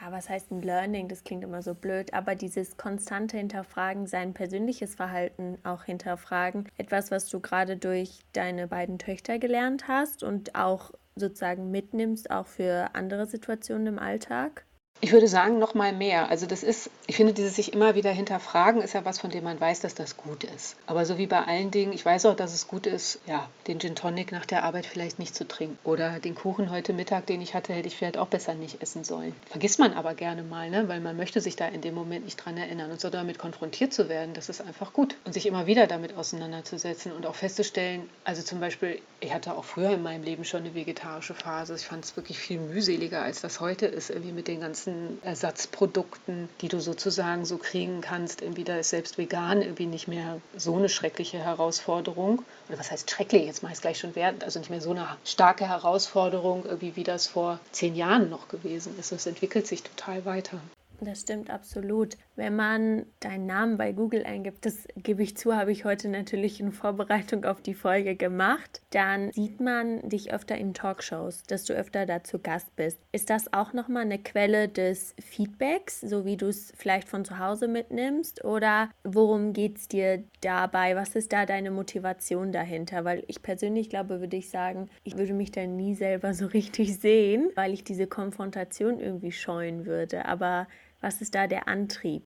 ja, 0.00 0.12
was 0.12 0.28
heißt 0.28 0.50
ein 0.50 0.62
Learning? 0.62 1.08
Das 1.08 1.24
klingt 1.24 1.44
immer 1.44 1.62
so 1.62 1.74
blöd, 1.74 2.12
aber 2.12 2.34
dieses 2.34 2.76
konstante 2.76 3.36
Hinterfragen, 3.36 4.06
sein 4.06 4.34
persönliches 4.34 4.94
Verhalten 4.94 5.58
auch 5.64 5.84
hinterfragen, 5.84 6.68
etwas, 6.76 7.10
was 7.10 7.28
du 7.28 7.40
gerade 7.40 7.76
durch 7.76 8.20
deine 8.32 8.68
beiden 8.68 8.98
Töchter 8.98 9.38
gelernt 9.38 9.88
hast 9.88 10.22
und 10.22 10.54
auch 10.54 10.92
sozusagen 11.16 11.70
mitnimmst, 11.70 12.30
auch 12.30 12.46
für 12.46 12.94
andere 12.94 13.26
Situationen 13.26 13.86
im 13.86 13.98
Alltag? 13.98 14.66
Ich 15.02 15.12
würde 15.12 15.28
sagen, 15.28 15.58
noch 15.58 15.74
mal 15.74 15.92
mehr. 15.92 16.30
Also 16.30 16.46
das 16.46 16.62
ist, 16.62 16.90
ich 17.06 17.16
finde, 17.16 17.34
dieses 17.34 17.54
sich 17.54 17.74
immer 17.74 17.94
wieder 17.94 18.10
hinterfragen, 18.10 18.80
ist 18.80 18.94
ja 18.94 19.04
was, 19.04 19.18
von 19.18 19.30
dem 19.30 19.44
man 19.44 19.60
weiß, 19.60 19.80
dass 19.80 19.94
das 19.94 20.16
gut 20.16 20.42
ist. 20.42 20.76
Aber 20.86 21.04
so 21.04 21.18
wie 21.18 21.26
bei 21.26 21.42
allen 21.42 21.70
Dingen, 21.70 21.92
ich 21.92 22.04
weiß 22.04 22.24
auch, 22.24 22.34
dass 22.34 22.54
es 22.54 22.66
gut 22.66 22.86
ist, 22.86 23.20
ja, 23.26 23.46
den 23.66 23.78
Gin 23.78 23.94
Tonic 23.94 24.32
nach 24.32 24.46
der 24.46 24.64
Arbeit 24.64 24.86
vielleicht 24.86 25.18
nicht 25.18 25.34
zu 25.34 25.46
trinken. 25.46 25.78
Oder 25.84 26.18
den 26.18 26.34
Kuchen 26.34 26.70
heute 26.70 26.94
Mittag, 26.94 27.26
den 27.26 27.42
ich 27.42 27.54
hatte, 27.54 27.74
hätte 27.74 27.88
ich 27.88 27.96
vielleicht 27.96 28.16
auch 28.16 28.28
besser 28.28 28.54
nicht 28.54 28.80
essen 28.82 29.04
sollen. 29.04 29.34
Vergisst 29.50 29.78
man 29.78 29.92
aber 29.92 30.14
gerne 30.14 30.42
mal, 30.42 30.70
ne? 30.70 30.88
weil 30.88 31.00
man 31.00 31.16
möchte 31.16 31.42
sich 31.42 31.56
da 31.56 31.68
in 31.68 31.82
dem 31.82 31.94
Moment 31.94 32.24
nicht 32.24 32.36
dran 32.36 32.56
erinnern. 32.56 32.90
Und 32.90 33.00
so 33.00 33.10
damit 33.10 33.38
konfrontiert 33.38 33.92
zu 33.92 34.08
werden, 34.08 34.32
das 34.32 34.48
ist 34.48 34.62
einfach 34.62 34.94
gut. 34.94 35.16
Und 35.24 35.34
sich 35.34 35.44
immer 35.44 35.66
wieder 35.66 35.86
damit 35.86 36.16
auseinanderzusetzen 36.16 37.12
und 37.12 37.26
auch 37.26 37.34
festzustellen, 37.34 38.08
also 38.24 38.42
zum 38.42 38.60
Beispiel, 38.60 39.00
ich 39.20 39.34
hatte 39.34 39.54
auch 39.54 39.64
früher 39.64 39.90
in 39.90 40.02
meinem 40.02 40.22
Leben 40.22 40.44
schon 40.44 40.60
eine 40.60 40.74
vegetarische 40.74 41.34
Phase. 41.34 41.74
Ich 41.74 41.86
fand 41.86 42.04
es 42.04 42.16
wirklich 42.16 42.38
viel 42.38 42.60
mühseliger, 42.60 43.22
als 43.22 43.42
das 43.42 43.60
heute 43.60 43.84
ist, 43.86 44.08
irgendwie 44.08 44.32
mit 44.32 44.48
den 44.48 44.60
ganzen 44.60 44.85
ganzen 44.86 45.18
Ersatzprodukten, 45.22 46.48
die 46.60 46.68
du 46.68 46.80
sozusagen 46.80 47.44
so 47.44 47.58
kriegen 47.58 48.00
kannst. 48.00 48.42
Irgendwie 48.42 48.64
da 48.64 48.76
ist 48.76 48.90
selbst 48.90 49.18
vegan 49.18 49.62
irgendwie 49.62 49.86
nicht 49.86 50.06
mehr 50.08 50.40
so 50.56 50.76
eine 50.76 50.88
schreckliche 50.88 51.38
Herausforderung. 51.38 52.42
Oder 52.68 52.78
was 52.78 52.90
heißt 52.90 53.10
schrecklich? 53.10 53.46
Jetzt 53.46 53.62
mache 53.62 53.72
ich 53.72 53.78
es 53.78 53.82
gleich 53.82 53.98
schon 53.98 54.14
wert. 54.14 54.44
Also 54.44 54.58
nicht 54.58 54.70
mehr 54.70 54.80
so 54.80 54.90
eine 54.90 55.08
starke 55.24 55.68
Herausforderung, 55.68 56.64
irgendwie 56.64 56.96
wie 56.96 57.04
das 57.04 57.26
vor 57.26 57.58
zehn 57.72 57.96
Jahren 57.96 58.30
noch 58.30 58.48
gewesen 58.48 58.96
ist. 58.98 59.12
Es 59.12 59.26
entwickelt 59.26 59.66
sich 59.66 59.82
total 59.82 60.24
weiter. 60.24 60.60
Das 61.00 61.20
stimmt 61.20 61.50
absolut. 61.50 62.16
Wenn 62.36 62.56
man 62.56 63.06
deinen 63.20 63.46
Namen 63.46 63.76
bei 63.76 63.92
Google 63.92 64.24
eingibt, 64.24 64.64
das 64.64 64.86
gebe 64.96 65.22
ich 65.22 65.36
zu, 65.36 65.54
habe 65.54 65.72
ich 65.72 65.84
heute 65.84 66.08
natürlich 66.08 66.60
in 66.60 66.72
Vorbereitung 66.72 67.44
auf 67.44 67.60
die 67.60 67.74
Folge 67.74 68.14
gemacht, 68.14 68.82
dann 68.90 69.32
sieht 69.32 69.60
man 69.60 70.06
dich 70.08 70.32
öfter 70.32 70.56
in 70.56 70.74
Talkshows, 70.74 71.42
dass 71.44 71.64
du 71.64 71.74
öfter 71.74 72.06
dazu 72.06 72.38
Gast 72.38 72.74
bist. 72.76 72.98
Ist 73.12 73.30
das 73.30 73.52
auch 73.52 73.72
nochmal 73.72 74.02
eine 74.02 74.18
Quelle 74.18 74.68
des 74.68 75.14
Feedbacks, 75.20 76.00
so 76.00 76.24
wie 76.24 76.36
du 76.36 76.48
es 76.48 76.72
vielleicht 76.76 77.08
von 77.08 77.24
zu 77.24 77.38
Hause 77.38 77.68
mitnimmst? 77.68 78.44
Oder 78.44 78.90
worum 79.04 79.52
geht 79.52 79.78
es 79.78 79.88
dir 79.88 80.24
dabei? 80.40 80.96
Was 80.96 81.14
ist 81.14 81.32
da 81.32 81.46
deine 81.46 81.70
Motivation 81.70 82.52
dahinter? 82.52 83.04
Weil 83.04 83.24
ich 83.28 83.42
persönlich 83.42 83.90
glaube, 83.90 84.20
würde 84.20 84.36
ich 84.36 84.50
sagen, 84.50 84.88
ich 85.04 85.16
würde 85.16 85.34
mich 85.34 85.52
da 85.52 85.66
nie 85.66 85.94
selber 85.94 86.34
so 86.34 86.46
richtig 86.46 86.98
sehen, 86.98 87.50
weil 87.54 87.72
ich 87.72 87.84
diese 87.84 88.06
Konfrontation 88.06 88.98
irgendwie 88.98 89.32
scheuen 89.32 89.86
würde. 89.86 90.26
Aber 90.26 90.66
was 91.06 91.20
ist 91.20 91.36
da 91.36 91.46
der 91.46 91.68
Antrieb? 91.68 92.24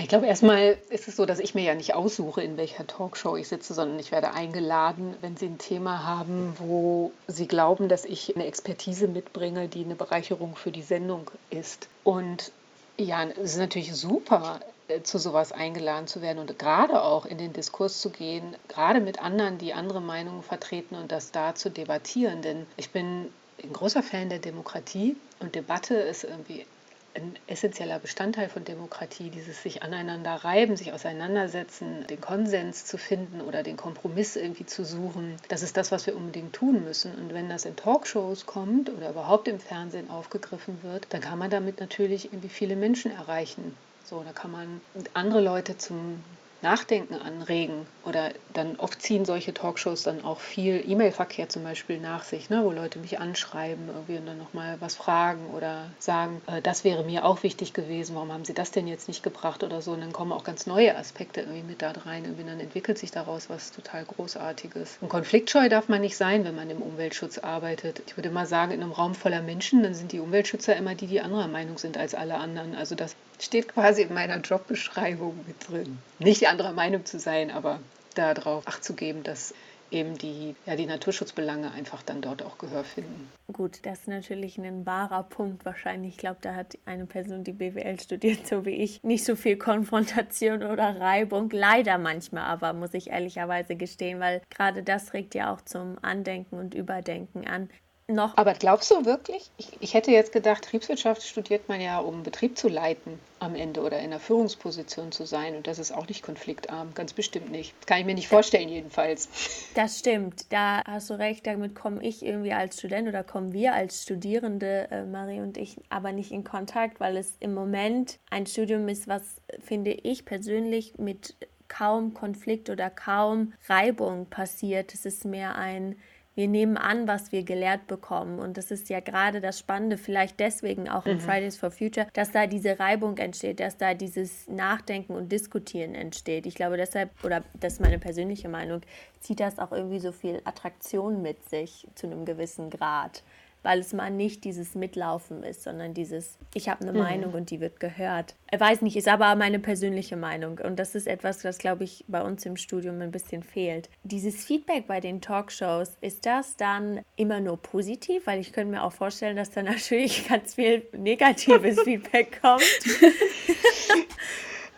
Ich 0.00 0.08
glaube, 0.08 0.26
erstmal 0.26 0.78
ist 0.90 1.08
es 1.08 1.16
so, 1.16 1.26
dass 1.26 1.40
ich 1.40 1.56
mir 1.56 1.64
ja 1.64 1.74
nicht 1.74 1.92
aussuche, 1.92 2.40
in 2.40 2.56
welcher 2.56 2.86
Talkshow 2.86 3.34
ich 3.36 3.48
sitze, 3.48 3.74
sondern 3.74 3.98
ich 3.98 4.12
werde 4.12 4.32
eingeladen, 4.32 5.16
wenn 5.22 5.36
Sie 5.36 5.46
ein 5.46 5.58
Thema 5.58 6.04
haben, 6.04 6.54
wo 6.58 7.10
Sie 7.26 7.48
glauben, 7.48 7.88
dass 7.88 8.04
ich 8.04 8.36
eine 8.36 8.46
Expertise 8.46 9.08
mitbringe, 9.08 9.66
die 9.66 9.84
eine 9.84 9.96
Bereicherung 9.96 10.54
für 10.54 10.70
die 10.70 10.82
Sendung 10.82 11.32
ist. 11.50 11.88
Und 12.04 12.52
ja, 12.96 13.24
es 13.24 13.54
ist 13.54 13.58
natürlich 13.58 13.92
super, 13.92 14.60
äh, 14.86 15.02
zu 15.02 15.18
sowas 15.18 15.50
eingeladen 15.50 16.06
zu 16.06 16.22
werden 16.22 16.38
und 16.38 16.56
gerade 16.60 17.02
auch 17.02 17.26
in 17.26 17.38
den 17.38 17.52
Diskurs 17.52 18.00
zu 18.00 18.10
gehen, 18.10 18.54
gerade 18.68 19.00
mit 19.00 19.20
anderen, 19.20 19.58
die 19.58 19.72
andere 19.72 20.00
Meinungen 20.00 20.44
vertreten 20.44 20.94
und 20.94 21.10
das 21.10 21.32
da 21.32 21.56
zu 21.56 21.70
debattieren. 21.70 22.40
Denn 22.40 22.66
ich 22.76 22.90
bin 22.90 23.32
ein 23.64 23.72
großer 23.72 24.04
Fan 24.04 24.28
der 24.28 24.38
Demokratie 24.38 25.16
und 25.40 25.56
Debatte 25.56 25.94
ist 25.94 26.22
irgendwie 26.22 26.66
ein 27.14 27.36
essentieller 27.46 27.98
Bestandteil 27.98 28.48
von 28.48 28.64
Demokratie, 28.64 29.30
dieses 29.30 29.62
sich 29.62 29.82
aneinander 29.82 30.34
reiben, 30.36 30.76
sich 30.76 30.92
auseinandersetzen, 30.92 32.06
den 32.08 32.20
Konsens 32.20 32.84
zu 32.84 32.98
finden 32.98 33.40
oder 33.40 33.62
den 33.62 33.76
Kompromiss 33.76 34.36
irgendwie 34.36 34.66
zu 34.66 34.84
suchen. 34.84 35.36
Das 35.48 35.62
ist 35.62 35.76
das, 35.76 35.92
was 35.92 36.06
wir 36.06 36.16
unbedingt 36.16 36.54
tun 36.54 36.84
müssen. 36.84 37.14
Und 37.14 37.34
wenn 37.34 37.48
das 37.48 37.64
in 37.64 37.76
Talkshows 37.76 38.46
kommt 38.46 38.90
oder 38.90 39.10
überhaupt 39.10 39.48
im 39.48 39.60
Fernsehen 39.60 40.10
aufgegriffen 40.10 40.82
wird, 40.82 41.06
dann 41.10 41.20
kann 41.20 41.38
man 41.38 41.50
damit 41.50 41.80
natürlich 41.80 42.26
irgendwie 42.26 42.48
viele 42.48 42.76
Menschen 42.76 43.12
erreichen. 43.12 43.76
So, 44.04 44.22
da 44.22 44.32
kann 44.32 44.50
man 44.50 44.80
andere 45.14 45.40
Leute 45.40 45.78
zum 45.78 46.22
Nachdenken 46.62 47.14
anregen. 47.14 47.86
Oder 48.04 48.32
dann 48.52 48.76
oft 48.76 49.00
ziehen 49.00 49.24
solche 49.24 49.54
Talkshows 49.54 50.02
dann 50.02 50.24
auch 50.24 50.40
viel 50.40 50.82
E-Mail-Verkehr 50.86 51.48
zum 51.48 51.62
Beispiel 51.62 51.98
nach 51.98 52.24
sich, 52.24 52.50
ne, 52.50 52.62
wo 52.64 52.72
Leute 52.72 52.98
mich 52.98 53.20
anschreiben 53.20 53.88
irgendwie 53.88 54.16
und 54.16 54.26
dann 54.26 54.38
nochmal 54.38 54.76
was 54.80 54.96
fragen 54.96 55.46
oder 55.54 55.90
sagen, 55.98 56.40
äh, 56.46 56.60
das 56.60 56.84
wäre 56.84 57.04
mir 57.04 57.24
auch 57.24 57.42
wichtig 57.42 57.72
gewesen, 57.72 58.14
warum 58.16 58.32
haben 58.32 58.44
Sie 58.44 58.54
das 58.54 58.70
denn 58.70 58.86
jetzt 58.86 59.08
nicht 59.08 59.22
gebracht 59.22 59.62
oder 59.62 59.82
so. 59.82 59.92
Und 59.92 60.00
dann 60.00 60.12
kommen 60.12 60.32
auch 60.32 60.44
ganz 60.44 60.66
neue 60.66 60.96
Aspekte 60.96 61.40
irgendwie 61.40 61.62
mit 61.62 61.82
da 61.82 61.92
rein. 62.04 62.24
Irgendwie 62.24 62.44
dann 62.44 62.60
entwickelt 62.60 62.98
sich 62.98 63.10
daraus 63.10 63.48
was 63.50 63.72
total 63.72 64.04
Großartiges. 64.04 64.98
Und 65.00 65.08
konfliktscheu 65.08 65.68
darf 65.68 65.88
man 65.88 66.00
nicht 66.00 66.16
sein, 66.16 66.44
wenn 66.44 66.54
man 66.54 66.70
im 66.70 66.82
Umweltschutz 66.82 67.38
arbeitet. 67.38 68.02
Ich 68.06 68.16
würde 68.16 68.30
mal 68.30 68.46
sagen, 68.46 68.72
in 68.72 68.82
einem 68.82 68.92
Raum 68.92 69.14
voller 69.14 69.42
Menschen, 69.42 69.82
dann 69.82 69.94
sind 69.94 70.12
die 70.12 70.20
Umweltschützer 70.20 70.76
immer 70.76 70.94
die, 70.94 71.06
die 71.06 71.20
anderer 71.20 71.48
Meinung 71.48 71.78
sind 71.78 71.96
als 71.96 72.14
alle 72.14 72.36
anderen. 72.36 72.74
Also 72.74 72.94
das 72.94 73.14
steht 73.40 73.68
quasi 73.68 74.02
in 74.02 74.14
meiner 74.14 74.38
Jobbeschreibung 74.38 75.38
mit 75.46 75.68
drin. 75.68 75.98
Nicht 76.18 76.48
die 76.52 76.58
andere 76.58 76.72
Meinung 76.72 77.04
zu 77.04 77.18
sein, 77.18 77.50
aber 77.50 77.80
darauf 78.14 78.66
Acht 78.66 78.84
zu 78.84 78.94
geben, 78.94 79.22
dass 79.22 79.54
eben 79.90 80.16
die, 80.16 80.54
ja, 80.66 80.74
die 80.74 80.86
Naturschutzbelange 80.86 81.70
einfach 81.72 82.02
dann 82.02 82.22
dort 82.22 82.42
auch 82.42 82.56
Gehör 82.58 82.82
finden. 82.82 83.30
Gut, 83.52 83.80
das 83.84 84.00
ist 84.00 84.08
natürlich 84.08 84.58
ein 84.58 84.86
wahrer 84.86 85.22
Punkt 85.22 85.64
wahrscheinlich. 85.64 86.12
Ich 86.12 86.18
glaube, 86.18 86.38
da 86.40 86.54
hat 86.54 86.78
eine 86.86 87.06
Person, 87.06 87.44
die 87.44 87.52
BWL 87.52 88.00
studiert, 88.00 88.46
so 88.46 88.64
wie 88.64 88.82
ich, 88.82 89.02
nicht 89.02 89.24
so 89.24 89.36
viel 89.36 89.56
Konfrontation 89.56 90.62
oder 90.62 90.98
Reibung. 90.98 91.50
Leider 91.50 91.98
manchmal 91.98 92.44
aber, 92.44 92.72
muss 92.72 92.94
ich 92.94 93.10
ehrlicherweise 93.10 93.76
gestehen, 93.76 94.20
weil 94.20 94.40
gerade 94.48 94.82
das 94.82 95.12
regt 95.12 95.34
ja 95.34 95.52
auch 95.52 95.60
zum 95.60 95.98
Andenken 96.02 96.58
und 96.58 96.74
Überdenken 96.74 97.46
an 97.46 97.68
noch. 98.14 98.36
Aber 98.36 98.54
glaubst 98.54 98.90
du 98.90 99.04
wirklich? 99.04 99.50
Ich, 99.56 99.68
ich 99.80 99.94
hätte 99.94 100.10
jetzt 100.10 100.32
gedacht, 100.32 100.62
Betriebswirtschaft 100.62 101.22
studiert 101.22 101.68
man 101.68 101.80
ja, 101.80 101.98
um 101.98 102.22
Betrieb 102.22 102.56
zu 102.56 102.68
leiten 102.68 103.18
am 103.40 103.54
Ende 103.54 103.80
oder 103.80 103.98
in 103.98 104.06
einer 104.06 104.20
Führungsposition 104.20 105.10
zu 105.12 105.26
sein. 105.26 105.56
Und 105.56 105.66
das 105.66 105.78
ist 105.78 105.92
auch 105.92 106.08
nicht 106.08 106.22
konfliktarm, 106.22 106.94
ganz 106.94 107.12
bestimmt 107.12 107.50
nicht. 107.50 107.74
Kann 107.86 107.98
ich 107.98 108.06
mir 108.06 108.14
nicht 108.14 108.28
vorstellen, 108.28 108.68
jedenfalls. 108.68 109.28
Das 109.74 109.98
stimmt, 109.98 110.52
da 110.52 110.82
hast 110.84 111.08
du 111.08 111.14
recht. 111.14 111.46
Damit 111.46 111.74
komme 111.74 112.02
ich 112.02 112.24
irgendwie 112.24 112.52
als 112.52 112.78
Student 112.78 113.08
oder 113.08 113.24
kommen 113.24 113.52
wir 113.52 113.72
als 113.72 114.02
Studierende, 114.02 114.88
äh, 114.90 115.04
Marie 115.04 115.40
und 115.40 115.56
ich, 115.56 115.76
aber 115.88 116.12
nicht 116.12 116.30
in 116.30 116.44
Kontakt, 116.44 117.00
weil 117.00 117.16
es 117.16 117.36
im 117.40 117.54
Moment 117.54 118.18
ein 118.30 118.46
Studium 118.46 118.86
ist, 118.88 119.08
was, 119.08 119.22
finde 119.60 119.92
ich 119.92 120.24
persönlich, 120.24 120.98
mit 120.98 121.34
kaum 121.68 122.12
Konflikt 122.12 122.68
oder 122.68 122.90
kaum 122.90 123.54
Reibung 123.68 124.26
passiert. 124.26 124.92
Es 124.92 125.06
ist 125.06 125.24
mehr 125.24 125.56
ein 125.56 125.96
wir 126.34 126.48
nehmen 126.48 126.76
an, 126.76 127.06
was 127.06 127.32
wir 127.32 127.42
gelehrt 127.42 127.86
bekommen. 127.86 128.38
Und 128.38 128.56
das 128.56 128.70
ist 128.70 128.88
ja 128.88 129.00
gerade 129.00 129.40
das 129.40 129.58
Spannende, 129.58 129.98
vielleicht 129.98 130.40
deswegen 130.40 130.88
auch 130.88 131.06
in 131.06 131.16
mhm. 131.16 131.20
Fridays 131.20 131.56
for 131.56 131.70
Future, 131.70 132.06
dass 132.14 132.32
da 132.32 132.46
diese 132.46 132.78
Reibung 132.78 133.18
entsteht, 133.18 133.60
dass 133.60 133.76
da 133.76 133.94
dieses 133.94 134.48
Nachdenken 134.48 135.14
und 135.14 135.30
Diskutieren 135.30 135.94
entsteht. 135.94 136.46
Ich 136.46 136.54
glaube 136.54 136.76
deshalb, 136.76 137.10
oder 137.24 137.42
das 137.54 137.74
ist 137.74 137.80
meine 137.80 137.98
persönliche 137.98 138.48
Meinung, 138.48 138.80
zieht 139.20 139.40
das 139.40 139.58
auch 139.58 139.72
irgendwie 139.72 140.00
so 140.00 140.12
viel 140.12 140.40
Attraktion 140.44 141.22
mit 141.22 141.48
sich 141.48 141.86
zu 141.94 142.06
einem 142.06 142.24
gewissen 142.24 142.70
Grad 142.70 143.22
weil 143.62 143.80
es 143.80 143.92
mal 143.92 144.10
nicht 144.10 144.44
dieses 144.44 144.74
Mitlaufen 144.74 145.42
ist, 145.42 145.62
sondern 145.62 145.94
dieses, 145.94 146.38
ich 146.54 146.68
habe 146.68 146.82
eine 146.82 146.92
mhm. 146.92 146.98
Meinung 146.98 147.34
und 147.34 147.50
die 147.50 147.60
wird 147.60 147.80
gehört. 147.80 148.34
Ich 148.50 148.60
weiß 148.60 148.82
nicht, 148.82 148.96
ist 148.96 149.08
aber 149.08 149.34
meine 149.36 149.58
persönliche 149.58 150.16
Meinung 150.16 150.58
und 150.58 150.78
das 150.78 150.94
ist 150.94 151.06
etwas, 151.06 151.38
das, 151.38 151.58
glaube 151.58 151.84
ich, 151.84 152.04
bei 152.08 152.22
uns 152.22 152.44
im 152.44 152.56
Studium 152.56 153.00
ein 153.00 153.10
bisschen 153.10 153.42
fehlt. 153.42 153.88
Dieses 154.02 154.44
Feedback 154.44 154.86
bei 154.86 155.00
den 155.00 155.20
Talkshows, 155.20 155.96
ist 156.00 156.26
das 156.26 156.56
dann 156.56 157.00
immer 157.16 157.40
nur 157.40 157.56
positiv? 157.56 158.26
Weil 158.26 158.40
ich 158.40 158.52
könnte 158.52 158.72
mir 158.72 158.82
auch 158.82 158.92
vorstellen, 158.92 159.36
dass 159.36 159.50
da 159.50 159.62
natürlich 159.62 160.28
ganz 160.28 160.54
viel 160.54 160.86
negatives 160.96 161.80
Feedback 161.84 162.40
kommt. 162.40 162.62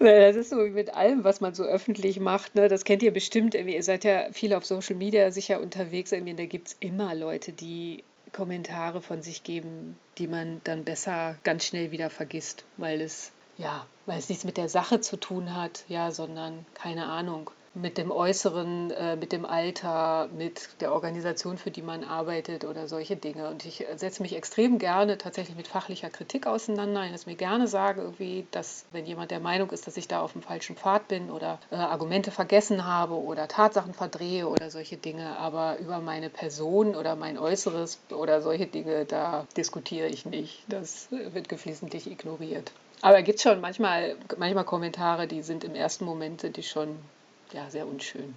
Das 0.00 0.36
ist 0.36 0.50
so 0.50 0.56
wie 0.64 0.70
mit 0.70 0.92
allem, 0.92 1.24
was 1.24 1.40
man 1.40 1.54
so 1.54 1.62
öffentlich 1.62 2.20
macht. 2.20 2.56
Ne? 2.56 2.68
Das 2.68 2.84
kennt 2.84 3.02
ihr 3.02 3.12
bestimmt. 3.12 3.54
Ihr 3.54 3.82
seid 3.82 4.04
ja 4.04 4.30
viel 4.32 4.52
auf 4.52 4.66
Social 4.66 4.96
Media 4.96 5.30
sicher 5.30 5.60
unterwegs. 5.60 6.10
Da 6.10 6.18
gibt 6.18 6.68
es 6.68 6.76
immer 6.80 7.14
Leute, 7.14 7.52
die 7.52 8.04
Kommentare 8.34 9.00
von 9.00 9.22
sich 9.22 9.44
geben, 9.44 9.98
die 10.18 10.26
man 10.26 10.60
dann 10.64 10.84
besser 10.84 11.36
ganz 11.44 11.64
schnell 11.64 11.90
wieder 11.90 12.10
vergisst, 12.10 12.64
weil 12.76 13.00
es 13.00 13.32
ja, 13.56 13.86
weil 14.06 14.18
es 14.18 14.28
nichts 14.28 14.44
mit 14.44 14.56
der 14.56 14.68
Sache 14.68 15.00
zu 15.00 15.16
tun 15.16 15.54
hat, 15.54 15.84
ja, 15.88 16.10
sondern 16.10 16.66
keine 16.74 17.06
Ahnung, 17.06 17.50
mit 17.74 17.98
dem 17.98 18.10
Äußeren, 18.10 18.90
äh, 18.92 19.16
mit 19.16 19.32
dem 19.32 19.44
Alter, 19.44 20.28
mit 20.36 20.80
der 20.80 20.92
Organisation, 20.92 21.58
für 21.58 21.70
die 21.70 21.82
man 21.82 22.04
arbeitet 22.04 22.64
oder 22.64 22.86
solche 22.86 23.16
Dinge. 23.16 23.48
Und 23.48 23.64
ich 23.66 23.84
setze 23.96 24.22
mich 24.22 24.36
extrem 24.36 24.78
gerne 24.78 25.18
tatsächlich 25.18 25.56
mit 25.56 25.66
fachlicher 25.66 26.10
Kritik 26.10 26.46
auseinander. 26.46 27.04
Lasse 27.10 27.28
mir 27.28 27.36
gerne 27.36 27.66
sagen, 27.66 28.00
irgendwie, 28.00 28.46
dass 28.52 28.84
wenn 28.92 29.06
jemand 29.06 29.30
der 29.30 29.40
Meinung 29.40 29.70
ist, 29.70 29.86
dass 29.86 29.96
ich 29.96 30.06
da 30.06 30.20
auf 30.20 30.32
dem 30.32 30.42
falschen 30.42 30.76
Pfad 30.76 31.08
bin 31.08 31.30
oder 31.30 31.58
äh, 31.70 31.76
Argumente 31.76 32.30
vergessen 32.30 32.86
habe 32.86 33.14
oder 33.14 33.48
Tatsachen 33.48 33.92
verdrehe 33.92 34.48
oder 34.48 34.70
solche 34.70 34.96
Dinge, 34.96 35.36
aber 35.38 35.78
über 35.78 35.98
meine 35.98 36.30
Person 36.30 36.94
oder 36.94 37.16
mein 37.16 37.38
Äußeres 37.38 37.98
oder 38.10 38.40
solche 38.40 38.66
Dinge, 38.66 39.04
da 39.04 39.46
diskutiere 39.56 40.06
ich 40.06 40.26
nicht. 40.26 40.62
Das 40.68 41.08
wird 41.10 41.48
geflissentlich 41.48 42.10
ignoriert. 42.10 42.72
Aber 43.02 43.18
es 43.18 43.24
gibt 43.24 43.40
schon 43.40 43.60
manchmal, 43.60 44.16
manchmal 44.38 44.64
Kommentare, 44.64 45.26
die 45.26 45.42
sind 45.42 45.64
im 45.64 45.74
ersten 45.74 46.04
Moment, 46.04 46.56
die 46.56 46.62
schon 46.62 46.96
ja, 47.52 47.68
sehr 47.70 47.86
unschön. 47.86 48.34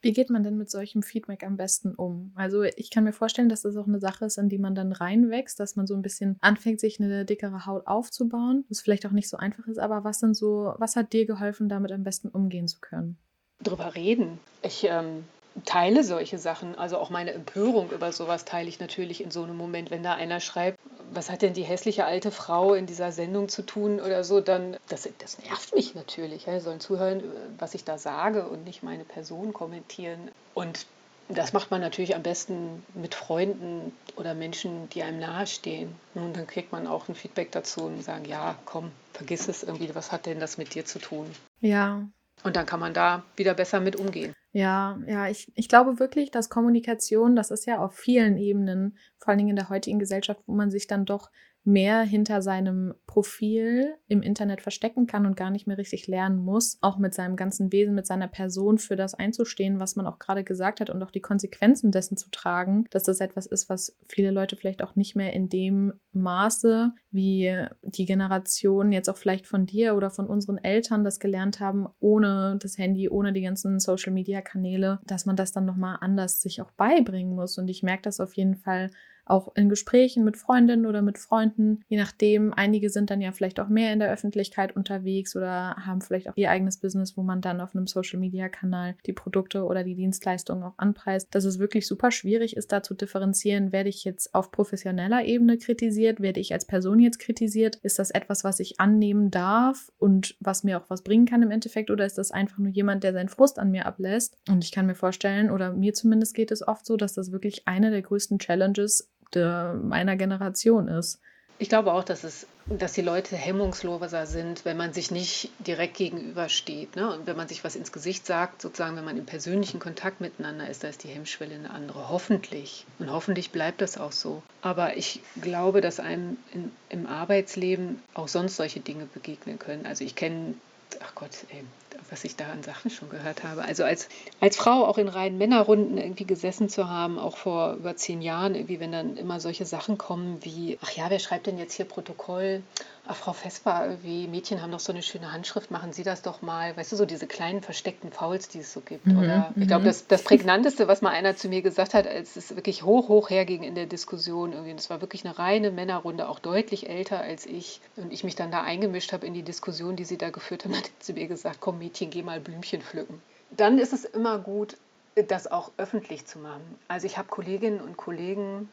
Wie 0.00 0.12
geht 0.12 0.30
man 0.30 0.44
denn 0.44 0.56
mit 0.56 0.70
solchem 0.70 1.02
Feedback 1.02 1.42
am 1.42 1.56
besten 1.56 1.94
um? 1.94 2.32
Also 2.36 2.62
ich 2.62 2.90
kann 2.90 3.02
mir 3.02 3.12
vorstellen, 3.12 3.48
dass 3.48 3.62
das 3.62 3.76
auch 3.76 3.88
eine 3.88 3.98
Sache 3.98 4.26
ist, 4.26 4.38
in 4.38 4.48
die 4.48 4.58
man 4.58 4.76
dann 4.76 4.92
reinwächst, 4.92 5.58
dass 5.58 5.74
man 5.74 5.88
so 5.88 5.94
ein 5.94 6.02
bisschen 6.02 6.36
anfängt, 6.40 6.78
sich 6.78 7.00
eine 7.00 7.24
dickere 7.24 7.66
Haut 7.66 7.86
aufzubauen, 7.88 8.64
was 8.68 8.80
vielleicht 8.80 9.06
auch 9.06 9.10
nicht 9.10 9.28
so 9.28 9.36
einfach 9.36 9.66
ist, 9.66 9.78
aber 9.78 10.04
was 10.04 10.20
sind 10.20 10.34
so, 10.34 10.74
was 10.78 10.94
hat 10.94 11.12
dir 11.12 11.26
geholfen, 11.26 11.68
damit 11.68 11.90
am 11.90 12.04
besten 12.04 12.28
umgehen 12.28 12.68
zu 12.68 12.78
können? 12.80 13.18
Drüber 13.60 13.96
reden. 13.96 14.38
Ich 14.62 14.84
ähm, 14.84 15.24
teile 15.64 16.04
solche 16.04 16.38
Sachen. 16.38 16.76
Also 16.76 16.98
auch 16.98 17.10
meine 17.10 17.32
Empörung 17.32 17.90
über 17.90 18.12
sowas 18.12 18.44
teile 18.44 18.68
ich 18.68 18.80
natürlich 18.80 19.22
in 19.22 19.30
so 19.30 19.42
einem 19.42 19.56
Moment, 19.56 19.90
wenn 19.90 20.02
da 20.02 20.14
einer 20.14 20.40
schreibt, 20.40 20.78
was 21.12 21.30
hat 21.30 21.42
denn 21.42 21.54
die 21.54 21.62
hässliche 21.62 22.04
alte 22.04 22.30
Frau 22.30 22.74
in 22.74 22.86
dieser 22.86 23.12
Sendung 23.12 23.48
zu 23.48 23.62
tun 23.62 24.00
oder 24.00 24.24
so, 24.24 24.40
dann, 24.40 24.76
das, 24.88 25.08
das 25.18 25.38
nervt 25.38 25.74
mich 25.74 25.94
natürlich. 25.94 26.46
Ja. 26.46 26.60
sollen 26.60 26.80
zuhören, 26.80 27.22
was 27.58 27.74
ich 27.74 27.84
da 27.84 27.98
sage 27.98 28.46
und 28.46 28.64
nicht 28.64 28.82
meine 28.82 29.04
Person 29.04 29.52
kommentieren. 29.52 30.30
Und 30.54 30.86
das 31.28 31.52
macht 31.52 31.70
man 31.70 31.80
natürlich 31.80 32.14
am 32.14 32.22
besten 32.22 32.84
mit 32.94 33.14
Freunden 33.14 33.92
oder 34.16 34.34
Menschen, 34.34 34.88
die 34.90 35.02
einem 35.02 35.20
nahestehen. 35.20 35.94
Und 36.14 36.36
dann 36.36 36.46
kriegt 36.46 36.72
man 36.72 36.86
auch 36.86 37.08
ein 37.08 37.14
Feedback 37.14 37.52
dazu 37.52 37.82
und 37.82 38.02
sagen, 38.02 38.24
ja, 38.24 38.56
komm, 38.64 38.90
vergiss 39.12 39.48
es 39.48 39.62
irgendwie, 39.62 39.94
was 39.94 40.10
hat 40.10 40.26
denn 40.26 40.40
das 40.40 40.56
mit 40.56 40.74
dir 40.74 40.84
zu 40.84 40.98
tun? 40.98 41.30
Ja. 41.60 42.02
Und 42.44 42.56
dann 42.56 42.66
kann 42.66 42.80
man 42.80 42.94
da 42.94 43.24
wieder 43.36 43.54
besser 43.54 43.80
mit 43.80 43.96
umgehen. 43.96 44.34
Ja, 44.52 44.98
ja, 45.06 45.28
ich, 45.28 45.52
ich 45.56 45.68
glaube 45.68 45.98
wirklich, 46.00 46.30
dass 46.30 46.48
Kommunikation, 46.48 47.36
das 47.36 47.50
ist 47.50 47.66
ja 47.66 47.78
auf 47.84 47.94
vielen 47.94 48.38
Ebenen, 48.38 48.96
vor 49.18 49.28
allen 49.28 49.38
Dingen 49.38 49.50
in 49.50 49.56
der 49.56 49.68
heutigen 49.68 49.98
Gesellschaft, 49.98 50.40
wo 50.46 50.54
man 50.54 50.70
sich 50.70 50.86
dann 50.86 51.04
doch 51.04 51.30
mehr 51.68 52.00
hinter 52.00 52.40
seinem 52.40 52.94
Profil 53.06 53.94
im 54.08 54.22
Internet 54.22 54.62
verstecken 54.62 55.06
kann 55.06 55.26
und 55.26 55.36
gar 55.36 55.50
nicht 55.50 55.66
mehr 55.66 55.76
richtig 55.76 56.06
lernen 56.06 56.38
muss, 56.38 56.78
auch 56.80 56.98
mit 56.98 57.12
seinem 57.12 57.36
ganzen 57.36 57.70
Wesen, 57.72 57.94
mit 57.94 58.06
seiner 58.06 58.26
Person 58.26 58.78
für 58.78 58.96
das 58.96 59.14
einzustehen, 59.14 59.78
was 59.78 59.94
man 59.94 60.06
auch 60.06 60.18
gerade 60.18 60.44
gesagt 60.44 60.80
hat 60.80 60.88
und 60.88 61.02
auch 61.02 61.10
die 61.10 61.20
Konsequenzen 61.20 61.92
dessen 61.92 62.16
zu 62.16 62.30
tragen, 62.30 62.86
dass 62.90 63.02
das 63.02 63.20
etwas 63.20 63.44
ist, 63.44 63.68
was 63.68 63.96
viele 64.08 64.30
Leute 64.30 64.56
vielleicht 64.56 64.82
auch 64.82 64.96
nicht 64.96 65.14
mehr 65.14 65.34
in 65.34 65.50
dem 65.50 65.92
Maße, 66.12 66.92
wie 67.10 67.54
die 67.82 68.06
Generation 68.06 68.90
jetzt 68.90 69.10
auch 69.10 69.18
vielleicht 69.18 69.46
von 69.46 69.66
dir 69.66 69.94
oder 69.94 70.08
von 70.10 70.26
unseren 70.26 70.56
Eltern 70.56 71.04
das 71.04 71.20
gelernt 71.20 71.60
haben, 71.60 71.86
ohne 72.00 72.56
das 72.62 72.78
Handy, 72.78 73.10
ohne 73.10 73.34
die 73.34 73.42
ganzen 73.42 73.78
Social-Media-Kanäle, 73.78 75.00
dass 75.04 75.26
man 75.26 75.36
das 75.36 75.52
dann 75.52 75.66
nochmal 75.66 75.98
anders 76.00 76.40
sich 76.40 76.62
auch 76.62 76.70
beibringen 76.72 77.34
muss. 77.34 77.58
Und 77.58 77.68
ich 77.68 77.82
merke 77.82 78.02
das 78.02 78.20
auf 78.20 78.34
jeden 78.34 78.56
Fall 78.56 78.90
auch 79.30 79.54
in 79.54 79.68
Gesprächen 79.68 80.24
mit 80.24 80.36
Freundinnen 80.36 80.86
oder 80.86 81.02
mit 81.02 81.18
Freunden, 81.18 81.82
je 81.88 81.98
nachdem. 81.98 82.52
Einige 82.52 82.90
sind 82.90 83.10
dann 83.10 83.20
ja 83.20 83.32
vielleicht 83.32 83.60
auch 83.60 83.68
mehr 83.68 83.92
in 83.92 83.98
der 83.98 84.12
Öffentlichkeit 84.12 84.74
unterwegs 84.76 85.36
oder 85.36 85.76
haben 85.76 86.00
vielleicht 86.00 86.28
auch 86.28 86.36
ihr 86.36 86.50
eigenes 86.50 86.78
Business, 86.78 87.16
wo 87.16 87.22
man 87.22 87.40
dann 87.40 87.60
auf 87.60 87.74
einem 87.74 87.86
Social-Media-Kanal 87.86 88.96
die 89.06 89.12
Produkte 89.12 89.64
oder 89.64 89.84
die 89.84 89.94
Dienstleistungen 89.94 90.62
auch 90.62 90.78
anpreist. 90.78 91.34
Dass 91.34 91.44
es 91.44 91.58
wirklich 91.58 91.86
super 91.86 92.10
schwierig 92.10 92.56
ist, 92.56 92.72
da 92.72 92.82
zu 92.82 92.94
differenzieren, 92.94 93.72
werde 93.72 93.88
ich 93.88 94.04
jetzt 94.04 94.34
auf 94.34 94.50
professioneller 94.50 95.24
Ebene 95.24 95.58
kritisiert, 95.58 96.20
werde 96.20 96.40
ich 96.40 96.52
als 96.52 96.66
Person 96.66 97.00
jetzt 97.00 97.18
kritisiert, 97.18 97.76
ist 97.76 97.98
das 97.98 98.10
etwas, 98.10 98.44
was 98.44 98.60
ich 98.60 98.80
annehmen 98.80 99.30
darf 99.30 99.90
und 99.98 100.36
was 100.40 100.64
mir 100.64 100.78
auch 100.78 100.88
was 100.88 101.02
bringen 101.02 101.26
kann 101.26 101.42
im 101.42 101.50
Endeffekt 101.50 101.90
oder 101.90 102.06
ist 102.06 102.18
das 102.18 102.30
einfach 102.30 102.58
nur 102.58 102.70
jemand, 102.70 103.04
der 103.04 103.12
seinen 103.12 103.28
Frust 103.28 103.58
an 103.58 103.70
mir 103.70 103.86
ablässt? 103.86 104.36
Und 104.48 104.64
ich 104.64 104.72
kann 104.72 104.86
mir 104.86 104.94
vorstellen, 104.94 105.50
oder 105.50 105.72
mir 105.72 105.94
zumindest 105.94 106.34
geht 106.34 106.50
es 106.50 106.66
oft 106.66 106.86
so, 106.86 106.96
dass 106.96 107.14
das 107.14 107.32
wirklich 107.32 107.66
eine 107.66 107.90
der 107.90 108.02
größten 108.02 108.38
Challenges 108.38 109.10
der, 109.34 109.74
meiner 109.82 110.16
Generation 110.16 110.88
ist. 110.88 111.20
Ich 111.60 111.68
glaube 111.68 111.92
auch, 111.92 112.04
dass, 112.04 112.22
es, 112.22 112.46
dass 112.66 112.92
die 112.92 113.02
Leute 113.02 113.34
hemmungsloser 113.34 114.26
sind, 114.26 114.64
wenn 114.64 114.76
man 114.76 114.92
sich 114.92 115.10
nicht 115.10 115.50
direkt 115.58 115.96
gegenübersteht. 115.96 116.94
Ne? 116.94 117.12
Und 117.12 117.26
wenn 117.26 117.36
man 117.36 117.48
sich 117.48 117.64
was 117.64 117.74
ins 117.74 117.90
Gesicht 117.90 118.26
sagt, 118.26 118.62
sozusagen, 118.62 118.96
wenn 118.96 119.04
man 119.04 119.16
im 119.16 119.26
persönlichen 119.26 119.80
Kontakt 119.80 120.20
miteinander 120.20 120.70
ist, 120.70 120.84
da 120.84 120.88
ist 120.88 121.02
die 121.02 121.08
Hemmschwelle 121.08 121.56
eine 121.56 121.70
andere. 121.70 122.10
Hoffentlich. 122.10 122.86
Und 123.00 123.10
hoffentlich 123.10 123.50
bleibt 123.50 123.80
das 123.80 123.98
auch 123.98 124.12
so. 124.12 124.42
Aber 124.62 124.96
ich 124.96 125.20
glaube, 125.40 125.80
dass 125.80 125.98
einem 125.98 126.36
in, 126.54 126.70
im 126.90 127.06
Arbeitsleben 127.06 128.00
auch 128.14 128.28
sonst 128.28 128.56
solche 128.56 128.78
Dinge 128.78 129.06
begegnen 129.06 129.58
können. 129.58 129.84
Also 129.84 130.04
ich 130.04 130.14
kenne 130.14 130.54
ach 131.02 131.14
Gott, 131.14 131.30
ey, 131.50 131.64
was 132.10 132.24
ich 132.24 132.36
da 132.36 132.50
an 132.50 132.62
Sachen 132.62 132.90
schon 132.90 133.08
gehört 133.08 133.44
habe. 133.44 133.62
Also 133.62 133.84
als, 133.84 134.08
als 134.40 134.56
Frau 134.56 134.86
auch 134.86 134.98
in 134.98 135.08
reinen 135.08 135.38
Männerrunden 135.38 135.98
irgendwie 135.98 136.24
gesessen 136.24 136.68
zu 136.68 136.88
haben, 136.88 137.18
auch 137.18 137.36
vor 137.36 137.74
über 137.74 137.96
zehn 137.96 138.22
Jahren, 138.22 138.54
irgendwie, 138.54 138.80
wenn 138.80 138.92
dann 138.92 139.16
immer 139.16 139.40
solche 139.40 139.66
Sachen 139.66 139.98
kommen 139.98 140.44
wie, 140.44 140.78
ach 140.82 140.90
ja, 140.92 141.10
wer 141.10 141.18
schreibt 141.18 141.46
denn 141.46 141.58
jetzt 141.58 141.74
hier 141.74 141.84
Protokoll? 141.86 142.62
Ach, 143.10 143.16
Frau 143.16 143.32
Vesper, 143.32 143.96
wie 144.02 144.26
Mädchen 144.28 144.60
haben 144.60 144.70
doch 144.70 144.80
so 144.80 144.92
eine 144.92 145.02
schöne 145.02 145.32
Handschrift, 145.32 145.70
machen 145.70 145.94
Sie 145.94 146.02
das 146.02 146.20
doch 146.20 146.42
mal. 146.42 146.76
Weißt 146.76 146.92
du, 146.92 146.96
so 146.96 147.06
diese 147.06 147.26
kleinen 147.26 147.62
versteckten 147.62 148.12
Fouls, 148.12 148.48
die 148.48 148.58
es 148.58 148.70
so 148.70 148.80
gibt. 148.80 149.06
Mhm, 149.06 149.18
Oder 149.18 149.54
ich 149.56 149.66
glaube, 149.66 149.82
mhm. 149.82 149.86
das, 149.86 150.06
das 150.06 150.22
Prägnanteste, 150.22 150.88
was 150.88 151.00
mal 151.00 151.10
einer 151.10 151.34
zu 151.34 151.48
mir 151.48 151.62
gesagt 151.62 151.94
hat, 151.94 152.06
als 152.06 152.36
es 152.36 152.54
wirklich 152.54 152.82
hoch, 152.82 153.08
hoch 153.08 153.30
herging 153.30 153.62
in 153.62 153.74
der 153.74 153.86
Diskussion, 153.86 154.52
irgendwie, 154.52 154.74
das 154.74 154.90
war 154.90 155.00
wirklich 155.00 155.24
eine 155.24 155.38
reine 155.38 155.70
Männerrunde, 155.70 156.28
auch 156.28 156.38
deutlich 156.38 156.90
älter 156.90 157.18
als 157.18 157.46
ich. 157.46 157.80
Und 157.96 158.12
ich 158.12 158.24
mich 158.24 158.36
dann 158.36 158.50
da 158.50 158.62
eingemischt 158.62 159.14
habe 159.14 159.26
in 159.26 159.32
die 159.32 159.42
Diskussion, 159.42 159.96
die 159.96 160.04
sie 160.04 160.18
da 160.18 160.28
geführt 160.28 160.66
haben, 160.66 160.74
hat 160.76 160.90
zu 160.98 161.14
mir 161.14 161.28
gesagt, 161.28 161.60
komm 161.60 161.78
Mädchen, 161.78 162.10
geh 162.10 162.22
mal 162.22 162.40
Blümchen 162.40 162.82
pflücken. 162.82 163.22
Dann 163.56 163.78
ist 163.78 163.94
es 163.94 164.04
immer 164.04 164.38
gut, 164.38 164.76
das 165.14 165.50
auch 165.50 165.72
öffentlich 165.78 166.26
zu 166.26 166.38
machen. 166.38 166.78
Also 166.88 167.06
ich 167.06 167.16
habe 167.16 167.28
Kolleginnen 167.28 167.80
und 167.80 167.96
Kollegen, 167.96 168.68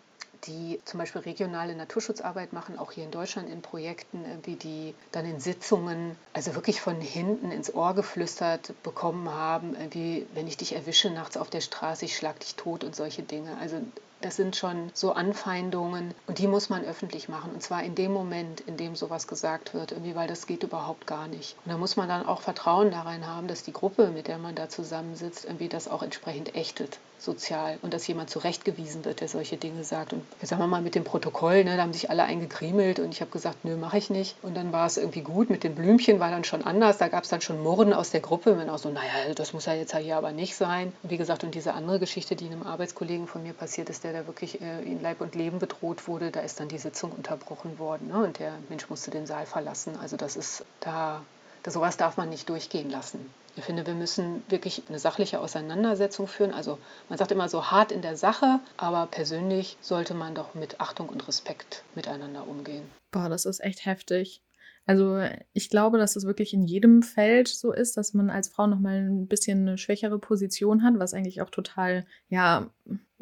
die 0.48 0.80
zum 0.86 1.00
Beispiel 1.00 1.22
regionale 1.22 1.76
Naturschutzarbeit 1.76 2.54
machen, 2.54 2.78
auch 2.78 2.92
hier 2.92 3.04
in 3.04 3.12
Deutschland 3.12 3.50
in 3.50 3.62
Projekten, 3.62 4.26
wie 4.44 4.56
die 4.56 4.94
dann 5.12 5.26
in 5.26 5.40
Sitzungen, 5.40 6.16
also 6.34 6.56
wirklich 6.56 6.82
von 6.82 7.00
hinten 7.00 7.52
ins 7.52 7.74
Ohr 7.74 7.94
geflüstert 7.94 8.74
bekommen 8.84 9.30
haben, 9.30 9.76
wie 9.92 10.26
wenn 10.34 10.48
ich 10.48 10.58
dich 10.58 10.74
erwische 10.74 11.10
nachts 11.10 11.38
auf 11.38 11.50
der 11.50 11.62
Straße, 11.62 12.06
ich 12.06 12.16
schlag 12.16 12.40
dich 12.40 12.56
tot 12.56 12.84
und 12.84 12.96
solche 12.96 13.24
Dinge. 13.24 13.58
Also 13.60 13.82
das 14.22 14.38
sind 14.38 14.56
schon 14.56 14.90
so 14.94 15.12
Anfeindungen 15.12 16.14
und 16.26 16.40
die 16.40 16.48
muss 16.48 16.70
man 16.70 16.84
öffentlich 16.84 17.30
machen. 17.30 17.52
Und 17.54 17.62
zwar 17.62 17.84
in 17.84 17.96
dem 17.96 18.12
Moment, 18.12 18.62
in 18.62 18.78
dem 18.78 18.96
sowas 18.96 19.28
gesagt 19.28 19.74
wird, 19.74 19.92
irgendwie, 19.92 20.16
weil 20.16 20.28
das 20.28 20.48
geht 20.48 20.64
überhaupt 20.64 21.06
gar 21.06 21.28
nicht. 21.28 21.56
Und 21.64 21.72
da 21.72 21.78
muss 21.78 21.96
man 21.96 22.10
dann 22.10 22.26
auch 22.26 22.42
Vertrauen 22.42 22.92
darin 22.92 23.28
haben, 23.28 23.48
dass 23.48 23.64
die 23.64 23.74
Gruppe, 23.74 24.08
mit 24.08 24.28
der 24.28 24.38
man 24.38 24.56
da 24.56 24.70
zusammensitzt, 24.70 25.46
irgendwie 25.46 25.70
das 25.70 25.88
auch 25.88 26.02
entsprechend 26.02 26.56
ächtet, 26.56 26.98
sozial. 27.18 27.78
Und 27.82 27.94
dass 27.94 28.08
jemand 28.08 28.30
zurechtgewiesen 28.30 29.06
wird, 29.06 29.22
der 29.22 29.28
solche 29.28 29.58
Dinge 29.58 29.84
sagt. 29.84 30.14
Und 30.14 30.24
sagen 30.42 30.62
wir 30.62 30.68
mal 30.68 30.82
mit 30.82 30.96
dem 30.96 31.04
Protokoll, 31.04 31.64
ne, 31.64 31.76
da 31.78 31.84
haben 31.84 31.94
sich 31.94 32.10
alle 32.10 32.24
eingegriemelt 32.24 33.00
und 33.00 33.14
ich 33.14 33.22
habe 33.22 33.32
gesagt, 33.32 33.66
nö, 33.66 33.78
mache 33.78 33.98
ich 33.98 34.10
nicht. 34.10 34.36
Und 34.42 34.56
dann 34.56 34.72
war 34.72 34.86
es 34.86 34.98
irgendwie 34.98 35.22
gut. 35.22 35.50
Mit 35.50 35.64
den 35.64 35.76
Blümchen 35.76 36.20
war 36.20 36.32
dann 36.32 36.44
schon 36.44 36.64
anders. 36.64 36.98
Da 36.98 37.08
gab 37.08 37.24
es 37.24 37.30
dann 37.30 37.42
schon 37.42 37.62
Murren 37.64 37.94
aus 37.94 38.12
der 38.12 38.22
Gruppe. 38.22 38.54
Und 38.54 38.70
auch 38.70 38.78
so, 38.78 38.90
naja, 38.90 39.34
das 39.36 39.54
muss 39.54 39.66
ja 39.66 39.74
jetzt 39.74 39.96
hier 39.96 40.18
aber 40.18 40.32
nicht 40.32 40.56
sein. 40.56 40.94
Und 41.04 41.10
wie 41.10 41.18
gesagt, 41.18 41.44
und 41.44 41.56
diese 41.56 41.74
andere 41.74 42.00
Geschichte, 42.00 42.36
die 42.36 42.46
einem 42.46 42.64
Arbeitskollegen 42.64 43.28
von 43.28 43.44
mir 43.44 43.54
passiert 43.54 43.90
ist, 43.90 44.04
der 44.04 44.14
da 44.14 44.28
wirklich 44.28 44.62
äh, 44.62 44.82
in 44.84 45.02
Leib 45.02 45.22
und 45.22 45.36
Leben 45.36 45.60
bedroht 45.60 46.08
wurde, 46.08 46.32
da 46.32 46.42
ist 46.42 46.60
dann 46.60 46.68
die 46.68 46.78
Sitzung 46.78 47.12
unterbrochen 47.12 47.80
worden 47.80 48.10
ne? 48.10 48.24
und 48.24 48.40
der 48.40 48.54
Mensch 48.70 48.90
musste 48.90 49.12
den 49.12 49.26
Saal 49.26 49.46
verlassen. 49.46 49.98
Also 50.02 50.18
das 50.18 50.36
ist 50.36 50.66
da, 50.80 51.22
da 51.66 51.72
sowas 51.72 51.98
darf 51.98 52.16
man 52.16 52.30
nicht 52.30 52.48
durchgehen 52.48 52.92
lassen. 52.92 53.34
Ich 53.56 53.64
finde, 53.64 53.88
wir 53.88 53.96
müssen 53.96 54.44
wirklich 54.50 54.84
eine 54.88 55.00
sachliche 55.00 55.40
Auseinandersetzung 55.40 56.28
führen. 56.28 56.54
Also 56.54 56.78
man 57.10 57.18
sagt 57.18 57.32
immer 57.32 57.50
so 57.50 57.72
hart 57.72 57.92
in 57.92 58.04
der 58.04 58.18
Sache, 58.18 58.60
aber 58.78 59.08
persönlich 59.08 59.76
sollte 59.82 60.14
man 60.14 60.36
doch 60.36 60.54
mit 60.54 60.80
Achtung 60.80 61.10
und 61.10 61.28
Respekt 61.28 61.84
miteinander 61.96 62.48
umgehen. 62.48 62.84
Boah, 63.10 63.30
das 63.30 63.46
ist 63.46 63.64
echt 63.64 63.84
heftig. 63.84 64.44
Also 64.86 65.20
ich 65.54 65.72
glaube, 65.72 65.98
dass 65.98 66.16
es 66.16 66.28
wirklich 66.28 66.54
in 66.54 66.62
jedem 66.62 67.02
Feld 67.02 67.48
so 67.48 67.74
ist, 67.74 67.98
dass 67.98 68.14
man 68.14 68.30
als 68.30 68.50
Frau 68.50 68.68
nochmal 68.68 68.98
ein 68.98 69.26
bisschen 69.26 69.62
eine 69.62 69.80
schwächere 69.80 70.20
Position 70.20 70.84
hat, 70.84 71.00
was 71.00 71.16
eigentlich 71.16 71.42
auch 71.42 71.50
total, 71.50 72.06
ja, 72.30 72.70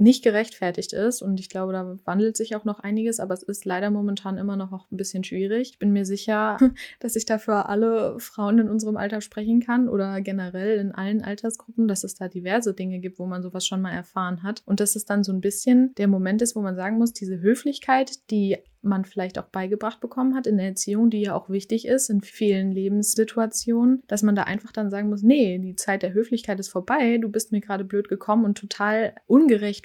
nicht 0.04 0.24
gerechtfertigt 0.24 0.93
ist. 0.93 1.22
Und 1.22 1.39
ich 1.39 1.49
glaube, 1.49 1.74
da 1.74 1.97
wandelt 2.06 2.38
sich 2.38 2.56
auch 2.56 2.66
noch 2.66 2.80
einiges, 2.80 3.20
aber 3.20 3.34
es 3.34 3.41
ist 3.41 3.66
leider 3.66 3.89
momentan 3.89 4.38
immer 4.38 4.56
noch 4.56 4.91
ein 4.91 4.97
bisschen 4.97 5.24
schwierig. 5.24 5.72
Ich 5.72 5.80
bin 5.80 5.93
mir 5.93 6.06
sicher, 6.06 6.58
dass 6.99 7.16
ich 7.16 7.26
dafür 7.26 7.70
alle 7.70 8.20
Frauen 8.20 8.60
in 8.60 8.70
unserem 8.70 8.97
Alter 8.97 9.22
sprechen 9.22 9.62
kann 9.62 9.88
oder 9.88 10.22
generell 10.22 10.78
in 10.78 10.91
allen 10.91 11.24
Altersgruppen, 11.24 11.88
dass 11.88 12.04
es 12.04 12.16
da 12.16 12.28
diverse 12.28 12.74
Dinge 12.74 12.99
gibt, 12.99 13.18
wo 13.18 13.26
man 13.26 13.41
sowas 13.41 13.66
schon 13.66 13.82
mal 13.82 13.93
erfahren 13.93 14.43
hat. 14.43 14.62
Und 14.66 14.80
dass 14.80 14.95
es 14.95 15.06
dann 15.06 15.24
so 15.24 15.32
ein 15.32 15.41
bisschen 15.41 15.95
der 15.95 16.08
Moment 16.08 16.41
ist, 16.41 16.56
wo 16.56 16.62
man 16.62 16.76
sagen 16.76 16.97
muss, 16.97 17.14
diese 17.14 17.39
Höflichkeit, 17.39 18.30
die 18.30 18.58
man 18.84 19.06
vielleicht 19.06 19.39
auch 19.39 19.45
beigebracht 19.45 19.99
bekommen 19.99 20.36
hat 20.36 20.45
in 20.45 20.58
der 20.58 20.68
Erziehung, 20.68 21.10
die 21.10 21.22
ja 21.22 21.36
auch 21.36 21.49
wichtig 21.49 21.88
ist 21.88 22.10
in 22.10 22.22
vielen 22.22 22.72
Lebenssituationen, 22.72 24.04
dass 24.08 24.24
man 24.24 24.36
da 24.36 24.43
einfach 24.43 24.72
dann 24.72 24.89
sagen 24.89 25.10
muss, 25.10 25.24
nee, 25.24 25.58
die 25.58 25.76
Zeit 25.76 26.04
der 26.04 26.14
Höflichkeit 26.14 26.60
ist 26.60 26.70
vorbei, 26.70 27.18
du 27.18 27.30
bist 27.30 27.51
mir 27.51 27.62
gerade 27.62 27.86
blöd 27.86 28.10
gekommen 28.10 28.45
und 28.45 28.58
total 28.58 29.16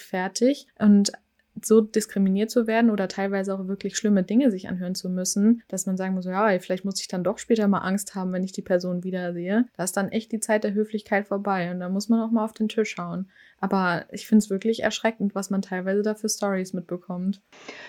ungerechtfertigt 0.09 0.69
und 0.79 1.13
so 1.61 1.81
diskriminiert 1.81 2.53
zu 2.53 2.69
werden 2.69 2.89
oder 2.89 3.09
teilweise 3.09 3.53
auch 3.53 3.67
wirklich 3.67 3.97
schlimme 3.97 4.23
Dinge 4.23 4.53
sich 4.53 4.69
anhören 4.69 4.95
zu 4.95 5.09
müssen, 5.09 5.65
dass 5.67 5.87
man 5.87 5.97
sagen 5.97 6.15
muss, 6.15 6.25
ja, 6.25 6.57
vielleicht 6.61 6.85
muss 6.85 7.01
ich 7.01 7.09
dann 7.09 7.25
doch 7.25 7.39
später 7.39 7.67
mal 7.67 7.81
Angst 7.81 8.15
haben, 8.15 8.33
wenn 8.33 8.45
ich 8.45 8.53
die 8.53 8.63
Person 8.63 9.03
wiedersehe. 9.03 9.65
Da 9.77 9.83
ist 9.83 9.97
dann 9.97 10.09
echt 10.13 10.31
die 10.31 10.39
Zeit 10.39 10.63
der 10.63 10.75
Höflichkeit 10.75 11.27
vorbei 11.27 11.73
und 11.73 11.81
da 11.81 11.89
muss 11.89 12.09
man 12.09 12.21
auch 12.21 12.31
mal 12.31 12.45
auf 12.45 12.53
den 12.53 12.69
Tisch 12.69 12.91
schauen. 12.91 13.29
Aber 13.59 14.05
ich 14.13 14.29
finde 14.29 14.45
es 14.45 14.51
wirklich 14.51 14.85
erschreckend, 14.85 15.35
was 15.35 15.51
man 15.51 15.61
teilweise 15.61 16.03
da 16.03 16.15
für 16.15 16.29
Stories 16.29 16.75
mitbekommt. 16.75 17.41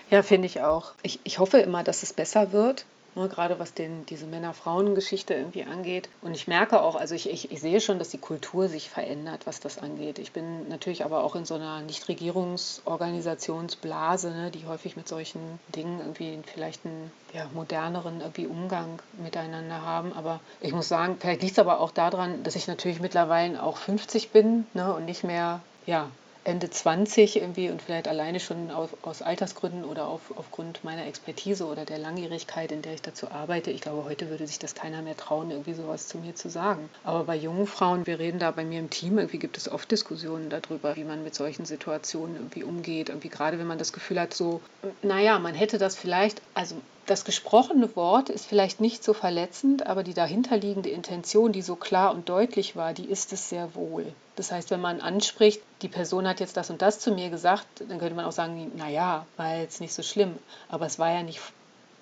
Ja, 0.10 0.24
finde 0.24 0.48
ich 0.48 0.62
auch. 0.62 0.94
Ich, 1.04 1.20
ich 1.24 1.38
hoffe 1.38 1.60
immer, 1.60 1.84
dass 1.84 2.02
es 2.02 2.14
besser 2.14 2.52
wird. 2.52 2.88
Ne, 3.16 3.28
gerade 3.28 3.60
was 3.60 3.74
den, 3.74 4.06
diese 4.06 4.28
Männer-Frauen-Geschichte 4.28 5.34
irgendwie 5.34 5.64
angeht. 5.64 6.10
Und 6.22 6.36
ich 6.36 6.48
merke 6.48 6.82
auch, 6.82 6.96
also 6.96 7.16
ich, 7.16 7.30
ich, 7.30 7.52
ich 7.52 7.60
sehe 7.60 7.82
schon, 7.82 8.00
dass 8.00 8.10
die 8.10 8.18
Kultur 8.18 8.68
sich 8.68 8.90
verändert, 8.90 9.48
was 9.48 9.60
das 9.60 9.80
angeht. 9.80 10.20
Ich 10.20 10.32
bin 10.32 10.70
natürlich 10.70 11.04
aber 11.04 11.24
auch 11.24 11.36
in 11.36 11.46
so 11.46 11.56
einer 11.56 11.82
Nichtregierungsorganisationsblase, 11.82 14.32
ne, 14.32 14.52
die 14.52 14.68
häufig 14.68 14.96
mit 14.96 15.08
solchen 15.08 15.60
Dingen 15.76 16.00
irgendwie 16.00 16.40
vielleicht 16.46 16.86
einen 16.86 17.12
ja, 17.34 17.50
moderneren 17.54 18.22
irgendwie 18.22 18.46
Umgang 18.48 19.00
miteinander 19.22 19.82
haben. 19.82 20.14
Aber 20.14 20.40
ich 20.62 20.74
muss 20.74 20.88
sagen, 20.88 21.18
vielleicht 21.20 21.42
liegt 21.42 21.54
es 21.54 21.60
aber 21.60 21.80
auch 21.80 21.92
daran, 21.92 22.44
dass 22.44 22.56
ich 22.56 22.68
natürlich 22.68 23.00
mittlerweile 23.00 23.64
auch 23.64 23.78
50 23.78 24.32
bin 24.32 24.68
ne, 24.74 24.94
und 24.94 25.06
nicht 25.06 25.24
mehr 25.24 25.62
ja, 25.86 26.10
Ende 26.50 26.70
20 26.70 27.38
irgendwie 27.38 27.70
und 27.70 27.82
vielleicht 27.82 28.08
alleine 28.08 28.40
schon 28.40 28.72
aus, 28.72 28.90
aus 29.04 29.22
Altersgründen 29.22 29.86
oder 29.86 30.08
auf, 30.08 30.34
aufgrund 30.36 30.84
meiner 30.84 31.06
Expertise 31.06 31.66
oder 31.66 31.86
der 31.86 32.00
Langjährigkeit, 32.00 32.72
in 32.72 32.82
der 32.82 32.96
ich 32.96 33.02
dazu 33.02 33.30
arbeite. 33.30 33.70
Ich 33.70 33.82
glaube, 33.82 34.04
heute 34.04 34.30
würde 34.30 34.48
sich 34.48 34.58
das 34.58 34.74
keiner 34.74 35.04
mehr 35.04 35.16
trauen, 35.16 35.52
irgendwie 35.52 35.76
sowas 35.76 36.08
zu 36.08 36.18
mir 36.18 36.34
zu 36.34 36.50
sagen. 36.50 36.90
Aber 37.04 37.24
bei 37.26 37.36
jungen 37.36 37.68
Frauen, 37.68 38.08
wir 38.08 38.18
reden 38.18 38.40
da 38.40 38.50
bei 38.50 38.66
mir 38.66 38.80
im 38.80 38.90
Team, 38.90 39.20
irgendwie 39.20 39.38
gibt 39.38 39.58
es 39.58 39.72
oft 39.72 39.92
Diskussionen 39.92 40.50
darüber, 40.50 40.96
wie 40.96 41.04
man 41.04 41.24
mit 41.24 41.36
solchen 41.36 41.66
Situationen 41.66 42.36
irgendwie 42.36 42.64
umgeht. 42.64 43.10
Irgendwie 43.10 43.30
gerade 43.30 43.60
wenn 43.60 43.68
man 43.68 43.78
das 43.78 43.94
Gefühl 43.94 44.20
hat, 44.20 44.34
so, 44.34 44.62
naja, 45.04 45.38
man 45.38 45.54
hätte 45.54 45.78
das 45.78 45.96
vielleicht, 45.96 46.42
also 46.56 46.76
das 47.10 47.26
gesprochene 47.26 47.96
Wort 47.96 48.30
ist 48.30 48.46
vielleicht 48.46 48.82
nicht 48.82 49.04
so 49.04 49.16
verletzend, 49.16 49.88
aber 49.88 50.04
die 50.04 50.14
dahinterliegende 50.14 50.90
Intention, 50.90 51.52
die 51.52 51.64
so 51.64 51.76
klar 51.76 52.14
und 52.14 52.30
deutlich 52.30 52.76
war, 52.76 52.94
die 52.94 53.06
ist 53.06 53.34
es 53.34 53.50
sehr 53.50 53.74
wohl. 53.74 54.14
Das 54.36 54.52
heißt, 54.52 54.70
wenn 54.70 54.80
man 54.80 55.02
anspricht, 55.02 55.60
die 55.82 55.88
Person 55.88 56.28
hat 56.28 56.40
jetzt 56.40 56.56
das 56.56 56.70
und 56.70 56.84
das 56.84 57.00
zu 57.00 57.12
mir 57.12 57.32
gesagt, 57.32 57.66
dann 57.80 57.98
könnte 57.98 58.14
man 58.14 58.26
auch 58.26 58.32
sagen, 58.32 58.72
naja, 58.76 59.26
war 59.38 59.58
jetzt 59.58 59.82
nicht 59.82 59.94
so 59.94 60.04
schlimm. 60.04 60.38
Aber 60.68 60.86
es 60.86 61.00
war 61.00 61.12
ja 61.12 61.24
nicht, 61.24 61.42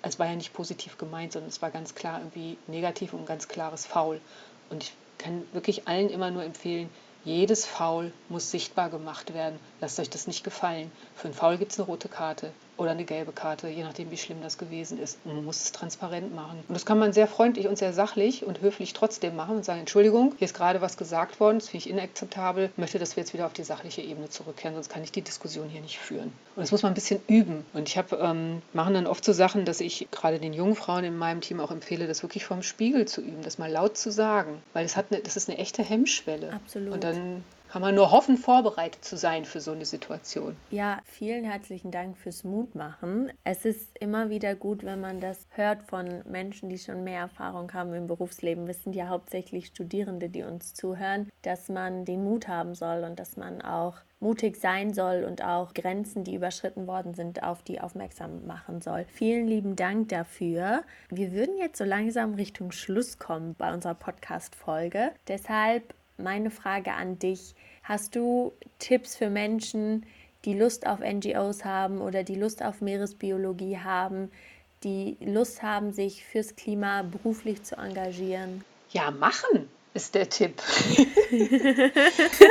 es 0.02 0.18
war 0.18 0.26
ja 0.26 0.36
nicht 0.36 0.52
positiv 0.52 0.98
gemeint, 0.98 1.32
sondern 1.32 1.48
es 1.48 1.62
war 1.62 1.70
ganz 1.70 1.94
klar 1.94 2.18
irgendwie 2.18 2.58
negativ 2.66 3.14
und 3.14 3.24
ganz 3.24 3.48
klares 3.48 3.86
Foul. 3.86 4.20
Und 4.68 4.82
ich 4.82 4.92
kann 5.16 5.42
wirklich 5.54 5.88
allen 5.88 6.10
immer 6.10 6.30
nur 6.30 6.44
empfehlen, 6.44 6.90
jedes 7.24 7.64
Foul 7.64 8.12
muss 8.28 8.50
sichtbar 8.50 8.90
gemacht 8.90 9.32
werden. 9.32 9.58
Lasst 9.80 9.98
euch 10.00 10.10
das 10.10 10.26
nicht 10.26 10.44
gefallen. 10.44 10.92
Für 11.16 11.28
ein 11.28 11.34
Foul 11.34 11.56
gibt 11.56 11.72
es 11.72 11.78
eine 11.78 11.86
rote 11.86 12.10
Karte 12.10 12.52
oder 12.78 12.92
eine 12.92 13.04
gelbe 13.04 13.32
Karte, 13.32 13.68
je 13.68 13.82
nachdem, 13.82 14.10
wie 14.10 14.16
schlimm 14.16 14.40
das 14.40 14.56
gewesen 14.56 14.98
ist. 14.98 15.24
Man 15.26 15.44
muss 15.44 15.62
es 15.62 15.72
transparent 15.72 16.34
machen. 16.34 16.60
Und 16.68 16.74
das 16.74 16.86
kann 16.86 16.98
man 16.98 17.12
sehr 17.12 17.26
freundlich 17.26 17.66
und 17.66 17.76
sehr 17.76 17.92
sachlich 17.92 18.44
und 18.44 18.60
höflich 18.60 18.92
trotzdem 18.92 19.36
machen 19.36 19.56
und 19.56 19.64
sagen, 19.64 19.80
Entschuldigung, 19.80 20.34
hier 20.38 20.46
ist 20.46 20.54
gerade 20.54 20.80
was 20.80 20.96
gesagt 20.96 21.40
worden, 21.40 21.58
das 21.58 21.68
finde 21.68 21.84
ich 21.84 21.90
inakzeptabel, 21.90 22.70
ich 22.72 22.78
möchte, 22.78 22.98
dass 22.98 23.16
wir 23.16 23.22
jetzt 23.22 23.34
wieder 23.34 23.46
auf 23.46 23.52
die 23.52 23.64
sachliche 23.64 24.00
Ebene 24.00 24.28
zurückkehren, 24.28 24.74
sonst 24.74 24.88
kann 24.88 25.02
ich 25.02 25.12
die 25.12 25.22
Diskussion 25.22 25.68
hier 25.68 25.80
nicht 25.80 25.98
führen. 25.98 26.32
Und 26.54 26.62
das 26.62 26.70
muss 26.70 26.82
man 26.82 26.92
ein 26.92 26.94
bisschen 26.94 27.20
üben. 27.26 27.66
Und 27.72 27.88
ich 27.88 27.98
habe, 27.98 28.16
ähm, 28.16 28.62
machen 28.72 28.94
dann 28.94 29.06
oft 29.06 29.24
so 29.24 29.32
Sachen, 29.32 29.64
dass 29.64 29.80
ich 29.80 30.08
gerade 30.12 30.38
den 30.38 30.52
jungen 30.52 30.76
Frauen 30.76 31.04
in 31.04 31.18
meinem 31.18 31.40
Team 31.40 31.60
auch 31.60 31.72
empfehle, 31.72 32.06
das 32.06 32.22
wirklich 32.22 32.44
vorm 32.44 32.62
Spiegel 32.62 33.06
zu 33.06 33.20
üben, 33.20 33.42
das 33.42 33.58
mal 33.58 33.70
laut 33.70 33.98
zu 33.98 34.12
sagen, 34.12 34.62
weil 34.72 34.84
das, 34.84 34.96
hat 34.96 35.06
eine, 35.10 35.20
das 35.20 35.36
ist 35.36 35.48
eine 35.48 35.58
echte 35.58 35.82
Hemmschwelle. 35.82 36.52
Absolut. 36.52 36.92
Und 36.92 37.04
dann 37.04 37.44
kann 37.68 37.82
man 37.82 37.94
nur 37.94 38.10
hoffen, 38.10 38.36
vorbereitet 38.36 39.04
zu 39.04 39.16
sein 39.16 39.44
für 39.44 39.60
so 39.60 39.72
eine 39.72 39.84
Situation. 39.84 40.56
Ja, 40.70 41.00
vielen 41.04 41.44
herzlichen 41.44 41.90
Dank 41.90 42.16
fürs 42.16 42.44
Mutmachen. 42.44 43.30
Es 43.44 43.64
ist 43.64 43.96
immer 43.98 44.30
wieder 44.30 44.54
gut, 44.54 44.84
wenn 44.84 45.00
man 45.00 45.20
das 45.20 45.46
hört 45.50 45.82
von 45.82 46.22
Menschen, 46.28 46.68
die 46.68 46.78
schon 46.78 47.04
mehr 47.04 47.20
Erfahrung 47.20 47.72
haben 47.72 47.92
im 47.94 48.06
Berufsleben. 48.06 48.66
Wir 48.66 48.74
sind 48.74 48.94
ja 48.94 49.08
hauptsächlich 49.08 49.66
Studierende, 49.66 50.28
die 50.28 50.42
uns 50.42 50.74
zuhören, 50.74 51.30
dass 51.42 51.68
man 51.68 52.04
den 52.04 52.24
Mut 52.24 52.48
haben 52.48 52.74
soll 52.74 53.04
und 53.04 53.18
dass 53.18 53.36
man 53.36 53.60
auch 53.62 53.96
mutig 54.20 54.56
sein 54.56 54.92
soll 54.92 55.24
und 55.24 55.44
auch 55.44 55.74
Grenzen, 55.74 56.24
die 56.24 56.34
überschritten 56.34 56.86
worden 56.86 57.14
sind, 57.14 57.42
auf 57.42 57.62
die 57.62 57.80
aufmerksam 57.80 58.46
machen 58.46 58.80
soll. 58.80 59.04
Vielen 59.04 59.46
lieben 59.46 59.76
Dank 59.76 60.08
dafür. 60.08 60.82
Wir 61.08 61.32
würden 61.32 61.56
jetzt 61.58 61.78
so 61.78 61.84
langsam 61.84 62.34
Richtung 62.34 62.72
Schluss 62.72 63.18
kommen 63.18 63.54
bei 63.56 63.72
unserer 63.72 63.94
Podcast-Folge. 63.94 65.12
Deshalb 65.28 65.94
meine 66.18 66.50
Frage 66.50 66.92
an 66.92 67.18
dich. 67.18 67.54
Hast 67.82 68.14
du 68.16 68.52
Tipps 68.78 69.16
für 69.16 69.30
Menschen, 69.30 70.04
die 70.44 70.54
Lust 70.54 70.86
auf 70.86 71.00
NGOs 71.00 71.64
haben 71.64 72.00
oder 72.00 72.22
die 72.22 72.34
Lust 72.34 72.62
auf 72.62 72.80
Meeresbiologie 72.80 73.78
haben, 73.78 74.30
die 74.84 75.16
Lust 75.20 75.62
haben, 75.62 75.92
sich 75.92 76.24
fürs 76.24 76.54
Klima 76.54 77.02
beruflich 77.02 77.62
zu 77.62 77.76
engagieren? 77.76 78.64
Ja, 78.90 79.10
machen 79.10 79.68
ist 79.94 80.14
der 80.14 80.28
Tipp. 80.28 80.62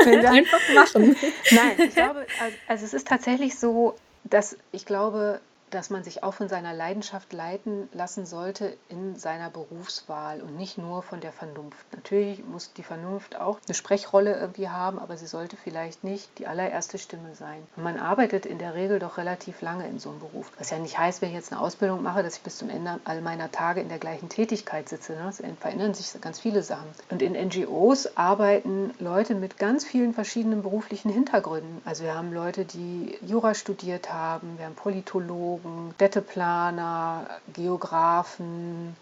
Einfach 0.02 0.74
machen. 0.74 1.16
Nein, 1.52 1.80
ich 1.80 1.96
glaube, 1.96 2.26
also 2.68 2.86
es 2.86 2.94
ist 2.94 3.08
tatsächlich 3.08 3.58
so, 3.58 3.96
dass 4.26 4.58
ich 4.72 4.86
glaube, 4.86 5.40
dass 5.70 5.90
man 5.90 6.04
sich 6.04 6.24
auch 6.24 6.34
von 6.34 6.50
seiner 6.50 6.74
Leidenschaft 6.74 7.34
leiten 7.34 7.90
lassen 7.94 8.26
sollte 8.26 8.76
in 8.90 9.16
seiner 9.16 9.50
Berufswahl 9.50 10.42
und 10.42 10.56
nicht 10.56 10.78
nur 10.78 11.04
von 11.04 11.20
der 11.20 11.32
Vernunft. 11.32 11.86
Natürlich 11.94 12.44
muss 12.46 12.74
die 12.74 12.84
Vernunft 12.84 13.40
auch 13.40 13.60
eine 13.66 13.76
Sprechrolle 13.76 14.40
irgendwie 14.40 14.70
haben, 14.70 15.00
aber 15.00 15.18
sie 15.18 15.28
sollte 15.28 15.58
vielleicht 15.58 16.04
nicht 16.04 16.30
die 16.40 16.48
allererste 16.48 16.98
Stimme 16.98 17.36
sein. 17.36 17.62
Und 17.76 17.84
man 17.84 17.98
arbeitet 17.98 18.46
in 18.46 18.60
der 18.60 18.76
Regel 18.76 19.00
doch 19.00 19.18
relativ 19.18 19.62
lange 19.62 19.88
in 19.88 20.00
so 20.00 20.10
einem 20.10 20.20
Beruf. 20.20 20.52
Was 20.58 20.70
ja 20.70 20.80
nicht 20.80 20.98
heißt, 20.98 21.22
wenn 21.22 21.30
ich 21.30 21.36
jetzt 21.36 21.52
eine 21.52 21.62
Ausbildung 21.62 22.02
mache, 22.02 22.24
dass 22.24 22.38
ich 22.38 22.44
bis 22.44 22.58
zum 22.58 22.70
Ende 22.70 23.00
all 23.04 23.22
meiner 23.22 23.52
Tage 23.52 23.82
in 23.82 23.90
der 23.90 24.00
gleichen 24.00 24.30
Tätigkeit 24.30 24.88
sitze. 24.88 25.14
Ne? 25.14 25.28
Es 25.30 25.42
verändern 25.60 25.94
sich 25.94 26.20
ganz 26.22 26.40
viele 26.40 26.64
Sachen. 26.64 26.88
Und 27.10 27.22
in 27.22 27.34
NGOs 27.34 28.16
arbeiten 28.18 28.94
Leute 29.00 29.36
mit 29.36 29.58
ganz 29.58 29.86
vielen 29.86 30.14
verschiedenen 30.14 30.62
beruflichen 30.62 31.12
Hintergründen. 31.12 31.82
Also 31.86 32.04
wir 32.04 32.16
haben 32.16 32.34
Leute, 32.34 32.66
die 32.66 33.18
Jura 33.22 33.54
studiert 33.54 34.14
haben, 34.14 34.58
wir 34.58 34.66
haben 34.66 34.76
Politologen, 34.76 35.57
Soziologen, 35.58 35.92
Städteplaner, 35.96 37.28
Geografen, 37.54 38.96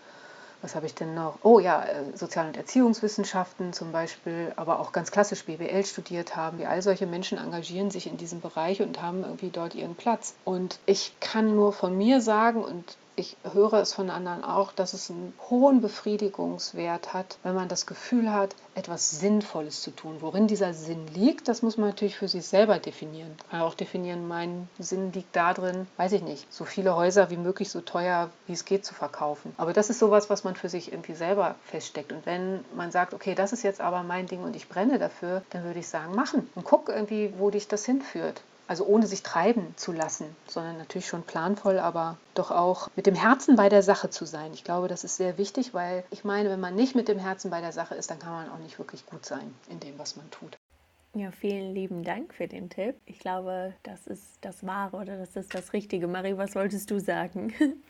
was 0.61 0.75
habe 0.75 0.85
ich 0.85 0.95
denn 0.95 1.13
noch? 1.13 1.37
Oh 1.43 1.59
ja, 1.59 1.83
äh, 1.83 2.17
Sozial- 2.17 2.47
und 2.47 2.57
Erziehungswissenschaften 2.57 3.73
zum 3.73 3.91
Beispiel, 3.91 4.51
aber 4.55 4.79
auch 4.79 4.91
ganz 4.91 5.11
klassisch 5.11 5.45
BWL 5.45 5.85
studiert 5.85 6.35
haben. 6.35 6.57
Wie 6.57 6.65
all 6.65 6.81
solche 6.81 7.05
Menschen 7.05 7.37
engagieren 7.37 7.91
sich 7.91 8.07
in 8.07 8.17
diesem 8.17 8.41
Bereich 8.41 8.81
und 8.81 9.01
haben 9.01 9.23
irgendwie 9.23 9.49
dort 9.49 9.75
ihren 9.75 9.95
Platz. 9.95 10.33
Und 10.43 10.79
ich 10.85 11.13
kann 11.19 11.55
nur 11.55 11.71
von 11.71 11.95
mir 11.95 12.21
sagen, 12.21 12.63
und 12.63 12.97
ich 13.15 13.37
höre 13.53 13.73
es 13.73 13.93
von 13.93 14.09
anderen 14.09 14.43
auch, 14.43 14.71
dass 14.73 14.93
es 14.93 15.09
einen 15.09 15.33
hohen 15.49 15.81
Befriedigungswert 15.81 17.13
hat, 17.13 17.37
wenn 17.43 17.55
man 17.55 17.69
das 17.69 17.85
Gefühl 17.85 18.31
hat, 18.31 18.55
etwas 18.75 19.19
Sinnvolles 19.19 19.81
zu 19.81 19.91
tun. 19.91 20.17
Worin 20.19 20.47
dieser 20.47 20.73
Sinn 20.73 21.07
liegt, 21.13 21.47
das 21.47 21.61
muss 21.61 21.77
man 21.77 21.89
natürlich 21.89 22.17
für 22.17 22.27
sich 22.27 22.45
selber 22.45 22.77
definieren. 22.77 23.35
Kann 23.49 23.61
auch 23.61 23.73
definieren, 23.73 24.27
mein 24.27 24.67
Sinn 24.79 25.13
liegt 25.13 25.35
darin, 25.35 25.87
weiß 25.97 26.11
ich 26.11 26.23
nicht, 26.23 26.51
so 26.53 26.65
viele 26.65 26.95
Häuser 26.95 27.29
wie 27.29 27.37
möglich 27.37 27.69
so 27.69 27.81
teuer 27.81 28.29
wie 28.47 28.53
es 28.53 28.65
geht 28.65 28.85
zu 28.85 28.93
verkaufen. 28.93 29.53
Aber 29.57 29.73
das 29.73 29.89
ist 29.89 29.99
sowas, 29.99 30.29
was 30.29 30.43
man 30.43 30.55
für 30.55 30.69
sich 30.69 30.91
irgendwie 30.91 31.15
selber 31.15 31.55
feststeckt. 31.63 32.11
Und 32.11 32.25
wenn 32.25 32.65
man 32.75 32.91
sagt, 32.91 33.13
okay, 33.13 33.35
das 33.35 33.53
ist 33.53 33.63
jetzt 33.63 33.81
aber 33.81 34.03
mein 34.03 34.27
Ding 34.27 34.43
und 34.43 34.55
ich 34.55 34.67
brenne 34.67 34.99
dafür, 34.99 35.41
dann 35.51 35.63
würde 35.63 35.79
ich 35.79 35.87
sagen, 35.87 36.15
machen 36.15 36.49
und 36.55 36.65
guck 36.65 36.89
irgendwie, 36.89 37.33
wo 37.37 37.49
dich 37.49 37.67
das 37.67 37.85
hinführt. 37.85 38.41
Also 38.67 38.85
ohne 38.85 39.05
sich 39.05 39.21
treiben 39.21 39.73
zu 39.75 39.91
lassen, 39.91 40.35
sondern 40.47 40.77
natürlich 40.77 41.07
schon 41.07 41.23
planvoll, 41.23 41.79
aber 41.79 42.17
doch 42.33 42.51
auch 42.51 42.89
mit 42.95 43.05
dem 43.05 43.15
Herzen 43.15 43.55
bei 43.55 43.69
der 43.69 43.83
Sache 43.83 44.09
zu 44.09 44.25
sein. 44.25 44.53
Ich 44.53 44.63
glaube, 44.63 44.87
das 44.87 45.03
ist 45.03 45.17
sehr 45.17 45.37
wichtig, 45.37 45.73
weil 45.73 46.03
ich 46.09 46.23
meine, 46.23 46.49
wenn 46.49 46.59
man 46.59 46.75
nicht 46.75 46.95
mit 46.95 47.07
dem 47.07 47.19
Herzen 47.19 47.51
bei 47.51 47.61
der 47.61 47.71
Sache 47.71 47.95
ist, 47.95 48.09
dann 48.09 48.19
kann 48.19 48.31
man 48.31 48.49
auch 48.49 48.57
nicht 48.57 48.79
wirklich 48.79 49.05
gut 49.05 49.25
sein 49.25 49.53
in 49.69 49.79
dem, 49.79 49.99
was 49.99 50.15
man 50.15 50.29
tut. 50.31 50.57
Ja, 51.13 51.31
vielen 51.31 51.73
lieben 51.73 52.03
Dank 52.03 52.33
für 52.33 52.47
den 52.47 52.69
Tipp. 52.69 52.95
Ich 53.05 53.19
glaube, 53.19 53.73
das 53.83 54.05
ist 54.05 54.37
das 54.41 54.65
Wahre 54.65 54.97
oder 54.97 55.17
das 55.17 55.35
ist 55.37 55.53
das 55.53 55.71
Richtige. 55.71 56.07
Marie, 56.07 56.35
was 56.35 56.55
wolltest 56.55 56.91
du 56.91 56.99
sagen? 56.99 57.53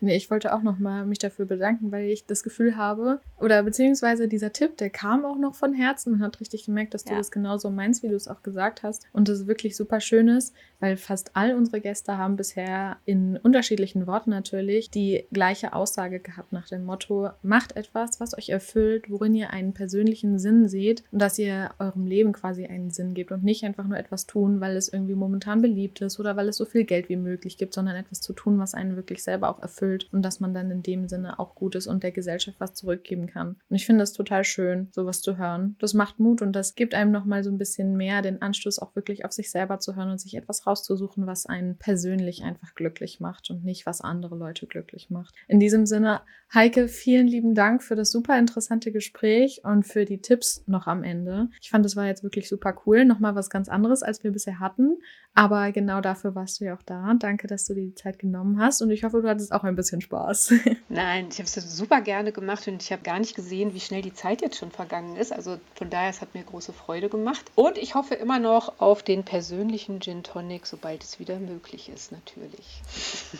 Nee, 0.00 0.16
ich 0.16 0.30
wollte 0.30 0.54
auch 0.54 0.62
nochmal 0.62 1.04
mich 1.04 1.18
dafür 1.18 1.44
bedanken, 1.44 1.92
weil 1.92 2.08
ich 2.08 2.24
das 2.26 2.42
Gefühl 2.42 2.76
habe, 2.76 3.20
oder 3.38 3.62
beziehungsweise 3.62 4.28
dieser 4.28 4.52
Tipp, 4.52 4.78
der 4.78 4.88
kam 4.88 5.24
auch 5.26 5.36
noch 5.36 5.54
von 5.54 5.74
Herzen. 5.74 6.12
Man 6.12 6.22
hat 6.22 6.40
richtig 6.40 6.64
gemerkt, 6.64 6.94
dass 6.94 7.04
du 7.04 7.12
ja. 7.12 7.18
das 7.18 7.30
genauso 7.30 7.70
meinst, 7.70 8.02
wie 8.02 8.08
du 8.08 8.14
es 8.14 8.26
auch 8.26 8.42
gesagt 8.42 8.82
hast. 8.82 9.04
Und 9.12 9.28
das 9.28 9.46
wirklich 9.46 9.76
super 9.76 10.00
schön 10.00 10.28
ist, 10.28 10.54
weil 10.80 10.96
fast 10.96 11.30
all 11.34 11.54
unsere 11.54 11.80
Gäste 11.80 12.18
haben 12.18 12.36
bisher 12.36 12.96
in 13.04 13.36
unterschiedlichen 13.36 14.06
Worten 14.06 14.30
natürlich 14.30 14.90
die 14.90 15.26
gleiche 15.32 15.72
Aussage 15.72 16.20
gehabt 16.20 16.52
nach 16.52 16.68
dem 16.68 16.84
Motto, 16.84 17.30
macht 17.42 17.76
etwas, 17.76 18.20
was 18.20 18.36
euch 18.36 18.48
erfüllt, 18.48 19.10
worin 19.10 19.34
ihr 19.34 19.50
einen 19.50 19.74
persönlichen 19.74 20.38
Sinn 20.38 20.68
seht 20.68 21.04
und 21.12 21.20
dass 21.20 21.38
ihr 21.38 21.70
eurem 21.78 22.06
Leben 22.06 22.32
quasi 22.32 22.66
einen 22.66 22.90
Sinn 22.90 23.14
gebt 23.14 23.32
und 23.32 23.44
nicht 23.44 23.64
einfach 23.64 23.86
nur 23.86 23.98
etwas 23.98 24.26
tun, 24.26 24.60
weil 24.60 24.76
es 24.76 24.88
irgendwie 24.88 25.14
momentan 25.14 25.62
beliebt 25.62 26.00
ist 26.00 26.18
oder 26.18 26.36
weil 26.36 26.48
es 26.48 26.56
so 26.56 26.64
viel 26.64 26.84
Geld 26.84 27.08
wie 27.08 27.16
möglich 27.16 27.58
gibt, 27.58 27.74
sondern 27.74 27.96
etwas 27.96 28.20
zu 28.20 28.32
tun, 28.32 28.58
was 28.58 28.74
einen 28.74 28.96
wirklich 28.96 29.22
selber 29.22 29.50
auch 29.50 29.60
erfüllt 29.60 30.08
und 30.12 30.22
dass 30.22 30.40
man 30.40 30.54
dann 30.54 30.70
in 30.70 30.82
dem 30.82 31.08
Sinne 31.08 31.38
auch 31.38 31.54
gut 31.54 31.74
ist 31.74 31.86
und 31.86 32.02
der 32.02 32.12
Gesellschaft 32.12 32.58
was 32.58 32.74
zurückgeben 32.74 33.26
kann. 33.26 33.56
Und 33.68 33.76
ich 33.76 33.86
finde 33.86 34.02
das 34.02 34.12
total 34.12 34.44
schön, 34.44 34.88
sowas 34.92 35.20
zu 35.20 35.36
hören. 35.36 35.76
Das 35.78 35.94
macht 35.94 36.18
Mut 36.18 36.42
und 36.42 36.52
das 36.52 36.74
gibt 36.74 36.94
einem 36.94 37.12
nochmal 37.12 37.44
so 37.44 37.50
ein 37.50 37.58
bisschen 37.58 37.96
mehr 37.96 38.22
den 38.22 38.40
Anstoß, 38.40 38.78
auch 38.78 38.94
wirklich 38.96 39.24
auf 39.24 39.32
sich 39.32 39.50
selber 39.50 39.80
zu 39.80 39.96
hören 39.96 40.10
und 40.10 40.20
sich 40.20 40.36
etwas 40.36 40.66
rauszusuchen, 40.70 41.26
was 41.26 41.46
einen 41.46 41.76
persönlich 41.76 42.42
einfach 42.42 42.74
glücklich 42.74 43.20
macht 43.20 43.50
und 43.50 43.64
nicht, 43.64 43.86
was 43.86 44.00
andere 44.00 44.36
Leute 44.36 44.66
glücklich 44.66 45.10
macht. 45.10 45.34
In 45.48 45.60
diesem 45.60 45.86
Sinne, 45.86 46.22
Heike, 46.52 46.88
vielen 46.88 47.26
lieben 47.26 47.54
Dank 47.54 47.82
für 47.82 47.94
das 47.94 48.10
super 48.10 48.38
interessante 48.38 48.90
Gespräch 48.90 49.62
und 49.64 49.84
für 49.86 50.04
die 50.04 50.20
Tipps 50.20 50.64
noch 50.66 50.86
am 50.86 51.04
Ende. 51.04 51.48
Ich 51.60 51.70
fand, 51.70 51.86
es 51.86 51.94
war 51.94 52.06
jetzt 52.06 52.24
wirklich 52.24 52.48
super 52.48 52.74
cool. 52.86 53.04
Nochmal 53.04 53.34
was 53.34 53.50
ganz 53.50 53.68
anderes, 53.68 54.02
als 54.02 54.24
wir 54.24 54.32
bisher 54.32 54.58
hatten. 54.58 54.98
Aber 55.34 55.70
genau 55.70 56.00
dafür 56.00 56.34
warst 56.34 56.60
du 56.60 56.64
ja 56.64 56.74
auch 56.74 56.82
da. 56.82 57.14
Danke, 57.14 57.46
dass 57.46 57.66
du 57.66 57.74
dir 57.74 57.86
die 57.86 57.94
Zeit 57.94 58.18
genommen 58.18 58.58
hast 58.58 58.82
und 58.82 58.90
ich 58.90 59.04
hoffe, 59.04 59.22
du 59.22 59.28
hattest 59.28 59.52
auch 59.52 59.62
ein 59.62 59.76
bisschen 59.76 60.00
Spaß. 60.00 60.54
Nein, 60.88 61.28
ich 61.30 61.38
habe 61.38 61.44
es 61.44 61.54
super 61.54 62.00
gerne 62.00 62.32
gemacht 62.32 62.66
und 62.66 62.82
ich 62.82 62.90
habe 62.90 63.02
gar 63.02 63.18
nicht 63.20 63.36
gesehen, 63.36 63.72
wie 63.72 63.80
schnell 63.80 64.02
die 64.02 64.12
Zeit 64.12 64.42
jetzt 64.42 64.56
schon 64.56 64.72
vergangen 64.72 65.14
ist. 65.16 65.32
Also 65.32 65.58
von 65.74 65.88
daher, 65.88 66.10
es 66.10 66.20
hat 66.20 66.34
mir 66.34 66.42
große 66.42 66.72
Freude 66.72 67.08
gemacht. 67.08 67.44
Und 67.54 67.78
ich 67.78 67.94
hoffe 67.94 68.14
immer 68.14 68.40
noch 68.40 68.80
auf 68.80 69.04
den 69.04 69.24
persönlichen 69.24 70.00
Gin 70.00 70.24
Tonic, 70.24 70.59
sobald 70.66 71.02
es 71.02 71.18
wieder 71.18 71.38
möglich 71.38 71.88
ist, 71.88 72.12
natürlich. 72.12 72.82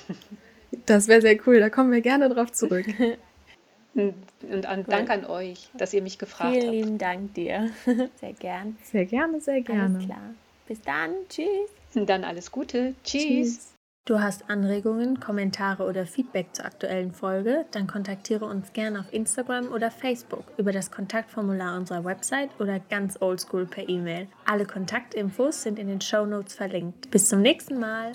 Das 0.86 1.08
wäre 1.08 1.20
sehr 1.20 1.36
cool, 1.48 1.58
da 1.58 1.68
kommen 1.68 1.90
wir 1.90 2.00
gerne 2.00 2.28
drauf 2.28 2.52
zurück. 2.52 2.86
Und 3.94 4.66
an, 4.66 4.80
cool. 4.80 4.84
Dank 4.86 5.10
an 5.10 5.24
euch, 5.24 5.68
dass 5.76 5.92
ihr 5.92 6.00
mich 6.00 6.18
gefragt 6.18 6.52
Vielen 6.52 6.62
habt. 6.62 6.72
Vielen 6.72 6.84
lieben 6.84 6.98
Dank 6.98 7.34
dir. 7.34 7.70
Sehr 8.20 8.32
gern. 8.34 8.78
Sehr 8.84 9.04
gerne, 9.04 9.40
sehr 9.40 9.62
gerne. 9.62 9.96
Alles 9.96 10.06
klar. 10.06 10.34
Bis 10.68 10.80
dann. 10.82 11.10
Tschüss. 11.28 12.06
Dann 12.06 12.22
alles 12.22 12.52
Gute. 12.52 12.94
Tschüss. 13.02 13.22
Tschüss. 13.22 13.79
Du 14.06 14.18
hast 14.18 14.48
Anregungen, 14.48 15.20
Kommentare 15.20 15.84
oder 15.84 16.06
Feedback 16.06 16.54
zur 16.54 16.64
aktuellen 16.64 17.12
Folge? 17.12 17.66
Dann 17.70 17.86
kontaktiere 17.86 18.46
uns 18.46 18.72
gerne 18.72 19.00
auf 19.00 19.12
Instagram 19.12 19.68
oder 19.68 19.90
Facebook 19.90 20.44
über 20.56 20.72
das 20.72 20.90
Kontaktformular 20.90 21.76
unserer 21.76 22.04
Website 22.04 22.48
oder 22.58 22.80
ganz 22.80 23.20
oldschool 23.20 23.66
per 23.66 23.88
E-Mail. 23.88 24.26
Alle 24.46 24.64
Kontaktinfos 24.64 25.62
sind 25.62 25.78
in 25.78 25.88
den 25.88 26.00
Show 26.00 26.24
Notes 26.24 26.54
verlinkt. 26.54 27.10
Bis 27.10 27.28
zum 27.28 27.42
nächsten 27.42 27.78
Mal. 27.78 28.12